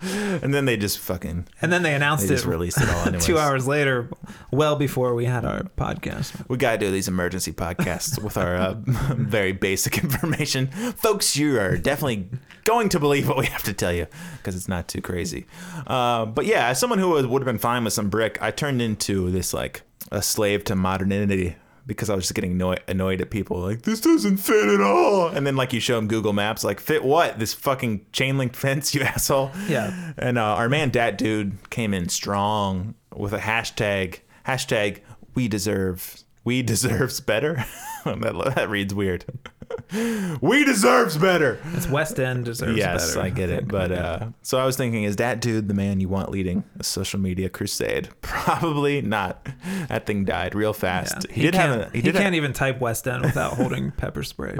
and 0.42 0.52
then 0.52 0.64
they 0.64 0.76
just 0.76 0.98
fucking 0.98 1.46
And 1.62 1.72
then 1.72 1.82
they 1.82 1.94
announced 1.94 2.26
they 2.26 2.34
it 2.34 2.36
just 2.36 2.46
released 2.46 2.80
it 2.80 2.88
all 2.88 3.02
anyways. 3.06 3.24
two 3.24 3.38
hours 3.38 3.66
later, 3.68 4.10
well 4.50 4.74
before 4.76 5.14
we 5.14 5.24
had 5.26 5.44
our 5.44 5.62
podcast. 5.76 6.48
We 6.48 6.56
gotta 6.56 6.78
do 6.78 6.90
these 6.90 7.08
emergency 7.08 7.52
podcasts 7.52 8.20
with 8.20 8.36
our 8.36 8.56
uh, 8.56 8.74
very 8.86 9.52
basic 9.52 9.98
information, 10.02 10.68
folks. 10.96 11.36
You 11.36 11.60
are 11.60 11.76
definitely 11.76 12.28
going 12.64 12.88
to 12.90 12.98
believe 13.00 13.28
what 13.28 13.38
we 13.38 13.46
have 13.46 13.62
to 13.62 13.72
tell 13.72 13.92
you 13.92 14.06
because 14.38 14.56
it's 14.56 14.68
not 14.68 14.88
too 14.88 15.00
crazy. 15.00 15.46
Uh, 15.86 16.26
but 16.26 16.46
yeah, 16.46 16.68
as 16.68 16.80
someone 16.80 16.98
who 16.98 17.10
would 17.10 17.42
have 17.42 17.46
been 17.46 17.58
fine 17.58 17.84
with 17.84 17.92
some 17.92 18.10
brick, 18.10 18.42
I 18.42 18.50
turned 18.50 18.82
into 18.82 19.30
this 19.30 19.54
like 19.54 19.82
a 20.10 20.20
slave 20.20 20.64
to 20.64 20.74
modernity 20.76 21.56
because 21.86 22.10
I 22.10 22.14
was 22.14 22.24
just 22.24 22.34
getting 22.34 22.52
annoyed, 22.52 22.82
annoyed 22.88 23.20
at 23.20 23.30
people 23.30 23.60
like 23.60 23.82
this 23.82 24.00
doesn't 24.00 24.38
fit 24.38 24.68
at 24.68 24.80
all. 24.80 25.28
And 25.28 25.46
then 25.46 25.56
like 25.56 25.72
you 25.72 25.80
show 25.80 25.96
them 25.96 26.08
Google 26.08 26.32
Maps, 26.32 26.64
like 26.64 26.80
fit 26.80 27.04
what? 27.04 27.38
This 27.38 27.54
fucking 27.54 28.06
chain 28.12 28.38
link 28.38 28.54
fence, 28.56 28.94
you 28.94 29.02
asshole. 29.02 29.52
Yeah. 29.68 30.12
And 30.18 30.38
uh, 30.38 30.42
our 30.42 30.68
man 30.68 30.90
Dat 30.90 31.16
Dude 31.18 31.56
came 31.70 31.94
in 31.94 32.08
strong 32.08 32.94
with 33.14 33.32
a 33.32 33.38
hashtag 33.38 34.20
hashtag 34.46 35.00
We 35.34 35.48
deserve 35.48 36.22
we 36.44 36.62
deserves 36.62 37.20
better. 37.20 37.64
that, 38.04 38.52
that 38.54 38.68
reads 38.68 38.94
weird. 38.94 39.24
we 40.40 40.64
deserves 40.64 41.16
better. 41.16 41.60
It's 41.74 41.88
West 41.88 42.18
End 42.18 42.44
deserves 42.44 42.72
better. 42.72 42.78
yes, 42.78 43.14
better. 43.14 43.26
I 43.26 43.30
get 43.30 43.50
it. 43.50 43.66
But 43.76 43.92
uh, 43.92 44.28
so 44.42 44.58
I 44.58 44.64
was 44.64 44.76
thinking, 44.76 45.04
is 45.04 45.16
that 45.16 45.40
dude 45.40 45.68
the 45.68 45.74
man 45.74 46.00
you 46.00 46.08
want 46.08 46.30
leading 46.30 46.64
a 46.78 46.84
social 46.84 47.20
media 47.20 47.48
crusade? 47.48 48.08
Probably 48.22 49.02
not. 49.02 49.46
That 49.88 50.06
thing 50.06 50.24
died 50.24 50.54
real 50.54 50.72
fast. 50.72 51.26
Yeah. 51.28 51.34
He, 51.34 51.42
did 51.42 51.54
have 51.54 51.80
can't, 51.80 51.94
a. 51.94 51.96
He 51.96 52.02
did 52.02 52.14
can't 52.14 52.26
have, 52.26 52.34
even 52.34 52.52
type 52.52 52.80
West 52.80 53.06
End 53.06 53.22
without 53.22 53.54
holding 53.54 53.90
pepper 53.90 54.22
spray. 54.22 54.56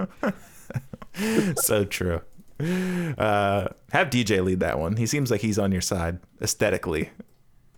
so 1.57 1.85
true. 1.85 2.21
Uh, 2.61 3.69
have 3.93 4.11
DJ 4.11 4.45
lead 4.45 4.61
that 4.61 4.79
one. 4.79 4.97
He 4.97 5.07
seems 5.07 5.31
like 5.31 5.41
he's 5.41 5.59
on 5.59 5.73
your 5.73 5.81
side 5.81 6.19
aesthetically, 6.43 7.11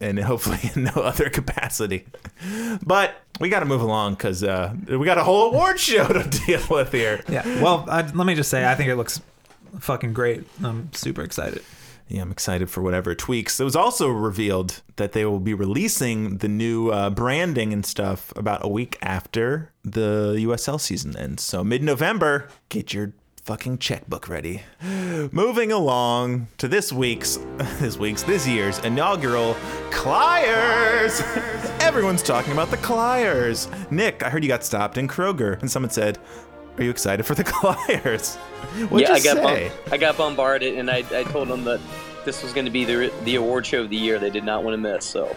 and 0.00 0.18
hopefully 0.24 0.58
in 0.74 0.84
no 0.84 1.02
other 1.02 1.28
capacity. 1.30 2.06
But 2.84 3.14
we 3.40 3.48
got 3.48 3.60
to 3.60 3.66
move 3.66 3.82
along 3.82 4.14
because 4.14 4.42
uh, 4.42 4.74
we 4.88 5.04
got 5.04 5.18
a 5.18 5.24
whole 5.24 5.50
award 5.50 5.78
show 5.78 6.06
to 6.08 6.40
deal 6.46 6.62
with 6.70 6.92
here. 6.92 7.22
Yeah. 7.28 7.44
Well, 7.62 7.84
I, 7.88 8.02
let 8.02 8.26
me 8.26 8.34
just 8.34 8.50
say, 8.50 8.66
I 8.68 8.74
think 8.74 8.90
it 8.90 8.96
looks 8.96 9.20
fucking 9.80 10.12
great. 10.12 10.44
I'm 10.62 10.92
super 10.92 11.22
excited. 11.22 11.62
Yeah, 12.08 12.22
I'm 12.22 12.30
excited 12.30 12.70
for 12.70 12.80
whatever 12.82 13.14
tweaks. 13.14 13.60
It 13.60 13.64
was 13.64 13.76
also 13.76 14.08
revealed 14.08 14.80
that 14.96 15.12
they 15.12 15.26
will 15.26 15.40
be 15.40 15.52
releasing 15.52 16.38
the 16.38 16.48
new 16.48 16.88
uh, 16.88 17.10
branding 17.10 17.72
and 17.74 17.84
stuff 17.84 18.32
about 18.34 18.64
a 18.64 18.68
week 18.68 18.96
after 19.02 19.72
the 19.84 20.34
USL 20.38 20.80
season 20.80 21.14
ends. 21.16 21.42
So 21.42 21.62
mid 21.62 21.82
November, 21.82 22.48
get 22.70 22.94
your 22.94 23.12
fucking 23.48 23.78
checkbook 23.78 24.28
ready. 24.28 24.60
Moving 25.32 25.72
along 25.72 26.48
to 26.58 26.68
this 26.68 26.92
week's, 26.92 27.36
this 27.80 27.96
week's, 27.96 28.22
this 28.22 28.46
year's 28.46 28.78
inaugural 28.80 29.54
Clyers. 29.90 31.22
Everyone's 31.80 32.22
talking 32.22 32.52
about 32.52 32.70
the 32.70 32.76
Clyers. 32.76 33.66
Nick, 33.90 34.22
I 34.22 34.28
heard 34.28 34.44
you 34.44 34.48
got 34.48 34.64
stopped 34.64 34.98
in 34.98 35.08
Kroger, 35.08 35.58
and 35.62 35.70
someone 35.70 35.88
said, 35.88 36.18
"Are 36.76 36.84
you 36.84 36.90
excited 36.90 37.24
for 37.24 37.34
the 37.34 37.44
Clyers?" 37.56 38.36
What'd 38.90 39.08
yeah, 39.08 39.14
I 39.14 39.20
got 39.20 39.42
bum- 39.42 39.70
I 39.92 39.96
got 39.96 40.18
bombarded, 40.18 40.76
and 40.76 40.90
I, 40.90 40.98
I 41.10 41.24
told 41.24 41.48
them 41.48 41.64
that 41.64 41.80
this 42.26 42.42
was 42.42 42.52
going 42.52 42.66
to 42.66 42.70
be 42.70 42.84
the 42.84 43.10
the 43.24 43.36
award 43.36 43.64
show 43.64 43.80
of 43.80 43.88
the 43.88 43.96
year. 43.96 44.18
They 44.18 44.28
did 44.28 44.44
not 44.44 44.62
want 44.62 44.74
to 44.74 44.78
miss. 44.78 45.06
So 45.06 45.34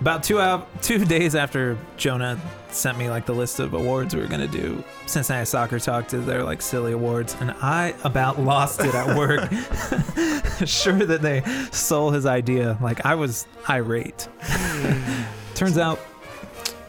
About 0.00 0.22
two 0.22 0.40
out, 0.40 0.82
two 0.82 1.04
days 1.04 1.34
after 1.34 1.76
Jonah 1.96 2.40
sent 2.70 2.96
me 2.98 3.10
like 3.10 3.26
the 3.26 3.32
list 3.34 3.58
of 3.58 3.74
awards 3.74 4.14
we 4.14 4.20
were 4.20 4.28
gonna 4.28 4.46
do, 4.46 4.82
Cincinnati 5.06 5.44
Soccer 5.44 5.78
Talk 5.80 6.08
did 6.08 6.24
their 6.24 6.44
like 6.44 6.62
silly 6.62 6.92
awards, 6.92 7.36
and 7.40 7.50
I 7.60 7.94
about 8.04 8.40
lost 8.40 8.80
it 8.80 8.94
at 8.94 9.16
work. 9.16 9.40
sure 10.66 10.94
that 11.04 11.20
they 11.20 11.42
stole 11.72 12.10
his 12.10 12.26
idea. 12.26 12.78
Like 12.80 13.04
I 13.04 13.16
was 13.16 13.46
irate. 13.68 14.28
Turns 15.54 15.78
out, 15.78 15.98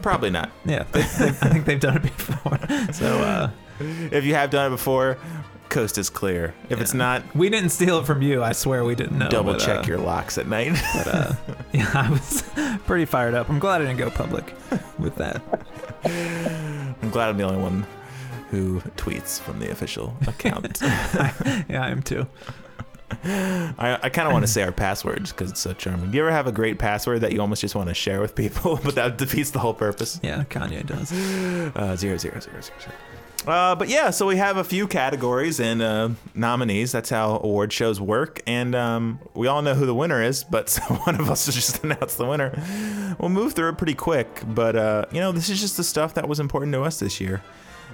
Probably 0.02 0.30
not. 0.30 0.52
yeah, 0.64 0.84
they, 0.92 1.02
they, 1.02 1.28
I 1.28 1.50
think 1.50 1.66
they've 1.66 1.80
done 1.80 1.98
it 1.98 2.04
before. 2.04 2.60
So 2.94 3.06
uh, 3.20 3.50
If 3.80 4.24
you 4.24 4.36
have 4.36 4.50
done 4.50 4.68
it 4.68 4.70
before, 4.76 5.18
coast 5.70 5.98
is 5.98 6.10
clear. 6.10 6.54
If 6.70 6.82
it's 6.82 6.94
not, 6.94 7.24
we 7.36 7.50
didn't 7.50 7.70
steal 7.70 8.00
it 8.00 8.06
from 8.06 8.22
you. 8.22 8.44
I 8.44 8.52
swear 8.52 8.84
we 8.84 8.96
didn't 8.96 9.18
know. 9.18 9.30
double 9.30 9.54
but, 9.54 9.62
check 9.62 9.80
uh, 9.80 9.88
your 9.88 9.98
locks 10.00 10.38
at 10.38 10.48
night. 10.48 10.74
But 10.94 11.08
uh, 11.08 11.34
yeah, 11.74 11.92
I 11.94 12.10
was 12.10 12.44
pretty 12.86 13.06
fired 13.06 13.34
up. 13.34 13.50
I'm 13.50 13.60
glad 13.60 13.82
I 13.82 13.86
didn't 13.86 14.00
go 14.00 14.10
public 14.10 14.54
with 14.98 15.16
that. 15.16 15.42
I'm 17.02 17.10
glad 17.12 17.30
I'm 17.30 17.38
the 17.38 17.44
only 17.44 17.62
one 17.62 17.86
who 18.50 18.82
tweets 18.98 19.40
from 19.40 19.60
the 19.60 19.72
official 19.72 20.16
account. 20.28 20.80
Yeah, 20.82 21.84
I 21.84 21.90
am 21.90 22.02
too. 22.02 22.28
I, 23.24 24.00
I 24.04 24.10
kind 24.10 24.28
of 24.28 24.34
want 24.34 24.44
to 24.44 24.52
say 24.52 24.62
our 24.64 24.72
passwords 24.72 25.32
because 25.32 25.52
it's 25.52 25.60
so 25.60 25.74
charming. 25.74 26.12
Do 26.12 26.18
you 26.18 26.24
ever 26.24 26.32
have 26.32 26.48
a 26.48 26.52
great 26.52 26.80
password 26.80 27.22
that 27.22 27.32
you 27.32 27.42
almost 27.42 27.62
just 27.62 27.76
want 27.76 27.90
to 27.90 27.94
share 27.94 28.22
with 28.22 28.36
people, 28.36 28.80
but 28.84 28.96
that 28.96 29.18
defeats 29.18 29.52
the 29.52 29.60
whole 29.60 29.74
purpose? 29.74 30.20
Yeah, 30.24 30.44
Kanye 30.46 30.86
does. 30.86 31.12
Uh, 31.12 31.96
zero, 31.96 32.18
zero, 32.18 32.40
zero, 32.40 32.62
zero, 32.62 32.62
zero. 32.62 32.96
Uh, 33.48 33.74
but 33.76 33.88
yeah, 33.88 34.10
so 34.10 34.28
we 34.28 34.36
have 34.36 34.58
a 34.58 34.64
few 34.64 34.88
categories 34.88 35.60
and 35.60 35.82
uh, 35.82 36.10
nominees. 36.36 36.92
That's 36.92 37.10
how 37.10 37.38
award 37.38 37.72
shows 37.72 38.00
work. 38.00 38.42
And 38.46 38.76
um, 38.76 39.20
we 39.34 39.48
all 39.48 39.62
know 39.62 39.76
who 39.76 39.86
the 39.86 39.96
winner 39.96 40.22
is, 40.22 40.44
but 40.44 40.78
one 41.06 41.20
of 41.20 41.30
us 41.30 41.46
just 41.54 41.84
announced 41.84 42.18
the 42.18 42.26
winner. 42.26 43.16
We'll 43.20 43.30
move 43.30 43.54
through 43.54 43.70
it 43.70 43.78
pretty 43.78 43.96
quick. 43.96 44.28
But, 44.46 44.76
uh, 44.76 45.06
you 45.12 45.20
know, 45.20 45.32
this 45.32 45.50
is 45.50 45.60
just 45.60 45.78
the 45.78 45.84
stuff 45.84 46.14
that 46.16 46.28
was 46.28 46.40
important 46.40 46.74
to 46.74 46.84
us 46.84 47.00
this 47.00 47.20
year. 47.22 47.42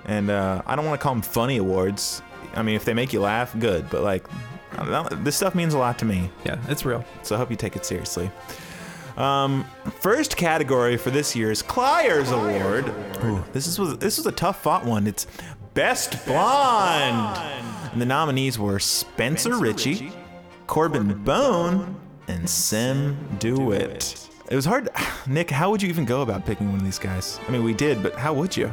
And 0.05 0.29
uh, 0.29 0.61
I 0.65 0.75
don't 0.75 0.85
want 0.85 0.99
to 0.99 1.03
call 1.03 1.13
them 1.13 1.21
funny 1.21 1.57
awards. 1.57 2.21
I 2.55 2.61
mean, 2.61 2.75
if 2.75 2.85
they 2.85 2.93
make 2.93 3.13
you 3.13 3.21
laugh, 3.21 3.57
good. 3.57 3.89
But, 3.89 4.03
like, 4.03 4.25
I 4.73 4.77
don't 4.77 4.91
know, 4.91 5.23
this 5.23 5.35
stuff 5.35 5.55
means 5.55 5.73
a 5.73 5.77
lot 5.77 5.99
to 5.99 6.05
me. 6.05 6.29
Yeah, 6.45 6.59
it's 6.67 6.85
real. 6.85 7.05
So 7.23 7.35
I 7.35 7.37
hope 7.37 7.49
you 7.49 7.57
take 7.57 7.75
it 7.75 7.85
seriously. 7.85 8.29
Um, 9.17 9.65
first 10.01 10.35
category 10.35 10.97
for 10.97 11.09
this 11.09 11.35
year's 11.35 11.61
Clyers 11.63 12.31
Award. 12.31 12.89
Ooh, 13.23 13.43
this 13.53 13.65
is 13.67 13.79
was 13.79 13.97
this 13.97 14.17
was 14.17 14.25
a 14.25 14.31
tough 14.31 14.61
fought 14.61 14.85
one. 14.85 15.07
It's 15.07 15.25
Best 15.73 16.25
Blonde, 16.25 17.37
and 17.93 18.01
the 18.01 18.05
nominees 18.05 18.59
were 18.59 18.79
Spencer 18.79 19.57
Richey, 19.57 20.11
Corben 20.67 21.23
Bone, 21.23 21.95
and 22.27 22.49
Sim 22.49 23.17
Dewitt. 23.39 24.29
It 24.49 24.55
was 24.55 24.65
hard. 24.65 24.89
Nick, 25.27 25.49
how 25.49 25.71
would 25.71 25.81
you 25.81 25.89
even 25.89 26.05
go 26.05 26.21
about 26.21 26.45
picking 26.45 26.67
one 26.67 26.77
of 26.79 26.83
these 26.85 26.99
guys? 26.99 27.39
I 27.47 27.51
mean, 27.51 27.63
we 27.63 27.73
did, 27.73 28.03
but 28.03 28.15
how 28.15 28.33
would 28.33 28.55
you? 28.55 28.71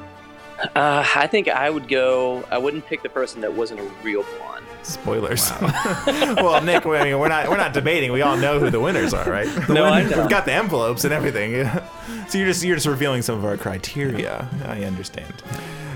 uh, 0.74 1.04
I 1.16 1.26
think 1.26 1.48
I 1.48 1.70
would 1.70 1.88
go. 1.88 2.44
I 2.50 2.58
wouldn't 2.58 2.86
pick 2.86 3.02
the 3.02 3.08
person 3.08 3.40
that 3.40 3.52
wasn't 3.52 3.80
a 3.80 3.90
real 4.02 4.24
blonde. 4.38 4.51
Spoilers. 4.82 5.50
well, 5.60 6.62
Nick, 6.62 6.84
I 6.86 7.04
mean, 7.04 7.18
we're 7.18 7.28
not 7.28 7.48
we're 7.48 7.56
not 7.56 7.72
debating. 7.72 8.12
We 8.12 8.22
all 8.22 8.36
know 8.36 8.58
who 8.58 8.70
the 8.70 8.80
winners 8.80 9.14
are, 9.14 9.28
right? 9.30 9.46
No, 9.68 9.84
I 9.84 10.02
know. 10.02 10.20
We've 10.20 10.30
got 10.30 10.44
the 10.44 10.52
envelopes 10.52 11.04
and 11.04 11.12
everything. 11.14 11.64
so 12.28 12.38
you're 12.38 12.48
just 12.48 12.64
you're 12.64 12.76
just 12.76 12.86
revealing 12.86 13.22
some 13.22 13.36
of 13.36 13.44
our 13.44 13.56
criteria. 13.56 14.48
I 14.64 14.84
understand. 14.84 15.42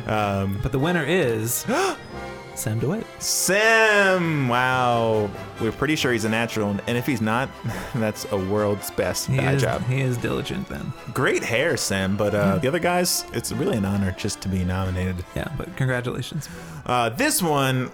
Um, 0.07 0.61
But 0.62 0.70
the 0.72 0.78
winner 0.78 1.05
is 1.05 1.66
Sam 2.59 2.78
de 2.78 2.88
Wit. 2.88 3.07
Sam! 3.18 4.48
wow. 4.48 5.30
We're 5.61 5.72
pretty 5.72 5.96
sure 5.96 6.12
he's 6.12 6.24
a 6.24 6.28
natural, 6.28 6.70
and 6.86 6.96
if 6.98 7.07
he's 7.07 7.20
not, 7.20 7.48
that's 7.94 8.26
a 8.32 8.36
world's 8.36 8.90
best 8.90 9.26
He 9.26 9.38
eye 9.38 9.52
is, 9.54 9.62
job. 9.62 9.82
he 9.84 10.00
is 10.00 10.16
diligent 10.16 10.68
then. 10.68 10.92
Great 11.12 11.42
hair, 11.42 11.76
Sam, 11.76 12.16
but 12.16 12.34
uh, 12.34 12.59
the 12.59 12.68
other 12.68 12.78
guys, 12.78 13.24
it's 13.32 13.52
really 13.52 13.76
an 13.76 13.84
honor 13.84 14.12
just 14.18 14.40
to 14.42 14.48
be 14.48 14.64
nominated. 14.64 15.24
Yeah, 15.34 15.48
but 15.57 15.74
congratulations. 15.76 16.48
Uh, 16.84 17.11
this 17.11 17.42
one, 17.42 17.90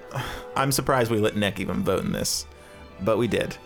I'm 0.57 0.73
surprised 0.73 1.11
we 1.11 1.19
let 1.19 1.37
Nick 1.37 1.61
even 1.61 1.83
vote 1.83 2.05
in 2.05 2.13
this, 2.13 2.47
but 3.01 3.19
we 3.19 3.29
did. 3.29 3.57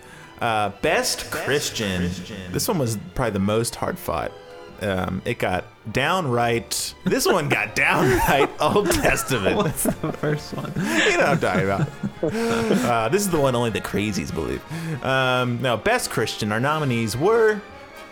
Uh, 0.41 0.69
best, 0.83 1.31
Christian. 1.31 2.11
This 2.53 2.69
one 2.69 2.79
was 2.79 2.99
probably 3.15 3.33
the 3.33 3.39
most 3.39 3.75
hard 3.77 3.99
fought. 3.99 4.33
Um, 4.83 5.23
it 5.25 5.39
got 5.39 5.65
downright. 5.93 6.95
This 7.05 7.27
one 7.27 7.49
got 7.49 7.75
downright 7.75 8.51
Old 8.61 8.91
Testament. 8.91 9.57
What's 9.57 9.85
the 9.85 10.13
first 10.13 10.55
one? 10.55 10.73
you 10.77 11.17
know 11.19 11.19
what 11.19 11.29
I'm 11.29 11.39
talking 11.39 11.65
about. 11.65 11.89
Uh, 12.85 13.09
this 13.09 13.23
is 13.23 13.31
the 13.31 13.41
one 13.41 13.55
only 13.55 13.71
the 13.71 13.81
crazies 13.81 14.33
believe. 14.35 14.63
Um, 15.05 15.61
now, 15.63 15.77
best 15.77 16.11
Christian, 16.11 16.53
our 16.53 16.61
nominees 16.61 17.17
were 17.17 17.61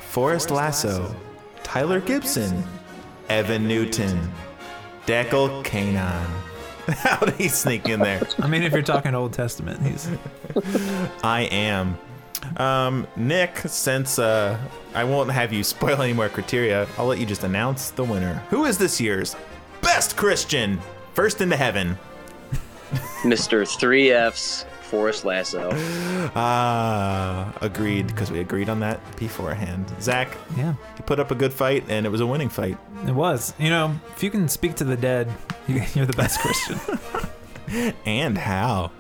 Forrest 0.01 0.51
Lasso, 0.51 1.15
Tyler 1.63 2.01
Gibson, 2.01 2.63
Evan 3.29 3.67
Newton, 3.67 4.33
Dekel 5.07 5.65
Keinan. 5.65 6.27
How 6.87 7.17
did 7.21 7.35
he 7.37 7.49
sneak 7.49 7.89
in 7.89 8.01
there? 8.01 8.23
I 8.41 8.47
mean, 8.47 8.63
if 8.63 8.73
you're 8.73 8.83
talking 8.83 9.15
Old 9.15 9.33
Testament, 9.33 9.81
he's 9.83 10.09
I 11.23 11.49
am. 11.51 11.99
Um, 12.57 13.07
Nick, 13.17 13.59
since 13.59 14.19
uh, 14.19 14.59
I 14.95 15.05
won't 15.05 15.31
have 15.31 15.53
you 15.53 15.65
spoil 15.75 16.03
any 16.03 16.13
more 16.13 16.29
criteria, 16.29 16.87
I'll 16.99 17.07
let 17.07 17.19
you 17.19 17.27
just 17.27 17.45
announce 17.45 17.91
the 17.91 18.05
winner. 18.05 18.35
Who 18.51 18.65
is 18.65 18.79
this 18.79 19.01
year's 19.01 19.37
best 19.81 20.17
Christian? 20.17 20.81
First 21.15 21.41
into 21.41 21.57
heaven. 21.57 21.99
Mr. 23.23 23.67
Three 23.79 24.11
Fs, 24.11 24.67
Forrest 24.83 25.25
Lasso. 25.25 25.71
Ah, 26.37 27.53
agreed, 27.61 28.07
because 28.07 28.31
we 28.31 28.41
agreed 28.41 28.69
on 28.69 28.81
that 28.81 28.99
beforehand. 29.17 29.85
Zach, 30.01 30.37
yeah. 30.57 30.75
he 30.97 31.03
put 31.03 31.21
up 31.21 31.31
a 31.31 31.35
good 31.35 31.53
fight, 31.53 31.85
and 31.89 32.07
it 32.07 32.09
was 32.09 32.21
a 32.21 32.27
winning 32.27 32.49
fight. 32.49 32.79
It 33.07 33.13
was. 33.13 33.53
You 33.59 33.69
know, 33.69 33.95
if 34.17 34.23
you 34.23 34.31
can 34.31 34.49
speak 34.49 34.75
to 34.77 34.85
the 34.85 34.97
dead, 34.97 35.31
you, 35.69 35.83
you're 35.95 36.07
the 36.07 36.15
best 36.15 36.41
Christian. 36.41 36.81
And 38.05 38.37
how? 38.39 38.91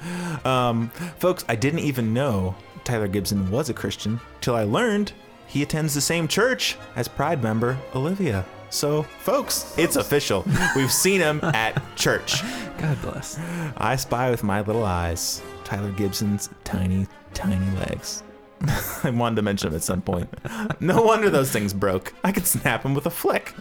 Um, 0.44 0.90
folks, 1.18 1.44
I 1.48 1.56
didn't 1.56 1.80
even 1.80 2.12
know 2.14 2.56
Tyler 2.84 3.08
Gibson 3.08 3.50
was 3.50 3.70
a 3.70 3.74
Christian 3.74 4.20
till 4.40 4.54
I 4.54 4.64
learned 4.64 5.12
he 5.46 5.62
attends 5.62 5.94
the 5.94 6.00
same 6.00 6.28
church 6.28 6.76
as 6.96 7.08
Pride 7.08 7.42
member 7.42 7.78
Olivia. 7.94 8.44
So, 8.70 9.04
folks, 9.20 9.74
it's 9.78 9.96
official. 9.96 10.44
We've 10.74 10.90
seen 10.92 11.20
him 11.20 11.40
at 11.42 11.80
church. 11.96 12.42
God 12.78 13.00
bless. 13.02 13.38
I 13.76 13.96
spy 13.96 14.30
with 14.30 14.42
my 14.42 14.62
little 14.62 14.84
eyes 14.84 15.42
Tyler 15.64 15.92
Gibson's 15.92 16.50
tiny, 16.64 17.06
tiny 17.32 17.70
legs. 17.78 18.22
I 19.04 19.10
wanted 19.10 19.36
to 19.36 19.42
mention 19.42 19.68
him 19.68 19.74
at 19.76 19.82
some 19.82 20.02
point. 20.02 20.28
No 20.80 21.02
wonder 21.02 21.30
those 21.30 21.50
things 21.50 21.72
broke. 21.72 22.12
I 22.24 22.32
could 22.32 22.46
snap 22.46 22.82
them 22.82 22.94
with 22.94 23.06
a 23.06 23.10
flick. 23.10 23.54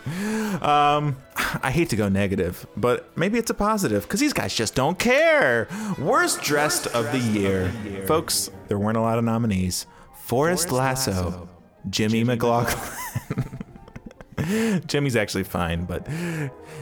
Um, 0.62 1.16
I 1.62 1.72
hate 1.72 1.90
to 1.90 1.96
go 1.96 2.10
negative, 2.10 2.66
but 2.76 3.16
maybe 3.18 3.38
it's 3.38 3.50
a 3.50 3.54
positive 3.54 4.04
because 4.04 4.20
these 4.20 4.34
guys 4.34 4.54
just 4.54 4.76
don't 4.76 5.00
care. 5.00 5.68
Worst 5.98 6.42
dressed 6.42 6.88
of 6.88 7.12
the 7.12 7.20
year. 7.20 7.72
Folks, 8.08 8.50
there 8.68 8.78
weren't 8.78 8.98
a 8.98 9.02
lot 9.02 9.18
of 9.18 9.24
nominees. 9.24 9.86
Forrest 10.26 10.72
Lasso, 10.72 11.48
Jimmy 11.90 12.24
McLaughlin. 12.24 13.60
Jimmy's 14.88 15.16
actually 15.16 15.44
fine, 15.44 15.86
but 15.86 16.08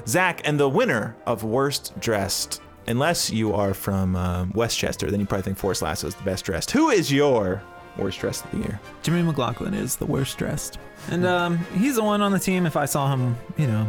Zach, 0.07 0.41
and 0.47 0.59
the 0.59 0.69
winner 0.69 1.15
of 1.26 1.43
Worst 1.43 1.99
Dressed, 1.99 2.61
unless 2.88 3.30
you 3.30 3.53
are 3.53 3.74
from 3.74 4.15
uh, 4.15 4.45
Westchester, 4.53 5.11
then 5.11 5.19
you 5.19 5.26
probably 5.26 5.43
think 5.43 5.57
Forrest 5.57 5.82
Lasso 5.82 6.07
is 6.07 6.15
the 6.15 6.24
best 6.24 6.45
dressed. 6.45 6.72
Who 6.72 6.89
is 6.89 7.11
your 7.11 7.61
worst 7.97 8.19
dressed 8.19 8.45
of 8.45 8.51
the 8.51 8.57
year? 8.59 8.79
Jimmy 9.03 9.21
McLaughlin 9.23 9.73
is 9.73 9.95
the 9.97 10.05
worst 10.05 10.37
dressed. 10.37 10.77
And 11.09 11.25
um, 11.25 11.57
he's 11.77 11.95
the 11.95 12.03
one 12.03 12.21
on 12.21 12.31
the 12.31 12.39
team. 12.39 12.65
If 12.65 12.75
I 12.77 12.85
saw 12.85 13.11
him, 13.11 13.35
you 13.57 13.67
know, 13.67 13.87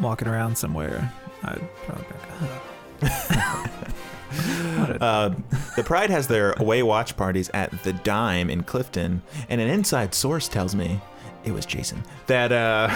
walking 0.00 0.28
around 0.28 0.56
somewhere, 0.56 1.12
I'd 1.44 1.60
probably 1.84 2.04
be 3.00 3.10
like. 3.10 3.70
What 4.76 4.90
a- 4.90 5.02
Uh, 5.02 5.34
the 5.76 5.82
Pride 5.82 6.10
has 6.10 6.26
their 6.28 6.52
away 6.58 6.82
watch 6.82 7.16
parties 7.16 7.50
at 7.54 7.82
the 7.82 7.92
Dime 7.94 8.50
in 8.50 8.62
Clifton, 8.62 9.22
and 9.48 9.60
an 9.60 9.68
inside 9.68 10.14
source 10.14 10.48
tells 10.48 10.74
me 10.74 11.00
it 11.44 11.52
was 11.52 11.64
Jason 11.64 12.02
that 12.26 12.52
uh, 12.52 12.90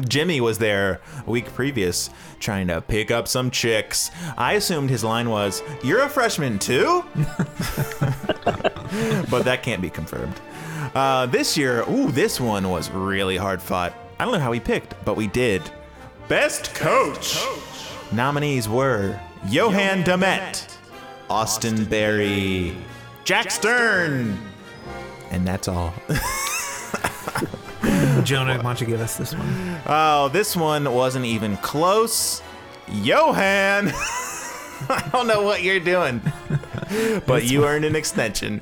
Jimmy 0.08 0.40
was 0.40 0.56
there 0.58 1.00
a 1.26 1.30
week 1.30 1.52
previous 1.52 2.08
trying 2.40 2.68
to 2.68 2.80
pick 2.80 3.10
up 3.10 3.28
some 3.28 3.50
chicks. 3.50 4.10
I 4.38 4.54
assumed 4.54 4.88
his 4.88 5.04
line 5.04 5.28
was, 5.28 5.62
"You're 5.84 6.02
a 6.02 6.08
freshman 6.08 6.58
too," 6.58 7.04
but 9.30 9.44
that 9.44 9.62
can't 9.62 9.82
be 9.82 9.90
confirmed. 9.90 10.34
Uh, 10.94 11.26
this 11.26 11.56
year, 11.56 11.84
ooh, 11.88 12.10
this 12.10 12.40
one 12.40 12.68
was 12.70 12.90
really 12.90 13.36
hard 13.36 13.60
fought. 13.60 13.94
I 14.18 14.24
don't 14.24 14.34
know 14.34 14.40
how 14.40 14.50
we 14.50 14.60
picked, 14.60 14.94
but 15.04 15.16
we 15.16 15.26
did. 15.26 15.62
Best 16.28 16.74
coach. 16.74 17.38
Nominees 18.12 18.68
were 18.68 19.18
Yoann 19.46 20.04
Damet, 20.04 20.76
Austin 21.30 21.84
Berry, 21.84 22.76
Jack 23.24 23.50
Stern, 23.50 24.38
and 25.30 25.46
that's 25.46 25.68
all. 25.68 25.94
Jonah, 28.24 28.56
why 28.56 28.62
don't 28.62 28.80
you 28.80 28.86
give 28.86 29.00
us 29.00 29.16
this 29.16 29.34
one? 29.34 29.80
Oh, 29.86 30.28
this 30.32 30.56
one 30.56 30.92
wasn't 30.92 31.24
even 31.24 31.56
close. 31.58 32.42
Yoann! 32.88 33.92
I 34.88 35.08
don't 35.12 35.26
know 35.26 35.42
what 35.42 35.62
you're 35.62 35.80
doing, 35.80 36.20
but 37.26 37.44
you 37.44 37.64
earned 37.64 37.84
an 37.84 37.96
extension. 37.96 38.60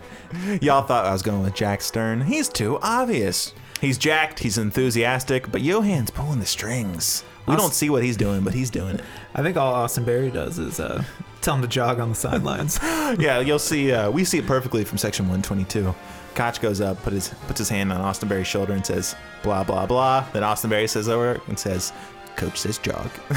Y'all 0.61 0.83
thought 0.83 1.07
I 1.07 1.13
was 1.13 1.23
going 1.23 1.43
with 1.43 1.55
Jack 1.55 1.81
Stern. 1.81 2.23
He's 2.23 2.49
too 2.49 2.79
obvious. 2.83 3.55
He's 3.81 3.99
jacked, 3.99 4.39
he's 4.39 4.59
enthusiastic, 4.59 5.51
but 5.53 5.61
Yoann's 5.61 6.11
pulling 6.11 6.41
the 6.41 6.47
strings. 6.47 7.25
We 7.47 7.55
Aust- 7.55 7.63
don't 7.63 7.75
see 7.75 7.91
what 7.91 8.03
he's 8.03 8.17
doing, 8.17 8.43
but 8.43 8.55
he's 8.55 8.71
doing 8.71 8.97
it. 8.97 9.05
I 9.35 9.43
think 9.43 9.57
all 9.57 9.75
Austin 9.75 10.05
Berry 10.05 10.31
does 10.31 10.59
is 10.59 10.81
uh, 10.81 11.05
tell 11.43 11.57
him 11.57 11.63
to 11.63 11.69
jog 11.69 12.01
on 12.01 12.09
the 12.11 12.15
sidelines. 12.15 12.79
yeah, 12.83 13.41
you'll 13.41 13.59
see. 13.59 13.93
Uh, 13.93 14.11
we 14.11 14.25
see 14.25 14.39
it 14.39 14.47
perfectly 14.47 14.85
from 14.85 14.99
section 14.99 15.27
122. 15.27 15.95
Koch 16.35 16.61
goes 16.61 16.81
up, 16.81 17.03
put 17.03 17.13
his 17.13 17.29
puts 17.47 17.59
his 17.59 17.69
hand 17.69 17.93
on 17.93 18.01
Austin 18.01 18.29
Berry's 18.29 18.47
shoulder 18.47 18.73
and 18.75 18.85
says, 18.85 19.15
"Blah 19.43 19.65
blah 19.65 19.87
blah." 19.87 20.27
Then 20.33 20.45
Austin 20.45 20.69
Berry 20.69 20.87
says 20.87 21.09
over 21.09 21.41
and 21.49 21.59
says, 21.59 21.93
"Coach 22.37 22.59
says 22.59 22.79
jog." 22.79 23.11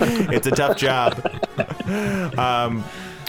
it's 0.00 0.46
a 0.46 0.50
tough 0.50 0.76
job. 0.76 1.14
Um, 2.38 2.82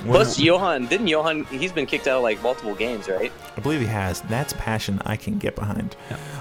when- 0.04 0.14
Plus, 0.14 0.40
Yoann, 0.40 0.88
didn't 0.88 1.08
Yoann, 1.08 1.48
he's 1.48 1.72
been 1.72 1.86
kicked 1.88 2.08
out 2.08 2.18
of 2.18 2.24
like 2.24 2.42
multiple 2.44 2.76
games, 2.76 3.08
right? 3.10 3.32
I 3.58 3.60
believe 3.62 3.80
he 3.80 3.88
has. 3.88 4.22
That's 4.22 4.54
passion 4.54 5.02
I 5.06 5.16
can 5.16 5.40
get 5.40 5.56
behind. 5.56 5.96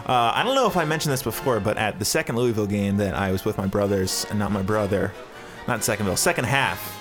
Uh, 0.07 0.33
I 0.35 0.43
don't 0.45 0.55
know 0.55 0.67
if 0.67 0.77
I 0.77 0.85
mentioned 0.85 1.13
this 1.13 1.23
before, 1.23 1.61
but 1.61 1.79
at 1.79 1.99
the 1.99 2.05
second 2.05 2.37
Louisville 2.37 2.67
game 2.67 2.99
that 2.99 3.15
I 3.15 3.33
was 3.33 3.45
with 3.47 3.57
my 3.57 3.67
brothers, 3.67 4.27
and 4.29 4.39
not 4.39 4.53
my 4.53 4.61
brother, 4.63 5.13
not 5.67 5.81
Secondville, 5.81 6.19
second 6.19 6.45
half 6.45 7.01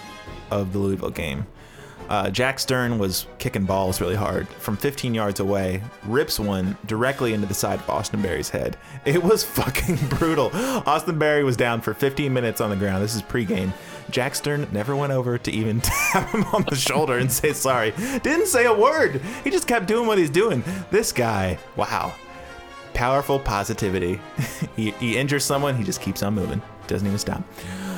of 0.52 0.72
the 0.72 0.80
Louisville 0.80 1.10
game, 1.10 1.48
uh, 2.10 2.30
Jack 2.30 2.60
Stern 2.60 2.98
was 2.98 3.28
kicking 3.40 3.66
balls 3.66 4.02
really 4.02 4.16
hard 4.16 4.48
from 4.48 4.78
15 4.78 5.14
yards 5.14 5.40
away, 5.40 5.82
rips 6.06 6.40
one 6.40 6.78
directly 6.86 7.34
into 7.34 7.48
the 7.48 7.54
side 7.54 7.80
of 7.80 7.90
Austin 7.90 8.22
Berry's 8.22 8.50
head. 8.50 8.78
It 9.06 9.24
was 9.24 9.44
fucking 9.44 9.98
brutal. 10.10 10.50
Austin 10.54 11.18
Berry 11.18 11.44
was 11.44 11.58
down 11.58 11.82
for 11.82 11.94
15 11.94 12.34
minutes 12.34 12.62
on 12.62 12.70
the 12.70 12.76
ground. 12.76 13.04
This 13.04 13.16
is 13.16 13.22
pregame. 13.22 13.74
Jack 14.10 14.36
Stern 14.36 14.68
never 14.72 14.96
went 14.96 15.12
over 15.14 15.38
to 15.38 15.52
even 15.52 15.82
tap 15.82 16.30
him 16.30 16.44
on 16.54 16.64
the 16.70 16.76
shoulder 16.76 17.18
and 17.18 17.32
say 17.32 17.54
sorry. 17.54 17.92
Didn't 18.22 18.48
say 18.48 18.66
a 18.66 18.74
word. 18.74 19.22
He 19.44 19.50
just 19.50 19.68
kept 19.68 19.88
doing 19.88 20.08
what 20.08 20.18
he's 20.18 20.30
doing. 20.30 20.64
This 20.92 21.12
guy, 21.12 21.58
wow. 21.76 22.14
Powerful 22.94 23.40
positivity. 23.40 24.20
he, 24.76 24.92
he 24.92 25.18
injures 25.18 25.44
someone, 25.44 25.76
he 25.76 25.84
just 25.84 26.02
keeps 26.02 26.22
on 26.22 26.34
moving. 26.36 26.62
Doesn't 26.88 27.08
even 27.08 27.20
stop. 27.20 27.44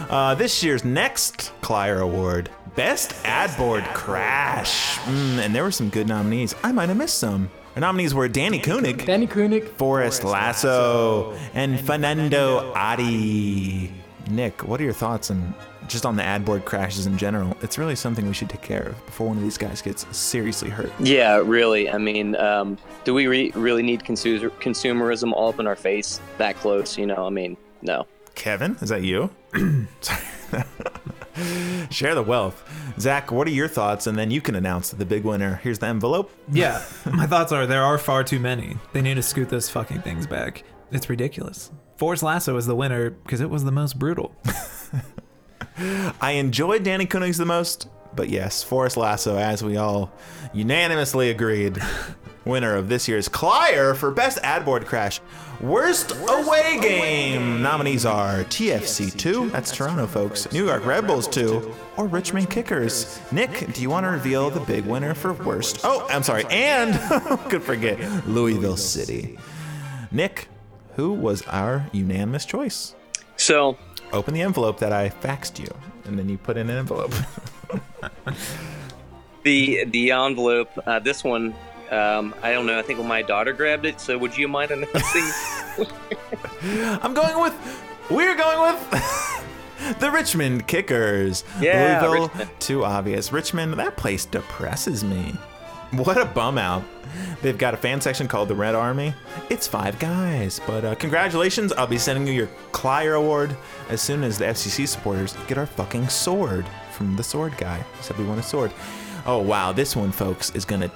Uh, 0.09 0.35
this 0.35 0.63
year's 0.63 0.85
next 0.85 1.51
Clier 1.61 2.01
Award, 2.01 2.49
Best 2.75 3.15
Ad 3.23 3.55
Board 3.57 3.83
Crash. 3.93 4.97
Mm, 4.99 5.37
and 5.39 5.55
there 5.55 5.63
were 5.63 5.71
some 5.71 5.89
good 5.89 6.07
nominees. 6.07 6.53
I 6.61 6.73
might 6.73 6.89
have 6.89 6.97
missed 6.97 7.17
some. 7.17 7.49
Our 7.75 7.81
nominees 7.81 8.13
were 8.13 8.27
Danni 8.27 8.61
König, 8.61 9.05
Danni 9.05 9.27
König. 9.29 9.67
Forrest 9.77 10.23
Lasso, 10.23 11.33
and 11.53 11.79
Fernando 11.79 12.73
Adi. 12.73 13.91
Nick, 14.29 14.67
what 14.67 14.81
are 14.81 14.83
your 14.83 14.93
thoughts 14.93 15.29
on 15.31 15.53
just 15.87 16.05
on 16.05 16.15
the 16.15 16.23
ad 16.23 16.43
board 16.43 16.65
crashes 16.65 17.05
in 17.05 17.17
general? 17.17 17.55
It's 17.61 17.77
really 17.77 17.95
something 17.95 18.25
we 18.27 18.33
should 18.33 18.49
take 18.49 18.61
care 18.61 18.83
of 18.89 19.05
before 19.05 19.27
one 19.27 19.37
of 19.37 19.43
these 19.43 19.57
guys 19.57 19.81
gets 19.81 20.05
seriously 20.17 20.69
hurt. 20.69 20.91
Yeah, 20.99 21.37
really. 21.45 21.89
I 21.89 21.97
mean, 21.97 22.35
um, 22.35 22.77
do 23.03 23.13
we 23.13 23.27
re- 23.27 23.51
really 23.55 23.83
need 23.83 24.03
consumer- 24.03 24.49
consumerism 24.59 25.31
all 25.33 25.49
up 25.49 25.59
in 25.59 25.67
our 25.67 25.75
face 25.75 26.19
that 26.39 26.55
close? 26.57 26.97
You 26.97 27.05
know, 27.05 27.25
I 27.25 27.29
mean, 27.29 27.55
no. 27.81 28.07
Kevin, 28.35 28.75
is 28.81 28.89
that 28.89 29.03
you? 29.03 29.29
Sorry. 30.01 30.21
Share 31.89 32.15
the 32.15 32.23
wealth. 32.23 32.63
Zach, 32.99 33.31
what 33.31 33.47
are 33.47 33.51
your 33.51 33.67
thoughts? 33.67 34.07
And 34.07 34.17
then 34.17 34.31
you 34.31 34.41
can 34.41 34.55
announce 34.55 34.91
the 34.91 35.05
big 35.05 35.23
winner. 35.23 35.59
Here's 35.63 35.79
the 35.79 35.87
envelope. 35.87 36.31
yeah, 36.51 36.83
my 37.11 37.27
thoughts 37.27 37.51
are 37.51 37.65
there 37.65 37.83
are 37.83 37.97
far 37.97 38.23
too 38.23 38.39
many. 38.39 38.77
They 38.93 39.01
need 39.01 39.15
to 39.15 39.21
scoot 39.23 39.49
those 39.49 39.69
fucking 39.69 40.01
things 40.01 40.27
back. 40.27 40.63
It's 40.91 41.09
ridiculous. 41.09 41.71
Forrest 41.97 42.23
Lasso 42.23 42.55
is 42.57 42.65
the 42.65 42.75
winner 42.75 43.09
because 43.09 43.41
it 43.41 43.49
was 43.49 43.63
the 43.63 43.71
most 43.71 43.97
brutal. 43.99 44.35
I 46.21 46.31
enjoyed 46.31 46.83
Danni 46.85 47.07
König's 47.07 47.37
the 47.37 47.45
most, 47.45 47.89
But 48.15 48.29
yes, 48.29 48.63
Forrest 48.63 48.95
Lasso, 48.97 49.37
as 49.37 49.61
we 49.63 49.75
all 49.77 50.11
unanimously 50.53 51.29
agreed, 51.29 51.77
winner 52.45 52.75
of 52.75 52.89
this 52.89 53.07
year's 53.07 53.27
Clier 53.27 53.95
for 53.95 54.11
Best 54.11 54.39
Ad 54.43 54.63
Board 54.63 54.85
Crash. 54.85 55.19
Worst 55.59 56.11
Away 56.29 56.79
Game 56.81 57.61
nominees 57.61 58.05
are 58.05 58.43
TFC 58.45 59.15
2, 59.17 59.49
that's 59.49 59.75
Toronto 59.75 60.05
folks, 60.07 60.51
New 60.51 60.65
York 60.65 60.85
Red 60.85 61.07
Bulls 61.07 61.27
2, 61.27 61.73
or 61.97 62.07
Richmond 62.07 62.49
Kickers. 62.49 63.19
Nick, 63.31 63.73
do 63.73 63.81
you 63.81 63.89
want 63.89 64.05
to 64.05 64.09
reveal 64.09 64.49
the 64.49 64.59
big 64.61 64.85
winner 64.85 65.13
for 65.13 65.33
Worst? 65.33 65.81
Oh, 65.83 66.05
I'm 66.09 66.23
sorry, 66.23 66.45
and 66.49 66.93
could 67.49 67.63
forget 67.63 67.99
Louisville 68.27 68.77
City. 68.77 69.37
Nick, 70.11 70.47
who 70.95 71.13
was 71.13 71.41
our 71.47 71.87
unanimous 71.91 72.45
choice? 72.45 72.95
So 73.37 73.77
Open 74.13 74.33
the 74.33 74.41
envelope 74.41 74.79
that 74.79 74.93
I 74.93 75.09
faxed 75.09 75.59
you, 75.59 75.67
and 76.05 76.17
then 76.17 76.29
you 76.29 76.37
put 76.37 76.57
in 76.57 76.69
an 76.69 76.77
envelope. 76.77 77.13
the 79.43 79.83
the 79.85 80.11
envelope, 80.11 80.69
uh, 80.85 80.99
this 80.99 81.23
one, 81.23 81.53
um, 81.95 82.35
I 82.43 82.51
don't 82.51 82.65
know. 82.65 82.77
I 82.77 82.81
think 82.81 83.03
my 83.03 83.21
daughter 83.21 83.53
grabbed 83.53 83.85
it. 83.85 83.99
So 83.99 84.17
would 84.17 84.37
you 84.37 84.47
mind 84.47 84.71
announcing? 84.71 85.25
I'm 87.01 87.13
going 87.13 87.41
with. 87.41 87.53
We're 88.09 88.35
going 88.35 88.73
with 88.73 89.99
the 89.99 90.11
Richmond 90.11 90.67
Kickers. 90.67 91.43
Yeah, 91.59 92.01
Louisville, 92.01 92.27
Richmond. 92.27 92.49
too 92.59 92.85
obvious. 92.85 93.31
Richmond, 93.31 93.73
that 93.73 93.97
place 93.97 94.25
depresses 94.25 95.03
me. 95.03 95.33
What 95.91 96.17
a 96.17 96.25
bum 96.25 96.57
out. 96.57 96.83
They've 97.41 97.57
got 97.57 97.73
a 97.73 97.77
fan 97.77 98.01
section 98.01 98.27
called 98.27 98.49
the 98.49 98.55
Red 98.55 98.75
Army. 98.75 99.13
It's 99.49 99.67
five 99.67 99.97
guys, 99.99 100.59
but 100.67 100.83
uh, 100.83 100.95
congratulations. 100.95 101.71
I'll 101.73 101.87
be 101.87 101.97
sending 101.97 102.27
you 102.27 102.33
your 102.33 102.49
Clier 102.71 103.17
Award 103.17 103.55
as 103.89 104.01
soon 104.01 104.23
as 104.23 104.37
the 104.37 104.45
FCC 104.45 104.87
supporters 104.87 105.35
get 105.47 105.57
our 105.57 105.65
fucking 105.65 106.09
sword 106.09 106.65
from 106.91 107.15
the 107.15 107.23
sword 107.23 107.55
guy. 107.57 107.77
He 107.77 108.03
Said 108.03 108.17
we 108.17 108.25
want 108.25 108.39
a 108.39 108.43
sword. 108.43 108.71
Oh, 109.25 109.39
wow. 109.39 109.71
This 109.71 109.95
one, 109.95 110.11
folks, 110.11 110.51
is 110.51 110.65
going 110.65 110.81
to 110.81 110.91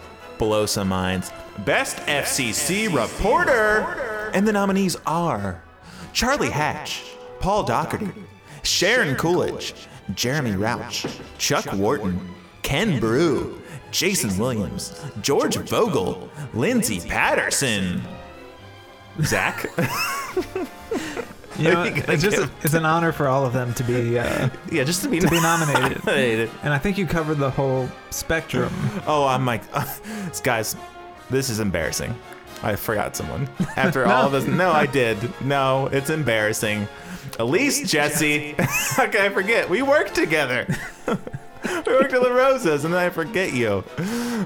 some 0.66 0.88
minds. 0.88 1.32
Best 1.66 1.98
FCC 2.08 2.94
reporter. 2.94 4.32
And 4.34 4.48
the 4.48 4.54
nominees 4.54 4.96
are 5.06 5.62
Charlie 6.14 6.50
Hatch, 6.50 7.04
Paul 7.40 7.64
Daugherty, 7.64 8.12
Sharon 8.64 9.16
Coolidge, 9.16 9.74
Jeremy 10.16 10.52
Rauch, 10.52 11.06
Chuck 11.38 11.66
Wharton, 11.74 12.34
Ken 12.62 13.00
Broo, 13.00 13.62
Jason 13.92 14.38
Williams, 14.38 15.02
George 15.22 15.58
Vogel, 15.58 16.30
Lindsay 16.54 17.02
Patterson. 17.02 18.02
Zach? 19.22 19.70
You 21.60 21.74
know, 21.74 21.84
it's 22.08 22.24
just 22.24 22.38
give- 22.38 22.52
it's 22.64 22.74
an 22.74 22.86
honor 22.86 23.12
for 23.12 23.28
all 23.28 23.46
of 23.46 23.54
them 23.54 23.74
to 23.76 23.84
be 23.84 24.18
uh, 24.18 24.50
yeah, 24.72 24.84
just 24.84 25.04
to 25.04 25.10
be, 25.10 25.20
to 25.20 25.30
be 25.30 25.40
nominated. 25.42 26.04
nominated. 26.06 26.50
And 26.64 26.74
I 26.74 26.78
think 26.78 26.98
you 26.98 27.06
covered 27.06 27.38
the 27.38 27.50
whole 27.50 27.90
spectrum. 28.10 28.74
Oh, 29.06 29.28
I'm 29.28 29.46
like, 29.46 29.64
guys, 30.44 30.76
this 31.30 31.50
is 31.50 31.60
embarrassing. 31.60 32.16
I 32.64 32.76
forgot 32.76 33.16
someone. 33.16 33.48
After 33.78 34.06
all 34.06 34.30
this, 34.30 34.46
no, 34.46 34.72
I 34.72 34.86
did. 34.86 35.18
No, 35.42 35.88
it's 35.88 36.10
embarrassing. 36.10 36.88
Elise, 37.40 37.90
Jesse, 37.90 38.56
how 38.58 39.08
can 39.08 39.22
I 39.22 39.30
forget? 39.30 39.70
We 39.70 39.82
worked 39.82 40.14
together. 40.16 40.68
We 41.64 41.94
worked 41.94 42.14
at 42.14 42.22
La 42.22 42.30
Rosa's, 42.30 42.86
and 42.86 42.94
then 42.94 43.02
I 43.02 43.10
forget 43.10 43.54
you. 43.54 43.84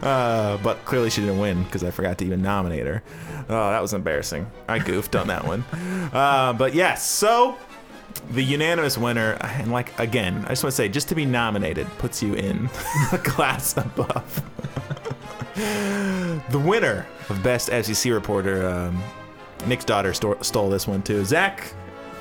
Uh, 0.01 0.57
but 0.57 0.83
clearly 0.85 1.09
she 1.09 1.21
didn't 1.21 1.39
win 1.39 1.63
because 1.63 1.83
I 1.83 1.91
forgot 1.91 2.17
to 2.19 2.25
even 2.25 2.41
nominate 2.41 2.85
her. 2.85 3.03
Oh, 3.49 3.69
that 3.69 3.81
was 3.81 3.93
embarrassing. 3.93 4.49
I 4.67 4.79
goofed 4.79 5.15
on 5.15 5.27
that 5.27 5.45
one. 5.45 5.63
Uh, 6.13 6.53
but 6.53 6.73
yes, 6.73 7.05
so 7.09 7.57
the 8.31 8.41
unanimous 8.43 8.97
winner, 8.97 9.33
and 9.41 9.71
like 9.71 9.97
again, 9.99 10.43
I 10.45 10.49
just 10.49 10.63
want 10.63 10.71
to 10.71 10.75
say, 10.77 10.89
just 10.89 11.09
to 11.09 11.15
be 11.15 11.25
nominated 11.25 11.87
puts 11.97 12.23
you 12.23 12.33
in 12.35 12.69
a 13.11 13.17
class 13.17 13.75
above. 13.77 14.41
the 15.55 16.59
winner 16.59 17.05
of 17.29 17.43
Best 17.43 17.69
FCC 17.69 18.11
Reporter, 18.13 18.67
um, 18.67 19.01
Nick's 19.67 19.85
daughter 19.85 20.13
sto- 20.13 20.41
stole 20.41 20.69
this 20.69 20.87
one 20.87 21.01
too. 21.03 21.23
Zach, 21.25 21.73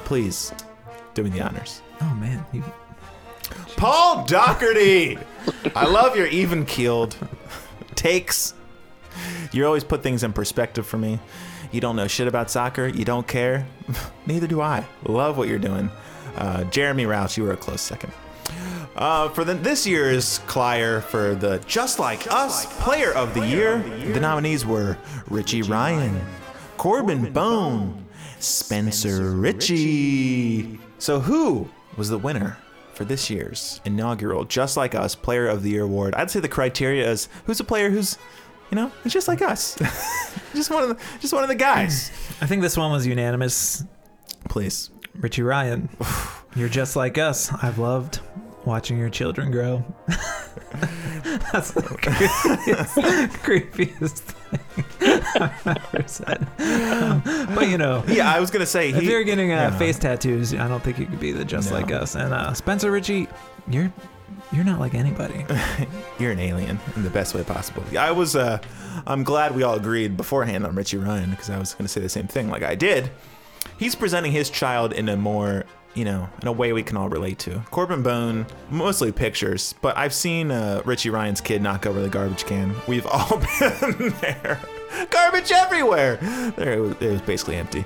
please 0.04 0.52
do 1.14 1.22
me 1.24 1.30
the 1.30 1.40
honors. 1.40 1.82
Oh 2.00 2.14
man, 2.14 2.44
you, 2.52 2.62
Paul 3.76 4.24
Daugherty! 4.26 5.18
I 5.74 5.86
love 5.86 6.16
your 6.16 6.26
even 6.26 6.64
keeled 6.66 7.16
takes. 7.94 8.54
You 9.52 9.66
always 9.66 9.84
put 9.84 10.02
things 10.02 10.22
in 10.22 10.32
perspective 10.32 10.86
for 10.86 10.98
me. 10.98 11.18
You 11.70 11.80
don't 11.80 11.96
know 11.96 12.06
shit 12.06 12.28
about 12.28 12.50
soccer. 12.50 12.86
You 12.86 13.04
don't 13.04 13.26
care. 13.26 13.66
Neither 14.26 14.46
do 14.46 14.60
I. 14.60 14.86
Love 15.04 15.38
what 15.38 15.48
you're 15.48 15.58
doing. 15.58 15.90
Uh, 16.36 16.64
Jeremy 16.64 17.04
Rauch, 17.06 17.36
you 17.36 17.44
were 17.44 17.52
a 17.52 17.56
close 17.56 17.80
second. 17.80 18.12
Uh, 18.94 19.28
for 19.30 19.44
the, 19.44 19.54
this 19.54 19.86
year's 19.86 20.40
Clier 20.40 21.02
for 21.02 21.34
the 21.34 21.62
Just 21.66 21.98
Like 21.98 22.30
Us 22.30 22.66
Player 22.82 23.12
of 23.12 23.32
the 23.32 23.46
Year, 23.46 23.78
the 24.12 24.20
nominees 24.20 24.66
were 24.66 24.98
Richie 25.28 25.62
Ryan, 25.62 26.20
Corben 26.76 27.32
Bone, 27.32 28.06
Spencer 28.38 29.30
Richey. 29.30 30.78
So, 30.98 31.20
who 31.20 31.70
was 31.96 32.10
the 32.10 32.18
winner 32.18 32.58
for 33.02 33.08
this 33.08 33.28
year's 33.30 33.80
inaugural 33.84 34.44
Just 34.44 34.76
Like 34.76 34.94
Us 34.94 35.16
Player 35.16 35.48
of 35.48 35.64
the 35.64 35.70
Year 35.70 35.82
award? 35.82 36.14
I'd 36.14 36.30
say 36.30 36.38
the 36.38 36.48
criteria 36.48 37.10
is 37.10 37.28
who's 37.46 37.58
a 37.58 37.64
player 37.64 37.90
who's, 37.90 38.16
you 38.70 38.76
know, 38.76 38.92
he's 39.02 39.12
just 39.12 39.26
like 39.26 39.42
us, 39.42 39.74
just 40.54 40.70
one 40.70 40.84
of 40.84 40.88
the, 40.90 40.98
just 41.18 41.32
one 41.32 41.42
of 41.42 41.48
the 41.48 41.56
guys. 41.56 42.12
I 42.40 42.46
think 42.46 42.62
this 42.62 42.76
one 42.76 42.92
was 42.92 43.04
unanimous. 43.04 43.84
Please. 44.48 44.90
Richie 45.16 45.42
Ryan, 45.42 45.88
you're 46.54 46.68
just 46.68 46.94
like 46.94 47.18
us. 47.18 47.52
I've 47.52 47.78
loved 47.78 48.20
watching 48.64 48.98
your 48.98 49.10
children 49.10 49.50
grow. 49.50 49.84
That's 51.52 51.70
the 51.72 51.82
creepiest, 51.82 53.28
creepiest 53.42 54.18
thing 54.18 55.22
I've 55.40 55.66
ever 55.94 56.08
said. 56.08 56.46
but 57.54 57.68
you 57.68 57.78
know, 57.78 58.04
Yeah, 58.08 58.32
I 58.32 58.40
was 58.40 58.50
gonna 58.50 58.66
say 58.66 58.90
if 58.90 59.00
he, 59.00 59.10
you're 59.10 59.24
getting 59.24 59.52
uh, 59.52 59.56
yeah. 59.70 59.78
face 59.78 59.98
tattoos, 59.98 60.54
I 60.54 60.68
don't 60.68 60.82
think 60.82 60.98
you 60.98 61.06
could 61.06 61.20
be 61.20 61.32
the 61.32 61.44
just 61.44 61.70
No. 61.70 61.76
like 61.78 61.90
us. 61.92 62.14
And 62.14 62.32
uh, 62.34 62.52
Spencer 62.54 62.90
Richey, 62.90 63.28
you're 63.68 63.92
you're 64.52 64.64
not 64.64 64.80
like 64.80 64.92
anybody. 64.94 65.46
You're 66.18 66.32
an 66.32 66.38
alien 66.38 66.78
in 66.96 67.02
the 67.04 67.08
best 67.10 67.34
way 67.34 67.42
possible. 67.42 67.82
I 67.98 68.10
was, 68.10 68.36
uh, 68.36 68.58
I'm 69.06 69.24
glad 69.24 69.54
we 69.54 69.62
all 69.62 69.76
agreed 69.76 70.14
beforehand 70.16 70.66
on 70.66 70.74
Richie 70.74 70.98
Ryan 70.98 71.30
because 71.30 71.48
I 71.48 71.58
was 71.58 71.72
going 71.72 71.84
to 71.86 71.88
say 71.88 72.02
the 72.02 72.08
same 72.10 72.26
thing 72.26 72.50
like 72.50 72.62
I 72.62 72.74
did. 72.74 73.10
He's 73.78 73.94
presenting 73.94 74.30
his 74.32 74.50
child 74.50 74.92
in 74.92 75.08
a 75.08 75.16
more, 75.16 75.64
you 75.94 76.04
know, 76.04 76.28
in 76.40 76.48
a 76.48 76.52
way 76.52 76.72
we 76.72 76.82
can 76.82 76.96
all 76.96 77.08
relate 77.08 77.38
to. 77.40 77.62
Corben 77.70 78.02
Bone, 78.02 78.46
mostly 78.70 79.12
pictures, 79.12 79.74
but 79.82 79.96
I've 79.96 80.14
seen 80.14 80.50
uh, 80.50 80.82
Richie 80.84 81.10
Ryan's 81.10 81.40
kid 81.40 81.62
knock 81.62 81.86
over 81.86 82.00
the 82.00 82.08
garbage 82.08 82.44
can. 82.44 82.74
We've 82.88 83.06
all 83.10 83.38
been 83.58 84.14
there. 84.20 84.60
Garbage 85.10 85.52
everywhere. 85.52 86.16
There, 86.56 86.74
it 86.74 86.80
was, 86.80 86.96
it 87.00 87.10
was 87.10 87.22
basically 87.22 87.56
empty. 87.56 87.84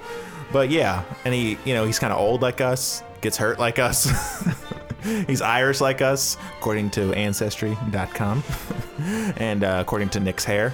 But 0.53 0.71
yeah, 0.71 1.05
and 1.25 1.35
he, 1.35 1.59
you 1.65 1.75
know, 1.75 1.85
he's 1.85 1.99
kind 1.99 2.13
of 2.13 2.19
old 2.19 2.43
like 2.43 2.61
us, 2.61 3.03
gets 3.21 3.37
hurt 3.37 3.59
like 3.59 3.79
us. 3.79 4.09
He's 5.29 5.41
Irish 5.41 5.81
like 5.81 6.03
us, 6.03 6.37
according 6.59 6.91
to 6.91 7.13
Ancestry.com, 7.13 8.43
and 9.37 9.63
uh, 9.63 9.79
according 9.81 10.09
to 10.11 10.21
Nick's 10.21 10.45
hair. 10.45 10.73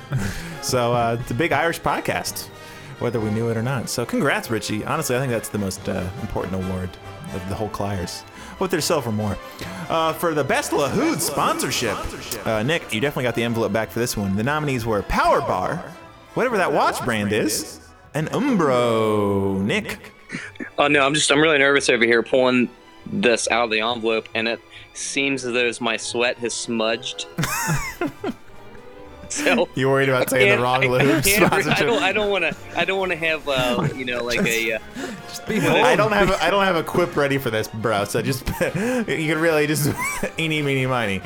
So 0.62 0.94
uh, 0.94 1.18
it's 1.20 1.30
a 1.30 1.34
big 1.34 1.52
Irish 1.52 1.82
podcast, 1.82 2.46
whether 2.98 3.20
we 3.20 3.30
knew 3.30 3.50
it 3.50 3.58
or 3.58 3.62
not. 3.62 3.90
So 3.90 4.06
congrats, 4.06 4.50
Richie. 4.50 4.86
Honestly, 4.86 5.16
I 5.16 5.18
think 5.18 5.32
that's 5.32 5.50
the 5.50 5.58
most 5.58 5.86
uh, 5.86 6.08
important 6.22 6.54
award 6.54 6.88
of 7.34 7.48
the 7.48 7.54
whole 7.54 7.68
Cliers. 7.68 8.24
With 8.58 8.70
their 8.70 8.80
silver 8.80 9.10
more. 9.10 9.36
Uh, 9.88 10.12
for 10.12 10.34
the 10.34 10.44
Best 10.44 10.70
Lahoud 10.70 11.20
sponsorship, 11.20 11.96
uh, 12.46 12.62
Nick, 12.62 12.92
you 12.92 13.00
definitely 13.00 13.24
got 13.24 13.34
the 13.34 13.42
envelope 13.42 13.72
back 13.72 13.90
for 13.90 13.98
this 13.98 14.16
one. 14.16 14.36
The 14.36 14.42
nominees 14.42 14.86
were 14.86 15.02
Power 15.02 15.40
Bar, 15.40 15.76
whatever 16.34 16.56
that 16.58 16.72
watch 16.72 17.02
brand 17.04 17.32
is, 17.32 17.80
and 18.14 18.28
Umbro. 18.30 19.60
Nick, 19.62 20.12
Oh 20.78 20.88
no, 20.88 21.04
I'm 21.04 21.14
just 21.14 21.30
I'm 21.30 21.40
really 21.40 21.58
nervous 21.58 21.88
over 21.88 22.04
here 22.04 22.22
pulling 22.22 22.68
this 23.06 23.48
out 23.50 23.64
of 23.64 23.70
the 23.70 23.80
envelope, 23.80 24.28
and 24.34 24.48
it 24.48 24.60
seems 24.94 25.44
as 25.44 25.52
though 25.52 25.84
my 25.84 25.96
sweat 25.96 26.38
has 26.38 26.54
smudged. 26.54 27.26
so 29.32 29.68
you 29.74 29.88
worried 29.88 30.08
about 30.08 30.30
saying 30.30 30.56
the 30.56 30.62
wrong 30.62 30.82
I 30.82 30.86
I 31.72 31.82
don't. 31.82 32.02
I 32.02 32.12
don't 32.12 32.30
want 32.30 32.44
to. 32.44 32.56
I 32.76 32.84
don't 32.84 32.98
want 32.98 33.12
to 33.12 33.16
have 33.16 33.48
uh, 33.48 33.88
you 33.94 34.04
know 34.04 34.22
like 34.22 34.40
a. 34.40 34.74
Uh, 34.74 34.78
I 35.48 35.96
don't 35.96 36.12
have 36.12 36.30
a, 36.30 36.42
I 36.42 36.50
don't 36.50 36.64
have 36.64 36.76
a 36.76 36.82
quip 36.82 37.16
ready 37.16 37.38
for 37.38 37.50
this, 37.50 37.68
bro. 37.68 38.04
So 38.04 38.22
just 38.22 38.46
you 38.60 39.04
can 39.04 39.38
really 39.38 39.66
just 39.66 39.92
eeny 40.38 40.62
meeny 40.62 40.86
miny. 40.86 41.22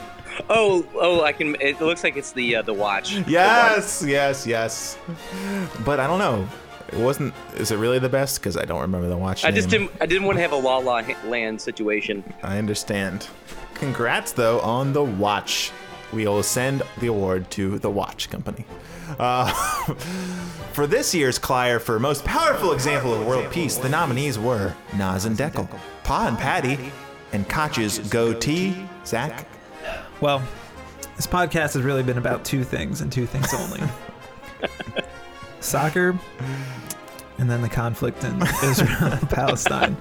oh 0.48 0.86
oh 0.94 1.22
I 1.22 1.32
can. 1.32 1.56
It 1.60 1.80
looks 1.80 2.04
like 2.04 2.16
it's 2.16 2.32
the 2.32 2.56
uh, 2.56 2.62
the 2.62 2.74
watch. 2.74 3.14
The 3.14 3.20
watch. 3.20 3.28
Yes, 3.28 4.04
yes, 4.06 4.46
yes. 4.46 4.98
But 5.84 6.00
I 6.00 6.06
don't 6.06 6.18
know. 6.18 6.48
It 6.88 6.98
wasn't. 6.98 7.34
Is 7.56 7.72
it 7.72 7.78
really 7.78 7.98
the 7.98 8.08
best? 8.08 8.38
Because 8.38 8.56
I 8.56 8.64
don't 8.64 8.80
remember 8.80 9.08
the 9.08 9.16
watch. 9.16 9.44
I 9.44 9.50
just 9.50 9.68
didn't. 9.68 9.90
I 10.00 10.06
didn't 10.06 10.24
want 10.24 10.36
to 10.36 10.42
have 10.42 10.52
a 10.52 10.56
La 10.56 10.78
La 10.78 11.02
Land 11.24 11.60
situation. 11.60 12.22
I 12.42 12.58
understand. 12.58 13.28
Congrats 13.74 14.32
though 14.32 14.60
on 14.60 14.92
the 14.92 15.02
watch. 15.02 15.72
We'll 16.12 16.42
send 16.42 16.82
the 16.98 17.08
award 17.08 17.50
to 17.52 17.78
the 17.78 17.90
watch 17.90 18.30
company. 18.30 18.64
Uh, 19.18 19.52
for 20.72 20.86
this 20.86 21.14
year's 21.14 21.38
Clier 21.38 21.80
for 21.80 21.98
most 21.98 22.24
powerful 22.24 22.72
example 22.72 23.14
of 23.14 23.26
world 23.26 23.50
peace, 23.52 23.76
the 23.76 23.88
nominees 23.88 24.38
were 24.38 24.74
Nas 24.96 25.24
and 25.24 25.36
Dekel, 25.36 25.68
Pa 26.04 26.28
and 26.28 26.38
Patty, 26.38 26.78
and 27.32 27.48
Koch's 27.48 27.98
goatee. 27.98 28.76
Zach, 29.04 29.46
Well, 30.20 30.42
this 31.16 31.26
podcast 31.26 31.74
has 31.74 31.82
really 31.82 32.02
been 32.02 32.18
about 32.18 32.44
two 32.44 32.64
things 32.64 33.00
and 33.00 33.10
two 33.12 33.26
things 33.26 33.52
only 33.54 33.82
soccer 35.60 36.18
and 37.38 37.50
then 37.50 37.62
the 37.62 37.68
conflict 37.68 38.24
in 38.24 38.40
Israel 38.64 39.12
and 39.12 39.30
Palestine. 39.30 39.96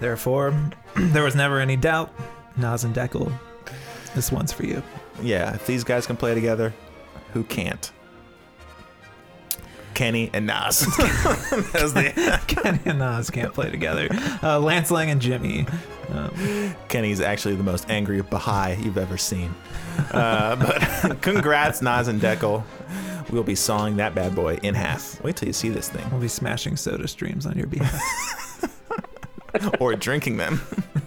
Therefore, 0.00 0.54
there 0.96 1.22
was 1.22 1.34
never 1.34 1.60
any 1.60 1.76
doubt. 1.76 2.12
Nas 2.56 2.84
and 2.84 2.94
Dekel, 2.94 3.30
this 4.16 4.32
one's 4.32 4.50
for 4.52 4.66
you. 4.66 4.82
Yeah, 5.22 5.54
if 5.54 5.66
these 5.66 5.84
guys 5.84 6.06
can 6.06 6.16
play 6.16 6.34
together, 6.34 6.74
who 7.32 7.44
can't? 7.44 7.92
Kenny 9.94 10.30
and 10.34 10.46
Nas. 10.46 10.80
The- 10.96 12.40
Kenny 12.48 12.80
and 12.84 12.98
Nas 12.98 13.30
can't 13.30 13.54
play 13.54 13.70
together. 13.70 14.08
Uh, 14.42 14.58
Lance 14.58 14.90
Laing 14.90 15.10
and 15.10 15.20
Jimmy. 15.22 15.66
Um, 16.10 16.74
Kenny's 16.88 17.20
actually 17.20 17.54
the 17.54 17.62
most 17.62 17.88
angry 17.88 18.20
Baha'i 18.20 18.74
you've 18.82 18.98
ever 18.98 19.16
seen. 19.16 19.54
Uh, 20.12 20.56
but 21.06 21.22
congrats, 21.22 21.80
Nas 21.80 22.08
and 22.08 22.20
Dekel. 22.20 22.62
We'll 23.30 23.42
be 23.42 23.54
sawing 23.54 23.96
that 23.96 24.14
bad 24.14 24.34
boy 24.34 24.58
in 24.62 24.74
half. 24.74 25.22
Wait 25.22 25.36
till 25.36 25.48
you 25.48 25.52
see 25.54 25.68
this 25.70 25.88
thing. 25.88 26.08
we'll 26.10 26.20
be 26.20 26.28
smashing 26.28 26.76
soda 26.76 27.08
streams 27.08 27.46
on 27.46 27.56
your 27.56 27.66
behalf. 27.66 28.00
or 29.80 29.94
drinking 29.94 30.36
them. 30.36 30.60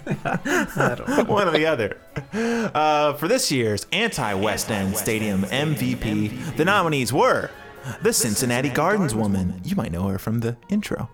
I 0.24 0.94
don't 0.96 1.08
know. 1.08 1.24
One 1.24 1.48
or 1.48 1.52
the 1.52 1.66
other. 1.66 1.96
Uh, 2.32 3.14
for 3.14 3.28
this 3.28 3.50
year's 3.50 3.86
anti 3.92 4.34
West 4.34 4.70
End 4.70 4.96
Stadium 4.96 5.42
MVP, 5.42 6.56
the 6.56 6.64
nominees 6.64 7.12
were 7.12 7.50
the 8.02 8.12
Cincinnati 8.12 8.68
Gardens 8.68 9.14
woman. 9.14 9.60
You 9.64 9.76
might 9.76 9.92
know 9.92 10.08
her 10.08 10.18
from 10.18 10.40
the 10.40 10.56
intro. 10.68 11.08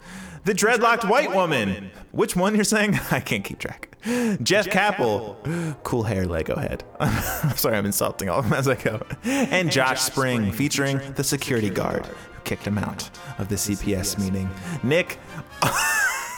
The 0.45 0.53
dreadlocked 0.53 1.09
white 1.09 1.35
woman. 1.35 1.91
Which 2.13 2.37
one 2.37 2.55
you're 2.55 2.65
saying? 2.65 2.99
I 3.11 3.21
can't 3.21 3.45
keep 3.45 3.59
track. 3.59 3.97
Jeff 4.43 4.71
Capel. 4.71 5.37
Cool 5.83 6.05
hair, 6.05 6.27
Lego 6.27 6.57
head. 6.57 6.85
I'm 7.01 7.57
sorry, 7.57 7.77
I'm 7.77 7.87
insulting 7.87 8.29
all 8.29 8.39
of 8.39 8.45
them 8.45 8.55
as 8.55 8.69
I 8.69 8.77
go. 8.77 9.05
And 9.25 9.73
Josh 9.73 10.01
Spring, 10.01 10.53
featuring 10.53 11.01
the 11.15 11.25
security 11.25 11.71
guard 11.71 12.07
who 12.07 12.41
kicked 12.45 12.65
him 12.65 12.79
out 12.79 13.11
of 13.39 13.49
the 13.49 13.57
CPS 13.57 14.19
meeting. 14.19 14.49
Nick. 14.85 15.19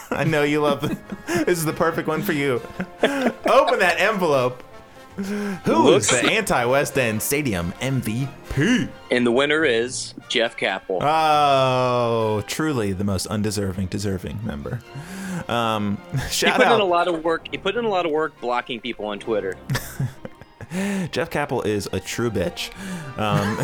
I 0.10 0.24
know 0.24 0.42
you 0.42 0.60
love 0.60 0.80
this 1.26 1.58
is 1.58 1.64
the 1.64 1.72
perfect 1.72 2.08
one 2.08 2.22
for 2.22 2.32
you. 2.32 2.60
Open 3.02 3.78
that 3.78 3.96
envelope. 3.98 4.62
Who 5.16 5.24
is 5.94 6.10
Looks- 6.10 6.10
the 6.10 6.30
anti-West 6.30 6.96
End 6.96 7.20
Stadium 7.20 7.72
MVP? 7.80 8.88
And 9.10 9.26
the 9.26 9.32
winner 9.32 9.64
is 9.64 10.14
Jeff 10.28 10.56
Capel. 10.56 10.98
Oh, 11.02 12.42
truly 12.46 12.92
the 12.92 13.04
most 13.04 13.26
undeserving, 13.26 13.86
deserving 13.88 14.38
member. 14.44 14.80
Um, 15.48 15.98
he 16.12 16.18
shout 16.30 16.56
put 16.56 16.66
in 16.66 16.72
a 16.72 16.74
out, 16.84 16.88
lot 16.88 17.08
of 17.08 17.24
work. 17.24 17.48
He 17.50 17.58
put 17.58 17.76
in 17.76 17.84
a 17.84 17.88
lot 17.88 18.06
of 18.06 18.12
work 18.12 18.40
blocking 18.40 18.80
people 18.80 19.06
on 19.06 19.18
Twitter. 19.18 19.56
Jeff 21.10 21.30
Capel 21.30 21.62
is 21.62 21.88
a 21.92 21.98
true 22.00 22.30
bitch. 22.30 22.70
Um, 23.18 23.56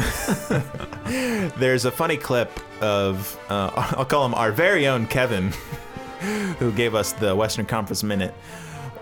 there's 1.58 1.84
a 1.84 1.90
funny 1.90 2.16
clip 2.16 2.50
of, 2.82 3.38
uh, 3.48 3.70
I'll 3.96 4.06
call 4.06 4.24
him 4.24 4.34
our 4.34 4.50
very 4.50 4.86
own 4.86 5.06
Kevin, 5.06 5.52
who 6.58 6.72
gave 6.72 6.94
us 6.94 7.12
the 7.12 7.34
Western 7.34 7.66
Conference 7.66 8.02
Minute. 8.02 8.34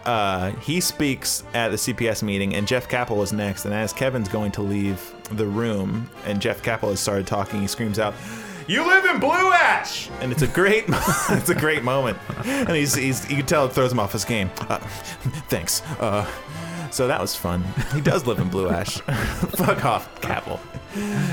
Uh, 0.05 0.51
he 0.57 0.81
speaks 0.81 1.45
at 1.55 1.69
the 1.69 1.77
CPS 1.77 2.23
meeting, 2.23 2.55
and 2.55 2.67
Jeff 2.67 2.89
Capel 2.89 3.23
is 3.23 3.33
next. 3.33 3.65
And 3.65 3.75
as 3.75 3.93
Kevin's 3.93 4.29
going 4.29 4.51
to 4.53 4.63
leave 4.63 5.15
the 5.31 5.47
room, 5.47 6.11
and 6.27 6.41
Jeff 6.41 6.63
Capel 6.63 6.91
has 6.91 7.01
started 7.01 7.27
talking, 7.27 7.61
he 7.61 7.69
screams 7.69 7.99
out, 8.01 8.15
"You 8.67 8.85
live 8.85 9.05
in 9.05 9.21
Blue 9.21 9.53
Ash!" 9.53 10.11
And 10.21 10.33
it's 10.33 10.43
a 10.43 10.49
great, 10.49 10.85
it's 10.89 11.51
a 11.51 11.55
great 11.55 11.85
moment. 11.85 12.19
And 12.45 12.71
he's, 12.71 12.95
he's 12.95 13.31
you 13.31 13.37
can 13.37 13.47
tell 13.47 13.67
it 13.67 13.73
throws 13.73 13.93
him 13.93 14.01
off 14.01 14.13
his 14.13 14.25
game. 14.25 14.51
Uh, 14.61 14.79
thanks. 15.49 15.83
Uh, 16.01 16.29
so 16.91 17.07
that 17.07 17.21
was 17.21 17.35
fun. 17.35 17.65
He 17.95 18.01
does 18.01 18.27
live 18.27 18.39
in 18.39 18.49
Blue 18.49 18.69
Ash. 18.69 18.99
Fuck 19.57 19.85
off, 19.85 20.21
Capel. 20.21 20.61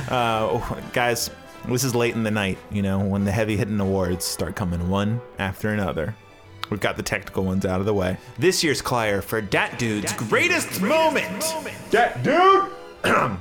Uh, 0.10 0.60
guys, 0.94 1.30
this 1.74 1.84
is 1.84 1.96
late 1.96 2.16
in 2.16 2.24
the 2.24 2.32
night, 2.32 2.58
you 2.72 2.82
know, 2.82 3.00
when 3.00 3.26
the 3.26 3.32
heavy 3.32 3.58
hitting 3.58 3.80
awards 3.80 4.26
start 4.26 4.56
coming 4.56 4.90
one 4.90 5.22
after 5.38 5.70
another. 5.70 6.16
We've 6.70 6.80
got 6.80 6.98
the 6.98 7.04
technical 7.04 7.44
ones 7.44 7.66
out 7.66 7.80
of 7.80 7.86
the 7.86 7.94
way. 7.94 8.18
This 8.38 8.64
year's 8.64 8.82
Clier 8.82 9.24
for 9.24 9.42
Dat 9.42 9.80
Dude's 9.80 10.14
greatest 10.14 10.82
moment. 10.82 11.44
Dat 11.90 12.24
Dude! 12.24 12.70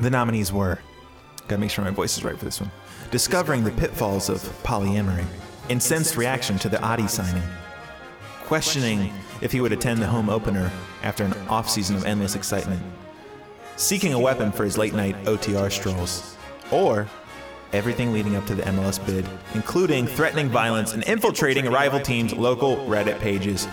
the 0.00 0.10
nominees 0.10 0.52
were, 0.52 0.78
gotta 1.48 1.60
make 1.60 1.70
sure 1.70 1.84
my 1.84 1.90
voice 1.90 2.16
is 2.16 2.24
right 2.24 2.38
for 2.38 2.44
this 2.44 2.60
one, 2.60 2.70
discovering 3.10 3.64
the 3.64 3.72
pitfalls 3.72 4.28
of 4.28 4.40
polyamory, 4.62 5.24
incensed 5.68 6.16
reaction 6.16 6.58
to 6.58 6.68
the 6.68 6.80
Adi 6.82 7.08
signing, 7.08 7.42
questioning 8.44 9.12
if 9.40 9.52
he 9.52 9.60
would 9.60 9.72
attend 9.72 10.00
the 10.00 10.06
home 10.06 10.28
opener 10.28 10.70
after 11.02 11.24
an 11.24 11.34
off-season 11.48 11.96
of 11.96 12.04
endless 12.04 12.34
excitement, 12.34 12.80
seeking 13.76 14.12
a 14.12 14.18
weapon 14.18 14.52
for 14.52 14.64
his 14.64 14.78
late-night 14.78 15.16
OTR 15.24 15.70
strolls, 15.70 16.36
or 16.70 17.08
everything 17.72 18.12
leading 18.12 18.36
up 18.36 18.46
to 18.46 18.54
the 18.54 18.62
MLS 18.62 19.04
bid, 19.04 19.26
including 19.54 20.06
threatening 20.06 20.48
violence 20.48 20.94
and 20.94 21.02
infiltrating 21.04 21.70
rival 21.70 22.00
team's 22.00 22.32
local 22.32 22.76
Reddit 22.86 23.18
pages. 23.20 23.68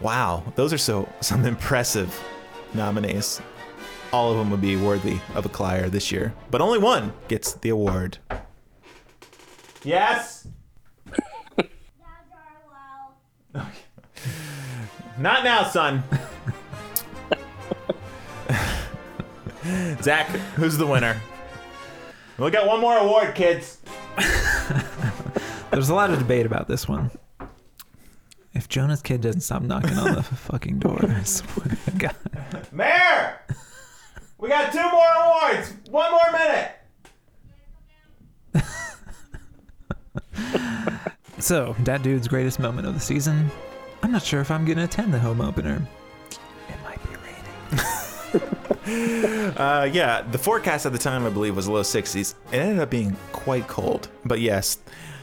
Wow, 0.00 0.42
those 0.56 0.72
are 0.72 0.78
so 0.78 1.08
some 1.20 1.44
impressive 1.44 2.18
nominees. 2.74 3.40
All 4.12 4.30
of 4.30 4.38
them 4.38 4.50
would 4.50 4.60
be 4.60 4.76
worthy 4.76 5.18
of 5.34 5.46
a 5.46 5.48
Clier 5.48 5.90
this 5.90 6.12
year, 6.12 6.34
but 6.50 6.60
only 6.60 6.78
one 6.78 7.12
gets 7.28 7.54
the 7.54 7.70
award. 7.70 8.18
Yes. 9.82 10.46
Not 15.18 15.44
now, 15.44 15.64
son. 15.64 16.02
Zach, 20.02 20.26
who's 20.56 20.76
the 20.76 20.86
winner? 20.86 21.20
We 22.38 22.50
got 22.50 22.66
one 22.66 22.80
more 22.80 22.96
award, 22.98 23.34
kids. 23.34 23.78
There's 25.70 25.88
a 25.88 25.94
lot 25.94 26.10
of 26.10 26.18
debate 26.18 26.44
about 26.46 26.68
this 26.68 26.86
one. 26.86 27.10
If 28.52 28.68
Jonah's 28.68 29.02
kid 29.02 29.22
doesn't 29.22 29.40
stop 29.42 29.62
knocking 29.62 29.96
on 29.96 30.14
the 30.14 30.22
fucking 30.50 30.78
door, 30.78 30.98
I 31.02 31.22
swear 31.22 31.76
to 31.86 31.90
God. 31.92 32.16
Mayor, 32.72 33.40
we 34.38 34.48
got 34.48 34.72
two 34.72 34.82
more 34.90 35.12
awards. 35.16 35.74
One 35.90 36.10
more 36.10 36.32
minute. 36.32 36.72
So, 41.38 41.76
that 41.80 42.02
dude's 42.02 42.28
greatest 42.28 42.58
moment 42.58 42.86
of 42.88 42.94
the 42.94 43.00
season. 43.00 43.50
I'm 44.02 44.10
not 44.10 44.22
sure 44.22 44.40
if 44.40 44.50
I'm 44.50 44.64
gonna 44.64 44.84
attend 44.84 45.12
the 45.12 45.18
home 45.18 45.42
opener. 45.42 45.86
Uh, 49.56 49.88
yeah, 49.90 50.22
the 50.22 50.38
forecast 50.38 50.84
at 50.84 50.92
the 50.92 50.98
time, 50.98 51.24
I 51.24 51.30
believe, 51.30 51.56
was 51.56 51.66
low 51.66 51.82
60s. 51.82 52.34
It 52.52 52.56
ended 52.56 52.78
up 52.78 52.90
being 52.90 53.16
quite 53.32 53.66
cold. 53.68 54.08
But 54.24 54.40
yes, 54.40 54.78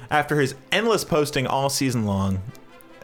after 0.09 0.39
his 0.39 0.55
endless 0.71 1.03
posting 1.03 1.45
all 1.45 1.69
season 1.69 2.05
long, 2.05 2.41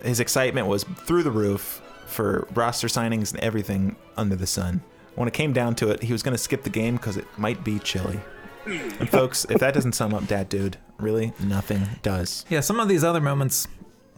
his 0.03 0.19
excitement 0.19 0.67
was 0.67 0.83
through 0.83 1.23
the 1.23 1.31
roof 1.31 1.81
for 2.07 2.47
roster 2.55 2.87
signings 2.87 3.31
and 3.31 3.39
everything 3.41 3.95
under 4.17 4.35
the 4.35 4.47
sun. 4.47 4.81
When 5.15 5.27
it 5.27 5.33
came 5.33 5.53
down 5.53 5.75
to 5.75 5.89
it, 5.89 6.01
he 6.01 6.11
was 6.13 6.23
going 6.23 6.33
to 6.33 6.37
skip 6.37 6.63
the 6.63 6.69
game 6.69 6.95
because 6.95 7.17
it 7.17 7.25
might 7.37 7.63
be 7.63 7.77
chilly. 7.79 8.19
And 8.65 9.09
folks, 9.11 9.45
if 9.45 9.59
that 9.59 9.73
doesn't 9.73 9.93
sum 9.93 10.13
up 10.13 10.27
that 10.27 10.49
dude, 10.49 10.77
really, 10.97 11.33
nothing 11.39 11.81
does. 12.01 12.45
Yeah, 12.49 12.61
some 12.61 12.79
of 12.79 12.87
these 12.87 13.03
other 13.03 13.21
moments 13.21 13.67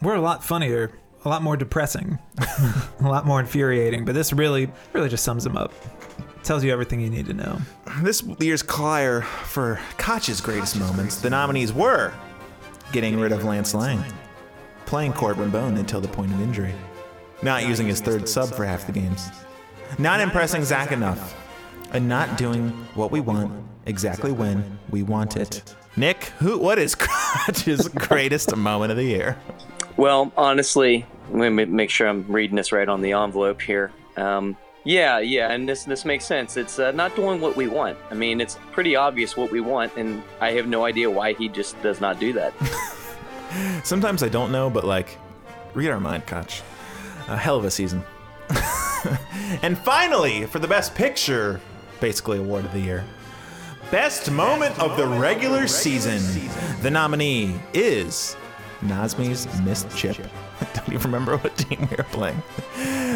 were 0.02 0.16
a 0.16 0.22
lot 0.22 0.44
funnier, 0.44 0.92
a 1.26 1.30
lot 1.30 1.42
more 1.44 1.58
depressing, 1.58 2.20
a 3.00 3.08
lot 3.08 3.26
more 3.26 3.40
infuriating, 3.40 4.06
but 4.06 4.16
this 4.16 4.32
really, 4.32 4.72
really 4.94 5.10
just 5.10 5.24
sums 5.24 5.46
him 5.46 5.58
up. 5.58 5.74
Tells 6.44 6.64
you 6.64 6.72
everything 6.72 7.00
you 7.02 7.10
need 7.10 7.28
to 7.28 7.34
know. 7.34 7.60
This 8.02 8.24
year's 8.40 8.64
Clier 8.64 9.24
for 9.24 9.80
Koch's 9.98 10.42
greatest 10.42 10.78
moments, 10.80 11.18
the 11.18 11.30
nominees 11.30 11.72
were 11.72 12.12
getting 12.92 13.20
rid 13.20 13.32
of 13.32 13.44
Lance 13.44 13.74
Laing, 13.74 14.04
playing 14.86 15.14
Corben 15.14 15.52
Bone 15.52 15.78
until 15.78 16.02
the 16.02 16.08
point 16.08 16.34
of 16.34 16.42
injury, 16.42 16.74
not 17.44 17.68
using 17.68 17.88
his 17.88 18.02
third 18.02 18.28
sub 18.28 18.50
for 18.50 18.66
half 18.66 18.86
the 18.86 18.92
games, 18.92 19.30
not 20.00 20.20
impressing 20.20 20.64
Zach 20.64 20.92
enough, 20.92 21.38
and 21.94 22.10
not 22.10 22.38
doing 22.38 22.70
what 22.96 23.12
we 23.12 23.20
want 23.20 23.52
exactly 23.86 24.32
when 24.32 24.80
we 24.90 25.04
want 25.04 25.38
it. 25.38 25.76
Nick, 25.96 26.26
who? 26.40 26.58
What 26.58 26.80
is 26.80 26.96
Koch's 27.00 27.88
greatest 27.90 28.56
moment 28.56 28.92
of 28.92 28.98
the 28.98 29.04
year? 29.04 29.38
Well, 29.98 30.32
honestly, 30.36 31.06
let 31.32 31.52
me 31.52 31.66
make 31.66 31.90
sure 31.90 32.08
I'm 32.08 32.26
reading 32.32 32.56
this 32.56 32.72
right 32.72 32.88
on 32.88 33.02
the 33.02 33.12
envelope 33.12 33.62
here. 33.62 33.92
Um, 34.18 34.58
yeah, 34.84 35.20
yeah, 35.20 35.52
and 35.52 35.68
this 35.70 35.84
this 35.84 36.06
makes 36.06 36.26
sense. 36.26 36.58
It's 36.58 36.80
uh, 36.80 36.92
not 36.92 37.16
doing 37.16 37.40
what 37.40 37.56
we 37.56 37.68
want. 37.68 37.98
I 38.10 38.16
mean, 38.16 38.42
it's 38.42 38.58
pretty 38.72 38.96
obvious 38.96 39.38
what 39.38 39.52
we 39.52 39.60
want, 39.60 39.96
and 39.96 40.24
I 40.40 40.52
have 40.54 40.68
no 40.68 40.86
idea 40.86 41.10
why 41.10 41.34
he 41.34 41.50
just 41.50 41.82
does 41.84 42.02
not 42.02 42.20
do 42.20 42.34
that. 42.34 42.54
Sometimes 43.84 44.24
I 44.24 44.30
don't 44.30 44.52
know, 44.52 44.70
but 44.70 44.84
like, 44.84 45.18
read 45.74 45.90
our 45.90 46.00
mind, 46.00 46.26
Koch. 46.26 46.62
A 47.28 47.38
hell 47.38 47.58
of 47.58 47.66
a 47.66 47.72
season. 47.72 48.04
and 49.62 49.78
finally, 49.78 50.46
for 50.46 50.60
the 50.60 50.68
best 50.68 50.96
picture, 50.96 51.62
basically 52.00 52.40
award 52.40 52.66
of 52.66 52.74
the 52.74 52.80
year, 52.80 53.06
best 53.92 54.32
moment 54.32 54.78
of 54.80 54.98
the 54.98 55.06
regular 55.06 55.68
season, 55.68 56.20
the 56.82 56.90
nominee 56.90 57.56
is 57.74 58.36
Nazmi's 58.82 59.48
missed 59.62 59.96
chip. 59.96 60.18
I 60.62 60.66
don't 60.74 60.94
even 60.94 61.12
remember 61.12 61.38
what 61.38 61.56
team 61.58 61.88
we 61.90 61.96
were 61.96 62.04
playing. 62.06 62.42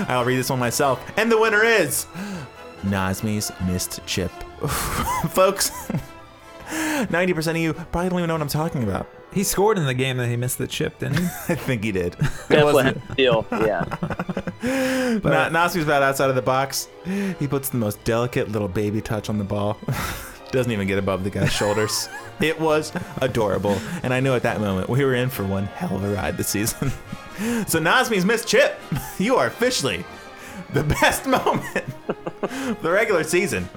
I'll 0.07 0.25
read 0.25 0.37
this 0.37 0.49
one 0.49 0.59
myself. 0.59 0.99
And 1.17 1.31
the 1.31 1.39
winner 1.39 1.63
is 1.63 2.05
Nazmi's 2.83 3.51
missed 3.65 4.05
chip. 4.05 4.31
Folks, 5.29 5.69
90% 6.69 7.47
of 7.51 7.57
you 7.57 7.73
probably 7.73 8.09
don't 8.09 8.19
even 8.19 8.27
know 8.27 8.33
what 8.35 8.41
I'm 8.41 8.47
talking 8.47 8.83
about. 8.83 9.07
He 9.33 9.43
scored 9.43 9.77
in 9.77 9.85
the 9.85 9.93
game 9.93 10.15
that 10.17 10.27
he 10.27 10.37
missed 10.37 10.57
the 10.57 10.67
chip, 10.67 10.99
didn't 10.99 11.17
he? 11.19 11.25
I 11.25 11.55
think 11.55 11.83
he 11.83 11.91
did. 11.91 12.15
Bethlehem 12.47 13.01
Steel. 13.11 13.45
Yeah. 13.51 13.83
Na- 13.91 14.69
uh, 14.69 15.49
Nasi's 15.49 15.83
about 15.83 16.03
outside 16.03 16.29
of 16.29 16.35
the 16.37 16.41
box. 16.41 16.87
He 17.37 17.45
puts 17.45 17.67
the 17.67 17.77
most 17.77 18.01
delicate 18.05 18.49
little 18.49 18.69
baby 18.69 19.01
touch 19.01 19.29
on 19.29 19.37
the 19.37 19.43
ball. 19.43 19.77
Doesn't 20.51 20.71
even 20.71 20.87
get 20.87 20.97
above 20.97 21.25
the 21.25 21.29
guy's 21.29 21.51
shoulders. 21.51 22.07
It 22.39 22.57
was 22.61 22.93
adorable. 23.21 23.77
And 24.03 24.13
I 24.13 24.21
knew 24.21 24.33
at 24.33 24.43
that 24.43 24.61
moment 24.61 24.87
we 24.89 25.03
were 25.03 25.15
in 25.15 25.29
for 25.29 25.43
one 25.43 25.65
hell 25.65 25.97
of 25.97 26.03
a 26.05 26.13
ride 26.13 26.37
this 26.37 26.47
season. 26.47 26.93
So 27.67 27.79
Nazmi's 27.79 28.25
missed 28.25 28.47
chip. 28.47 28.79
You 29.17 29.38
are 29.38 29.47
officially 29.47 30.03
the 30.73 30.83
best 30.83 31.25
moment 31.27 31.86
of 32.41 32.77
the 32.81 32.91
regular 32.91 33.23
season. 33.23 33.67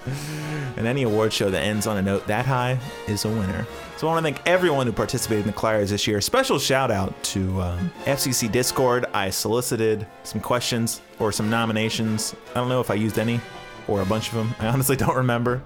And 0.77 0.87
any 0.87 1.03
award 1.03 1.33
show 1.33 1.51
that 1.51 1.63
ends 1.63 1.87
on 1.87 1.97
a 1.97 2.03
note 2.03 2.27
that 2.27 2.47
high 2.47 2.79
is 3.07 3.25
a 3.25 3.29
winner. 3.29 3.67
So 3.97 4.07
I 4.07 4.13
want 4.13 4.27
to 4.27 4.33
thank 4.33 4.47
everyone 4.49 4.87
who 4.87 4.93
participated 4.93 5.47
in 5.47 5.53
the 5.53 5.57
Clariers 5.57 5.91
this 5.91 6.07
year. 6.07 6.21
Special 6.21 6.59
shout 6.59 6.91
out 6.91 7.21
to 7.25 7.61
um, 7.61 7.93
FCC 8.05 8.51
Discord. 8.51 9.07
I 9.13 9.31
solicited 9.31 10.07
some 10.23 10.41
questions 10.41 11.01
or 11.19 11.33
some 11.33 11.51
nominations. 11.51 12.35
I 12.51 12.55
don't 12.55 12.69
know 12.69 12.81
if 12.81 12.91
I 12.91 12.95
used 12.95 13.19
any 13.19 13.41
or 13.89 14.03
a 14.03 14.07
bunch 14.07 14.29
of 14.29 14.35
them. 14.35 14.55
I 14.59 14.69
honestly 14.69 14.97
don't 14.97 15.17
remember. 15.17 15.63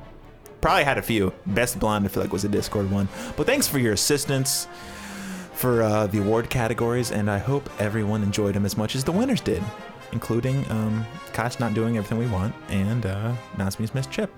Probably 0.60 0.84
had 0.84 0.96
a 0.96 1.02
few. 1.02 1.32
Best 1.46 1.78
Blonde, 1.78 2.04
I 2.04 2.08
feel 2.08 2.22
like, 2.22 2.32
was 2.32 2.44
a 2.44 2.48
Discord 2.48 2.90
one. 2.90 3.08
But 3.36 3.46
thanks 3.46 3.66
for 3.66 3.78
your 3.78 3.92
assistance 3.92 4.68
for 5.62 5.80
uh, 5.84 6.08
the 6.08 6.18
award 6.18 6.50
categories, 6.50 7.12
and 7.12 7.30
I 7.30 7.38
hope 7.38 7.70
everyone 7.78 8.24
enjoyed 8.24 8.56
them 8.56 8.66
as 8.66 8.76
much 8.76 8.96
as 8.96 9.04
the 9.04 9.12
winners 9.12 9.40
did, 9.40 9.62
including 10.10 10.68
um, 10.72 11.06
Koch 11.32 11.60
not 11.60 11.72
doing 11.72 11.96
everything 11.96 12.18
we 12.18 12.26
want 12.26 12.52
and 12.68 13.06
uh, 13.06 13.32
Nazmi's 13.56 13.94
missed 13.94 14.10
chip. 14.10 14.36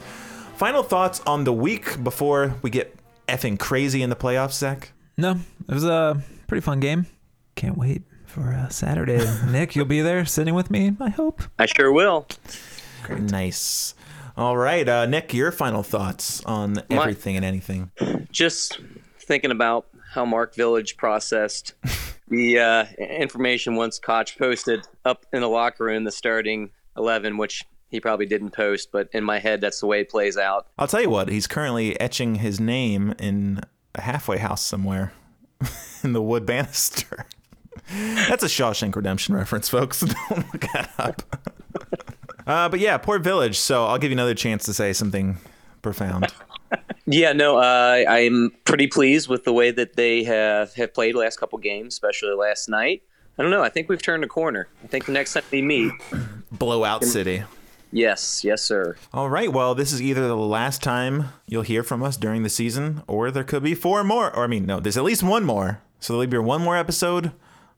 Final 0.57 0.83
thoughts 0.83 1.23
on 1.27 1.45
the 1.45 1.53
week 1.53 2.05
before 2.05 2.55
we 2.61 2.69
get 2.69 2.95
effing 3.27 3.59
crazy 3.59 4.03
in 4.03 4.11
the 4.11 4.17
playoffs, 4.17 4.53
Zach? 4.53 4.93
No, 5.17 5.41
it 5.67 5.73
was 5.73 5.87
a 5.87 6.23
pretty 6.47 6.61
fun 6.61 6.79
game. 6.79 7.07
Can't 7.55 7.79
wait 7.79 8.03
for 8.27 8.53
uh, 8.53 8.69
Saturday. 8.69 9.27
Nick, 9.51 9.75
you'll 9.75 9.87
be 9.87 10.03
there 10.03 10.27
sitting 10.27 10.53
with 10.53 10.71
me, 10.71 10.95
I 11.01 11.09
hope. 11.09 11.43
I 11.59 11.65
sure 11.65 11.91
will. 11.91 12.27
Nice. 13.09 13.95
All 14.37 14.59
right, 14.59 14.87
uh, 14.87 15.07
Nick, 15.07 15.33
your 15.33 15.53
final 15.53 15.83
thoughts 15.83 16.45
on 16.45 16.83
everything 16.91 17.37
and 17.37 17.47
anything. 17.47 17.93
Just 18.31 18.79
thinking 19.21 19.51
about 19.51 19.87
how 20.15 20.25
Mark 20.25 20.55
Village 20.55 20.97
processed 20.97 21.75
the 22.29 22.59
uh, 22.59 22.85
information 22.99 23.75
once 23.75 23.99
Koch 23.99 24.39
posted 24.39 24.87
up 25.05 25.27
in 25.33 25.41
the 25.41 25.49
locker 25.49 25.85
room 25.85 26.05
the 26.05 26.13
starting 26.13 26.71
11, 26.97 27.37
which 27.37 27.65
he 27.89 28.01
probably 28.01 28.27
didn't 28.27 28.51
post, 28.51 28.91
but 28.93 29.09
in 29.13 29.25
my 29.25 29.39
head, 29.39 29.61
that's 29.61 29.81
the 29.81 29.87
way 29.87 30.01
it 30.01 30.09
plays 30.09 30.37
out. 30.37 30.67
I'll 30.79 30.89
tell 30.89 31.03
you 31.03 31.11
what, 31.11 31.29
he's 31.29 31.47
currently 31.47 31.99
etching 32.01 32.37
his 32.37 32.59
name 32.59 33.15
in 33.19 33.61
a 33.95 34.01
halfway 34.01 34.39
house 34.39 34.63
somewhere 34.65 35.13
in 36.03 36.13
the 36.13 36.23
wood 36.23 36.47
banister. 36.47 37.27
That's 37.91 38.43
a 38.43 38.47
Shawshank 38.47 38.97
Redemption 38.97 39.35
reference, 39.35 39.69
folks. 39.69 40.01
Don't 40.01 40.53
look 40.53 40.67
that 40.73 40.91
up. 40.97 41.23
uh, 42.47 42.69
but 42.69 42.81
yeah, 42.81 42.97
poor 42.97 43.19
Village. 43.19 43.59
So 43.59 43.85
I'll 43.85 43.99
give 43.99 44.11
you 44.11 44.17
another 44.17 44.35
chance 44.35 44.65
to 44.65 44.73
say 44.75 44.93
something 44.93 45.37
profound. 45.83 46.33
Yeah, 47.07 47.33
no, 47.33 47.59
uh, 47.59 48.05
I'm 48.09 48.53
pretty 48.65 48.87
pleased 48.87 49.29
with 49.29 49.45
the 49.45 49.53
way 49.53 49.71
that 49.71 49.97
they 49.97 50.25
have, 50.25 50.73
have 50.75 50.95
played 50.95 51.15
last 51.15 51.39
couple 51.39 51.59
games, 51.59 51.95
especially 51.95 52.35
last 52.35 52.69
night. 52.69 53.03
I 53.39 53.43
don't 53.43 53.51
know. 53.51 53.63
I 53.63 53.69
think 53.69 53.89
we've 53.89 54.01
turned 54.01 54.25
a 54.25 54.29
corner. 54.29 54.69
I 54.83 54.87
think 54.87 55.07
the 55.07 55.13
next 55.13 55.35
time 55.35 55.43
we 55.51 55.61
meet, 55.61 55.93
Blowout 56.53 57.05
City. 57.05 57.43
yes, 57.93 58.43
yes, 58.45 58.63
sir. 58.63 58.97
All 59.13 59.29
right. 59.29 59.53
Well, 59.53 59.75
this 59.75 59.93
is 59.93 60.01
either 60.01 60.27
the 60.29 60.37
last 60.37 60.83
time 60.83 61.31
you'll 61.47 61.63
hear 61.63 61.83
from 61.83 62.03
us 62.03 62.17
during 62.17 62.43
the 62.43 62.49
season, 62.49 63.03
or 63.07 63.31
there 63.31 63.45
could 63.45 63.63
be 63.65 63.75
four 63.75 64.03
more. 64.05 64.35
Or 64.35 64.45
I 64.45 64.47
mean, 64.47 64.65
no, 64.67 64.79
there's 64.81 64.97
at 64.97 65.05
least 65.05 65.23
one 65.23 65.45
more. 65.45 65.81
So 66.01 66.13
there'll 66.15 66.31
be 66.31 66.39
one 66.39 66.63
more 66.63 66.77
episode, 66.77 67.33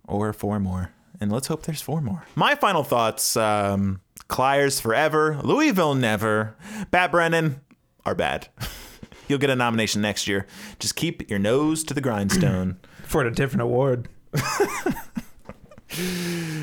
or 0.07 0.33
four 0.33 0.61
more. 0.61 0.93
And 1.21 1.33
let's 1.33 1.47
hope 1.47 1.63
there's 1.63 1.81
four 1.83 2.01
more. 2.03 2.25
My 2.35 2.55
final 2.55 2.85
thoughts: 2.85 3.37
um, 3.37 4.03
Clyers 4.29 4.79
forever, 4.81 5.41
Louisville 5.43 5.95
never. 5.95 6.55
Pat 6.91 7.11
Brennan 7.11 7.61
are 8.05 8.15
bad. 8.15 8.49
You'll 9.29 9.39
get 9.39 9.51
a 9.51 9.57
nomination 9.57 10.03
next 10.03 10.27
year. 10.27 10.47
Just 10.79 10.97
keep 10.97 11.29
your 11.31 11.39
nose 11.39 11.85
to 11.85 11.95
the 11.95 12.01
grindstone. 12.01 12.79
For 13.05 13.25
a 13.25 13.33
different 13.33 13.63
award. 13.63 14.09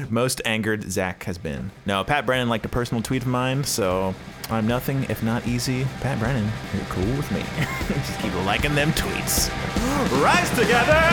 Most 0.09 0.41
angered 0.45 0.91
Zach 0.91 1.23
has 1.23 1.37
been. 1.37 1.71
No, 1.85 2.03
Pat 2.03 2.25
Brennan 2.25 2.49
liked 2.49 2.65
a 2.65 2.69
personal 2.69 3.01
tweet 3.01 3.21
of 3.21 3.27
mine, 3.27 3.63
so 3.63 4.13
I'm 4.49 4.67
nothing 4.67 5.05
if 5.09 5.23
not 5.23 5.47
easy. 5.47 5.85
Pat 6.01 6.19
Brennan, 6.19 6.51
you're 6.73 6.85
cool 6.85 7.15
with 7.15 7.31
me. 7.31 7.39
Just 7.87 8.19
keep 8.19 8.35
liking 8.45 8.75
them 8.75 8.91
tweets. 8.91 9.49
Rise 10.23 10.49
together! 10.51 11.12